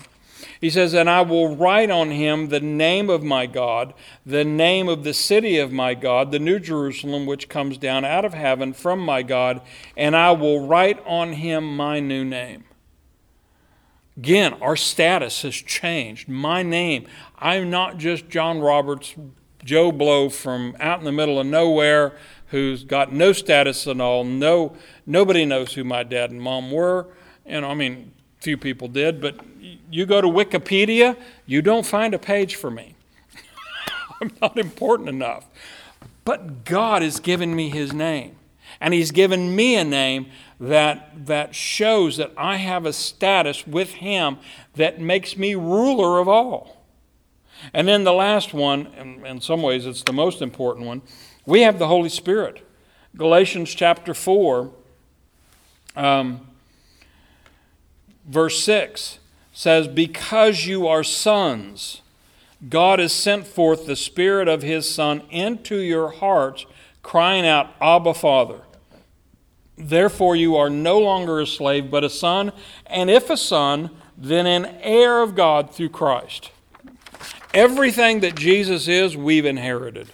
He 0.60 0.70
says, 0.70 0.94
And 0.94 1.10
I 1.10 1.22
will 1.22 1.56
write 1.56 1.90
on 1.90 2.12
him 2.12 2.50
the 2.50 2.60
name 2.60 3.10
of 3.10 3.24
my 3.24 3.46
God, 3.46 3.94
the 4.26 4.44
name 4.44 4.90
of 4.90 5.04
the 5.04 5.14
city 5.14 5.58
of 5.58 5.72
my 5.72 5.94
God, 5.94 6.32
the 6.32 6.40
New 6.40 6.60
Jerusalem, 6.60 7.26
which 7.26 7.48
comes 7.48 7.78
down 7.78 8.04
out 8.04 8.26
of 8.26 8.34
heaven 8.34 8.74
from 8.74 9.00
my 9.00 9.24
God, 9.24 9.62
and 9.96 10.16
I 10.16 10.32
will 10.32 10.68
write 10.68 11.02
on 11.06 11.34
him 11.34 11.76
my 11.76 12.00
new 12.00 12.26
name. 12.26 12.66
Again, 14.18 14.54
our 14.62 14.76
status 14.76 15.44
has 15.44 15.56
changed. 15.56 16.28
My 16.28 16.62
name, 16.62 17.08
I'm 17.38 17.70
not 17.70 17.98
just 17.98 18.28
John 18.28 18.60
Roberts, 18.60 19.16
Joe 19.64 19.94
Blow 19.94 20.28
from 20.28 20.76
out 20.82 21.00
in 21.00 21.06
the 21.06 21.12
middle 21.14 21.40
of 21.40 21.48
nowhere 21.48 22.18
who's 22.48 22.84
got 22.84 23.14
no 23.14 23.32
status 23.32 23.88
at 23.88 24.02
all. 24.02 24.26
No, 24.26 24.76
nobody 25.06 25.46
knows 25.46 25.74
who 25.74 25.86
my 25.86 26.04
dad 26.04 26.32
and 26.32 26.42
mom 26.42 26.70
were. 26.70 27.08
Know, 27.46 27.66
I 27.66 27.74
mean, 27.76 28.12
few 28.40 28.58
people 28.58 28.88
did, 28.88 29.22
but 29.22 29.40
you 29.90 30.06
go 30.06 30.22
to 30.22 30.28
Wikipedia, 30.28 31.18
you 31.46 31.62
don't 31.62 31.86
find 31.86 32.14
a 32.14 32.20
page 32.20 32.56
for 32.56 32.70
me. 32.70 32.96
I'm 34.22 34.32
not 34.42 34.58
important 34.58 35.10
enough. 35.10 35.46
But 36.26 36.64
God 36.66 37.02
has 37.02 37.20
given 37.20 37.56
me 37.56 37.70
his 37.70 37.94
name. 37.94 38.36
And 38.82 38.94
he's 38.94 39.12
given 39.12 39.56
me 39.56 39.76
a 39.76 39.84
name 39.84 40.28
that, 40.60 41.26
that 41.26 41.56
shows 41.56 42.18
that 42.18 42.32
I 42.38 42.58
have 42.58 42.86
a 42.86 42.94
status 42.94 43.66
with 43.66 43.94
him 43.96 44.38
that 44.76 45.02
makes 45.02 45.36
me 45.36 45.56
ruler 45.56 46.20
of 46.20 46.28
all. 46.28 46.86
And 47.74 47.88
then 47.88 48.04
the 48.04 48.14
last 48.14 48.54
one, 48.54 48.88
and 48.98 49.26
in 49.26 49.42
some 49.42 49.62
ways 49.62 49.86
it's 49.86 50.04
the 50.04 50.14
most 50.14 50.42
important 50.42 50.86
one, 50.86 51.02
we 51.46 51.62
have 51.62 51.80
the 51.80 51.88
Holy 51.88 52.10
Spirit. 52.10 52.66
Galatians 53.18 53.74
chapter 53.74 54.14
4, 54.14 54.72
um, 55.96 56.48
verse 58.26 58.64
6 58.64 59.20
says, 59.60 59.90
Because 59.90 60.66
you 60.66 60.88
are 60.88 61.04
sons, 61.04 62.02
God 62.70 63.00
has 63.00 63.12
sent 63.12 63.46
forth 63.46 63.86
the 63.86 63.96
Spirit 63.98 64.48
of 64.48 64.62
His 64.62 64.90
Son 64.90 65.22
into 65.30 65.76
your 65.80 66.12
hearts, 66.12 66.66
crying 67.04 67.46
out, 67.46 67.68
Abba, 67.82 68.14
Father. 68.14 68.62
Therefore, 69.78 70.38
you 70.38 70.56
are 70.56 70.70
no 70.70 70.98
longer 70.98 71.42
a 71.42 71.46
slave, 71.46 71.92
but 71.92 72.06
a 72.06 72.10
son, 72.10 72.54
and 72.88 73.10
if 73.10 73.30
a 73.30 73.36
son, 73.36 73.90
then 74.18 74.48
an 74.48 74.66
heir 74.80 75.22
of 75.22 75.36
God 75.36 75.76
through 75.76 75.90
Christ. 75.90 76.52
Everything 77.54 78.22
that 78.22 78.36
Jesus 78.36 78.88
is, 78.88 79.18
we've 79.18 79.46
inherited. 79.46 80.08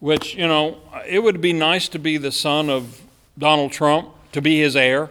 Which, 0.00 0.34
you 0.34 0.48
know, 0.48 0.78
it 1.06 1.18
would 1.18 1.42
be 1.42 1.52
nice 1.52 1.90
to 1.90 1.98
be 1.98 2.16
the 2.16 2.32
son 2.32 2.70
of 2.70 3.02
Donald 3.36 3.72
Trump, 3.72 4.14
to 4.32 4.40
be 4.40 4.60
his 4.60 4.76
heir, 4.76 5.10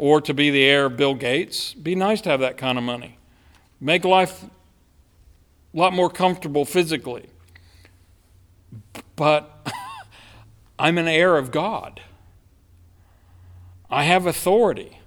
or 0.00 0.18
to 0.18 0.32
be 0.32 0.50
the 0.50 0.64
heir 0.64 0.86
of 0.86 0.96
Bill 0.96 1.14
Gates. 1.14 1.74
Be 1.74 1.94
nice 1.94 2.22
to 2.22 2.30
have 2.30 2.40
that 2.40 2.56
kind 2.56 2.78
of 2.78 2.84
money. 2.84 3.18
Make 3.82 4.02
life 4.02 4.44
a 4.44 4.48
lot 5.76 5.92
more 5.92 6.08
comfortable 6.08 6.64
physically. 6.64 7.26
But 9.14 9.68
I'm 10.78 10.96
an 10.96 11.06
heir 11.06 11.36
of 11.36 11.50
God. 11.50 12.00
I 13.90 14.04
have 14.04 14.24
authority. 14.24 15.00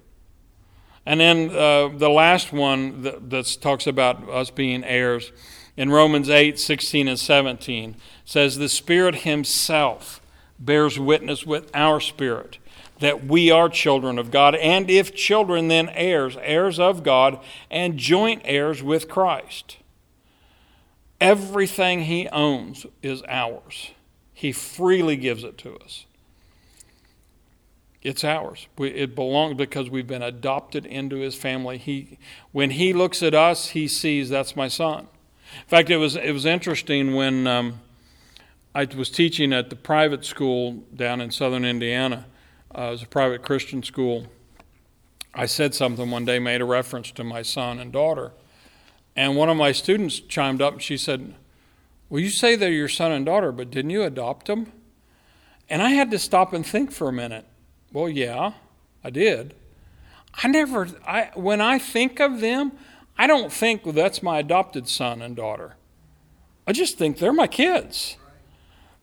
And 1.04 1.18
then 1.18 1.50
uh, 1.50 1.88
the 1.88 2.08
last 2.08 2.52
one 2.52 3.02
that, 3.02 3.30
that 3.30 3.58
talks 3.60 3.88
about 3.88 4.28
us 4.30 4.50
being 4.50 4.84
heirs 4.84 5.32
in 5.76 5.90
Romans 5.90 6.30
8 6.30 6.56
16 6.56 7.08
and 7.08 7.18
17 7.18 7.96
says, 8.24 8.58
The 8.58 8.68
Spirit 8.68 9.16
Himself 9.16 10.20
bears 10.60 11.00
witness 11.00 11.44
with 11.44 11.68
our 11.74 11.98
spirit 11.98 12.58
that 13.04 13.26
we 13.26 13.50
are 13.50 13.68
children 13.68 14.18
of 14.18 14.30
God, 14.30 14.54
and 14.56 14.90
if 14.90 15.14
children, 15.14 15.68
then 15.68 15.88
heirs, 15.90 16.36
heirs 16.40 16.78
of 16.78 17.02
God, 17.02 17.38
and 17.70 17.96
joint 17.98 18.42
heirs 18.44 18.82
with 18.82 19.08
Christ. 19.08 19.78
Everything 21.20 22.04
He 22.04 22.28
owns 22.28 22.86
is 23.02 23.22
ours, 23.28 23.90
He 24.32 24.52
freely 24.52 25.16
gives 25.16 25.44
it 25.44 25.58
to 25.58 25.76
us. 25.76 26.06
It's 28.04 28.22
ours. 28.22 28.68
We, 28.76 28.90
it 28.90 29.14
belongs 29.14 29.56
because 29.56 29.88
we've 29.88 30.06
been 30.06 30.22
adopted 30.22 30.84
into 30.84 31.16
his 31.16 31.34
family. 31.34 31.78
He, 31.78 32.18
when 32.52 32.70
he 32.72 32.92
looks 32.92 33.22
at 33.22 33.34
us, 33.34 33.70
he 33.70 33.88
sees 33.88 34.28
that's 34.28 34.54
my 34.54 34.68
son. 34.68 35.08
In 35.62 35.68
fact, 35.68 35.88
it 35.88 35.96
was, 35.96 36.14
it 36.14 36.32
was 36.32 36.44
interesting 36.44 37.14
when 37.14 37.46
um, 37.46 37.80
I 38.74 38.84
was 38.84 39.08
teaching 39.08 39.54
at 39.54 39.70
the 39.70 39.76
private 39.76 40.24
school 40.24 40.84
down 40.94 41.22
in 41.22 41.30
southern 41.30 41.64
Indiana. 41.64 42.26
Uh, 42.76 42.82
it 42.82 42.90
was 42.90 43.02
a 43.02 43.06
private 43.06 43.42
Christian 43.42 43.82
school. 43.82 44.26
I 45.32 45.46
said 45.46 45.74
something 45.74 46.10
one 46.10 46.24
day, 46.24 46.38
made 46.38 46.60
a 46.60 46.64
reference 46.64 47.12
to 47.12 47.24
my 47.24 47.42
son 47.42 47.78
and 47.78 47.92
daughter. 47.92 48.32
And 49.14 49.36
one 49.36 49.48
of 49.48 49.56
my 49.56 49.70
students 49.70 50.18
chimed 50.18 50.60
up 50.60 50.74
and 50.74 50.82
she 50.82 50.96
said, 50.96 51.34
Well, 52.08 52.20
you 52.20 52.30
say 52.30 52.56
they're 52.56 52.70
your 52.70 52.88
son 52.88 53.12
and 53.12 53.24
daughter, 53.24 53.52
but 53.52 53.70
didn't 53.70 53.90
you 53.90 54.02
adopt 54.02 54.46
them? 54.46 54.72
And 55.70 55.82
I 55.82 55.90
had 55.90 56.10
to 56.10 56.18
stop 56.18 56.52
and 56.52 56.66
think 56.66 56.90
for 56.90 57.08
a 57.08 57.12
minute. 57.12 57.46
Well, 57.92 58.08
yeah, 58.08 58.52
I 59.04 59.10
did. 59.10 59.54
I 60.42 60.48
never, 60.48 60.88
I, 61.06 61.30
when 61.34 61.60
I 61.60 61.78
think 61.78 62.18
of 62.18 62.40
them, 62.40 62.72
I 63.16 63.28
don't 63.28 63.52
think 63.52 63.84
well, 63.84 63.92
that's 63.92 64.20
my 64.20 64.40
adopted 64.40 64.88
son 64.88 65.22
and 65.22 65.36
daughter. 65.36 65.76
I 66.66 66.72
just 66.72 66.98
think 66.98 67.18
they're 67.18 67.32
my 67.32 67.46
kids. 67.46 68.16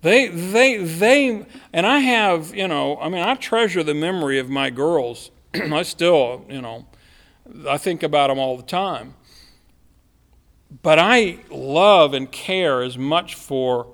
They, 0.01 0.27
they, 0.29 0.77
they, 0.77 1.45
and 1.71 1.85
I 1.85 1.99
have, 1.99 2.55
you 2.55 2.67
know, 2.67 2.97
I 2.99 3.09
mean, 3.09 3.21
I 3.21 3.35
treasure 3.35 3.83
the 3.83 3.93
memory 3.93 4.39
of 4.39 4.49
my 4.49 4.69
girls. 4.69 5.29
I 5.53 5.83
still, 5.83 6.45
you 6.49 6.61
know, 6.61 6.87
I 7.67 7.77
think 7.77 8.01
about 8.01 8.27
them 8.27 8.39
all 8.39 8.57
the 8.57 8.63
time. 8.63 9.13
But 10.81 10.97
I 10.97 11.39
love 11.49 12.13
and 12.13 12.31
care 12.31 12.81
as 12.81 12.97
much 12.97 13.35
for 13.35 13.87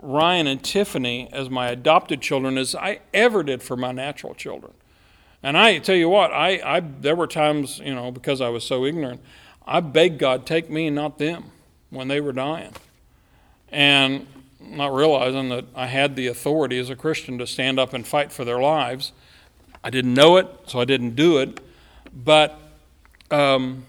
Ryan 0.00 0.46
and 0.46 0.62
Tiffany 0.62 1.28
as 1.32 1.50
my 1.50 1.68
adopted 1.68 2.20
children 2.22 2.56
as 2.56 2.74
I 2.74 3.00
ever 3.12 3.42
did 3.42 3.62
for 3.62 3.76
my 3.76 3.92
natural 3.92 4.34
children. 4.34 4.72
And 5.42 5.58
I 5.58 5.78
tell 5.78 5.96
you 5.96 6.08
what, 6.08 6.32
I, 6.32 6.60
I 6.64 6.80
there 6.80 7.16
were 7.16 7.26
times, 7.26 7.80
you 7.80 7.94
know, 7.94 8.10
because 8.10 8.40
I 8.40 8.48
was 8.48 8.64
so 8.64 8.84
ignorant, 8.84 9.20
I 9.66 9.80
begged 9.80 10.18
God, 10.18 10.46
take 10.46 10.70
me 10.70 10.86
and 10.86 10.96
not 10.96 11.18
them 11.18 11.50
when 11.90 12.08
they 12.08 12.20
were 12.20 12.32
dying. 12.32 12.72
And 13.70 14.26
not 14.64 14.94
realizing 14.94 15.48
that 15.50 15.64
I 15.74 15.86
had 15.86 16.16
the 16.16 16.26
authority 16.26 16.78
as 16.78 16.90
a 16.90 16.96
Christian 16.96 17.38
to 17.38 17.46
stand 17.46 17.78
up 17.78 17.92
and 17.92 18.06
fight 18.06 18.32
for 18.32 18.44
their 18.44 18.60
lives. 18.60 19.12
I 19.84 19.90
didn't 19.90 20.14
know 20.14 20.36
it, 20.36 20.46
so 20.66 20.80
I 20.80 20.84
didn't 20.84 21.16
do 21.16 21.38
it. 21.38 21.60
But 22.14 22.58
um, 23.30 23.84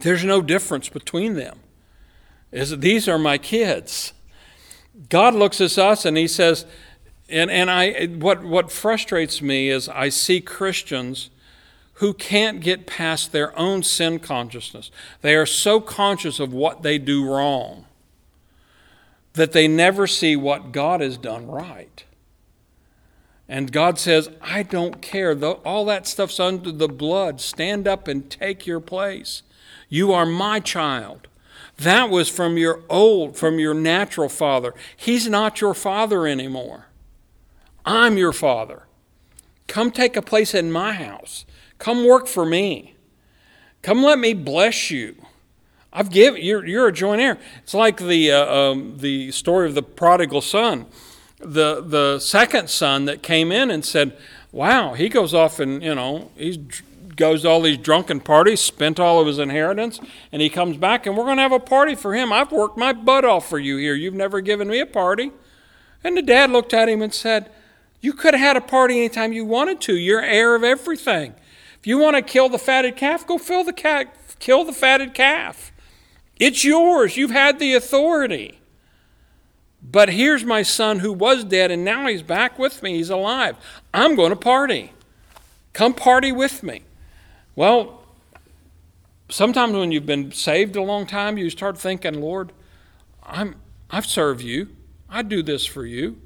there's 0.00 0.24
no 0.24 0.42
difference 0.42 0.88
between 0.88 1.34
them. 1.34 1.60
Is 2.52 2.78
these 2.78 3.08
are 3.08 3.18
my 3.18 3.38
kids. 3.38 4.12
God 5.08 5.34
looks 5.34 5.60
at 5.60 5.76
us 5.78 6.04
and 6.04 6.16
He 6.16 6.28
says, 6.28 6.64
and, 7.28 7.50
and 7.50 7.70
I, 7.70 8.06
what, 8.06 8.44
what 8.44 8.70
frustrates 8.70 9.42
me 9.42 9.68
is 9.68 9.88
I 9.88 10.08
see 10.08 10.40
Christians 10.40 11.30
who 11.94 12.12
can't 12.12 12.60
get 12.60 12.86
past 12.86 13.32
their 13.32 13.58
own 13.58 13.82
sin 13.82 14.18
consciousness. 14.18 14.90
They 15.22 15.34
are 15.34 15.46
so 15.46 15.80
conscious 15.80 16.38
of 16.38 16.52
what 16.52 16.82
they 16.82 16.98
do 16.98 17.28
wrong 17.28 17.86
that 19.36 19.52
they 19.52 19.68
never 19.68 20.06
see 20.06 20.34
what 20.34 20.72
God 20.72 21.00
has 21.00 21.16
done 21.16 21.46
right. 21.46 22.04
And 23.48 23.70
God 23.70 23.98
says, 23.98 24.28
I 24.40 24.62
don't 24.62 25.00
care. 25.00 25.38
All 25.64 25.84
that 25.84 26.06
stuff's 26.06 26.40
under 26.40 26.72
the 26.72 26.88
blood. 26.88 27.40
Stand 27.40 27.86
up 27.86 28.08
and 28.08 28.28
take 28.28 28.66
your 28.66 28.80
place. 28.80 29.42
You 29.88 30.12
are 30.12 30.26
my 30.26 30.58
child. 30.58 31.28
That 31.78 32.10
was 32.10 32.28
from 32.28 32.56
your 32.56 32.82
old, 32.88 33.36
from 33.36 33.58
your 33.58 33.74
natural 33.74 34.30
father. 34.30 34.74
He's 34.96 35.28
not 35.28 35.60
your 35.60 35.74
father 35.74 36.26
anymore. 36.26 36.86
I'm 37.84 38.16
your 38.16 38.32
father. 38.32 38.84
Come 39.68 39.90
take 39.90 40.16
a 40.16 40.22
place 40.22 40.54
in 40.54 40.72
my 40.72 40.92
house. 40.92 41.44
Come 41.78 42.06
work 42.06 42.26
for 42.26 42.46
me. 42.46 42.96
Come 43.82 44.02
let 44.02 44.18
me 44.18 44.32
bless 44.32 44.90
you. 44.90 45.14
I've 45.96 46.10
given 46.10 46.42
you're 46.42 46.64
you're 46.66 46.88
a 46.88 46.92
joint 46.92 47.22
heir. 47.22 47.38
It's 47.62 47.72
like 47.72 47.96
the 47.96 48.30
uh, 48.30 48.54
um, 48.54 48.98
the 48.98 49.32
story 49.32 49.66
of 49.66 49.74
the 49.74 49.82
prodigal 49.82 50.42
son. 50.42 50.84
The 51.38 51.80
the 51.80 52.20
second 52.20 52.68
son 52.68 53.06
that 53.06 53.22
came 53.22 53.50
in 53.50 53.70
and 53.70 53.82
said, 53.82 54.14
"Wow, 54.52 54.92
he 54.92 55.08
goes 55.08 55.32
off 55.32 55.58
and 55.58 55.82
you 55.82 55.94
know 55.94 56.30
he 56.36 56.68
goes 57.16 57.42
to 57.42 57.48
all 57.48 57.62
these 57.62 57.78
drunken 57.78 58.20
parties, 58.20 58.60
spent 58.60 59.00
all 59.00 59.20
of 59.20 59.26
his 59.26 59.38
inheritance, 59.38 59.98
and 60.30 60.42
he 60.42 60.50
comes 60.50 60.76
back 60.76 61.06
and 61.06 61.16
we're 61.16 61.24
going 61.24 61.38
to 61.38 61.42
have 61.42 61.52
a 61.52 61.58
party 61.58 61.94
for 61.94 62.14
him. 62.14 62.30
I've 62.30 62.52
worked 62.52 62.76
my 62.76 62.92
butt 62.92 63.24
off 63.24 63.48
for 63.48 63.58
you 63.58 63.78
here. 63.78 63.94
You've 63.94 64.12
never 64.12 64.42
given 64.42 64.68
me 64.68 64.80
a 64.80 64.86
party. 64.86 65.32
And 66.04 66.14
the 66.14 66.22
dad 66.22 66.50
looked 66.50 66.74
at 66.74 66.90
him 66.90 67.00
and 67.00 67.14
said, 67.14 67.50
You 68.02 68.12
could 68.12 68.34
have 68.34 68.42
had 68.42 68.56
a 68.58 68.60
party 68.60 68.98
anytime 68.98 69.32
you 69.32 69.46
wanted 69.46 69.80
to. 69.82 69.96
You're 69.96 70.20
heir 70.20 70.54
of 70.54 70.62
everything. 70.62 71.34
If 71.80 71.86
you 71.86 71.96
want 71.96 72.16
to 72.16 72.22
kill 72.22 72.50
the 72.50 72.58
fatted 72.58 72.96
calf, 72.96 73.26
go 73.26 73.38
fill 73.38 73.64
the 73.64 73.72
cat, 73.72 74.14
kill 74.38 74.64
the 74.64 74.74
fatted 74.74 75.14
calf. 75.14 75.72
It's 76.38 76.64
yours. 76.64 77.16
You've 77.16 77.30
had 77.30 77.58
the 77.58 77.74
authority. 77.74 78.58
But 79.82 80.10
here's 80.10 80.44
my 80.44 80.62
son 80.62 80.98
who 80.98 81.12
was 81.12 81.44
dead 81.44 81.70
and 81.70 81.84
now 81.84 82.06
he's 82.06 82.22
back 82.22 82.58
with 82.58 82.82
me. 82.82 82.96
He's 82.96 83.10
alive. 83.10 83.56
I'm 83.94 84.16
going 84.16 84.30
to 84.30 84.36
party. 84.36 84.92
Come 85.72 85.94
party 85.94 86.32
with 86.32 86.62
me. 86.62 86.82
Well, 87.54 88.02
sometimes 89.28 89.74
when 89.74 89.92
you've 89.92 90.06
been 90.06 90.32
saved 90.32 90.76
a 90.76 90.82
long 90.82 91.06
time, 91.06 91.38
you 91.38 91.50
start 91.50 91.78
thinking, 91.78 92.20
Lord, 92.20 92.52
I'm, 93.22 93.56
I've 93.90 94.06
served 94.06 94.42
you. 94.42 94.68
I 95.08 95.22
do 95.22 95.42
this 95.42 95.64
for 95.64 95.86
you. 95.86 96.20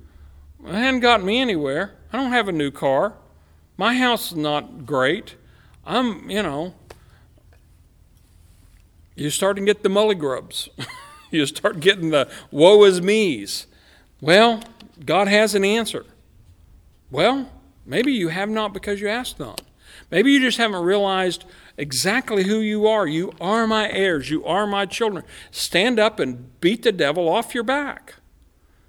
It 0.67 0.73
hadn't 0.73 1.01
gotten 1.01 1.27
me 1.27 1.41
anywhere. 1.41 1.95
I 2.13 2.17
don't 2.17 2.33
have 2.33 2.49
a 2.49 2.53
new 2.53 2.71
car. 2.71 3.15
My 3.77 3.95
house 3.95 4.33
is 4.33 4.37
not 4.37 4.85
great. 4.87 5.37
I'm, 5.85 6.29
you 6.31 6.43
know, 6.43 6.75
you 9.21 9.29
start 9.31 9.57
to 9.57 9.63
get 9.63 9.83
the 9.83 9.89
mully 9.91 10.19
grubs. 10.19 10.71
you 11.31 11.45
start 11.45 11.81
getting 11.81 12.09
the 12.11 12.29
woe 12.51 12.85
is 12.85 13.03
me's. 13.03 13.67
Well, 14.21 14.63
God 15.05 15.29
has 15.29 15.55
an 15.55 15.65
answer. 15.65 16.07
Well, 17.11 17.51
maybe 17.85 18.13
you 18.13 18.29
have 18.29 18.49
not 18.49 18.73
because 18.73 19.01
you 19.01 19.09
asked 19.09 19.39
not. 19.39 19.61
Maybe 20.11 20.33
you 20.33 20.41
just 20.41 20.57
haven't 20.59 20.83
realized 20.83 21.45
exactly 21.77 22.45
who 22.45 22.61
you 22.61 22.87
are. 22.87 23.07
You 23.07 23.33
are 23.41 23.67
my 23.67 23.91
heirs. 23.91 24.31
You 24.31 24.45
are 24.47 24.67
my 24.67 24.87
children. 24.87 25.25
Stand 25.51 25.99
up 25.99 26.19
and 26.19 26.59
beat 26.61 26.83
the 26.83 26.93
devil 26.93 27.29
off 27.29 27.55
your 27.55 27.65
back. 27.65 28.15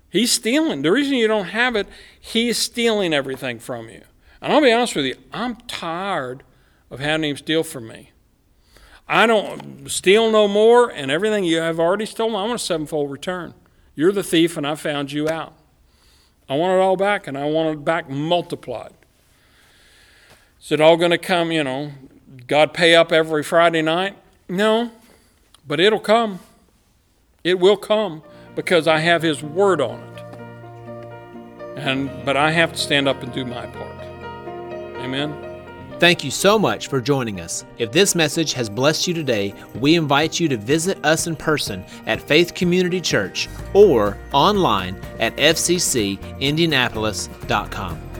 He's 0.10 0.32
stealing. 0.32 0.82
The 0.82 0.92
reason 0.92 1.16
you 1.16 1.28
don't 1.28 1.48
have 1.48 1.76
it, 1.76 1.88
he's 2.20 2.58
stealing 2.58 3.14
everything 3.14 3.60
from 3.60 3.90
you. 3.90 4.02
And 4.42 4.54
I'll 4.54 4.62
be 4.62 4.72
honest 4.72 4.96
with 4.96 5.06
you, 5.06 5.16
I'm 5.34 5.56
tired 5.68 6.44
of 6.90 7.00
having 7.00 7.30
him 7.30 7.38
steal 7.38 7.64
from 7.64 7.88
me. 7.88 8.12
I 9.08 9.28
don't 9.28 9.90
steal 9.90 10.32
no 10.32 10.48
more, 10.48 10.90
and 10.90 11.12
everything 11.12 11.44
you 11.44 11.58
have 11.58 11.80
already 11.80 12.06
stolen, 12.06 12.36
I 12.36 12.44
want 12.44 12.54
a 12.56 12.60
sevenfold 12.60 13.12
return. 13.12 13.54
You're 13.96 14.12
the 14.12 14.24
thief, 14.24 14.58
and 14.58 14.66
I 14.66 14.76
found 14.76 15.12
you 15.12 15.30
out. 15.30 15.54
I 16.48 16.56
want 16.56 16.74
it 16.74 16.82
all 16.82 16.96
back, 16.96 17.28
and 17.28 17.38
I 17.38 17.46
want 17.46 17.78
it 17.78 17.86
back 17.86 18.10
multiplied. 18.10 18.94
Is 20.62 20.72
it 20.72 20.80
all 20.80 20.96
going 20.98 21.12
to 21.12 21.18
come, 21.18 21.52
you 21.52 21.64
know, 21.64 21.92
God 22.48 22.74
pay 22.74 22.96
up 22.96 23.12
every 23.12 23.44
Friday 23.44 23.82
night? 23.82 24.16
No, 24.48 24.92
but 25.68 25.80
it'll 25.80 26.00
come. 26.00 26.40
It 27.44 27.60
will 27.60 27.78
come 27.78 28.22
because 28.56 28.88
I 28.88 29.00
have 29.00 29.22
His 29.22 29.42
Word 29.42 29.82
on 29.82 30.00
it. 30.00 31.78
And, 31.78 32.10
but 32.26 32.38
I 32.38 32.52
have 32.52 32.74
to 32.74 32.78
stand 32.78 33.08
up 33.08 33.24
and 33.24 33.34
do 33.34 33.44
my 33.46 33.66
part. 33.66 34.00
Amen. 34.98 35.51
Thank 36.02 36.24
you 36.24 36.32
so 36.32 36.58
much 36.58 36.88
for 36.88 37.00
joining 37.00 37.42
us. 37.42 37.64
If 37.78 37.92
this 37.92 38.16
message 38.16 38.54
has 38.54 38.72
blessed 38.72 39.08
you 39.08 39.14
today, 39.14 39.54
we 39.76 39.94
invite 39.94 40.40
you 40.40 40.48
to 40.48 40.58
visit 40.58 40.98
us 41.06 41.28
in 41.28 41.36
person 41.36 41.86
at 42.08 42.20
Faith 42.20 42.56
Community 42.56 43.00
Church 43.00 43.48
or 43.76 44.18
online 44.34 45.00
at 45.20 45.38
fccindianapolis.com. 45.38 48.11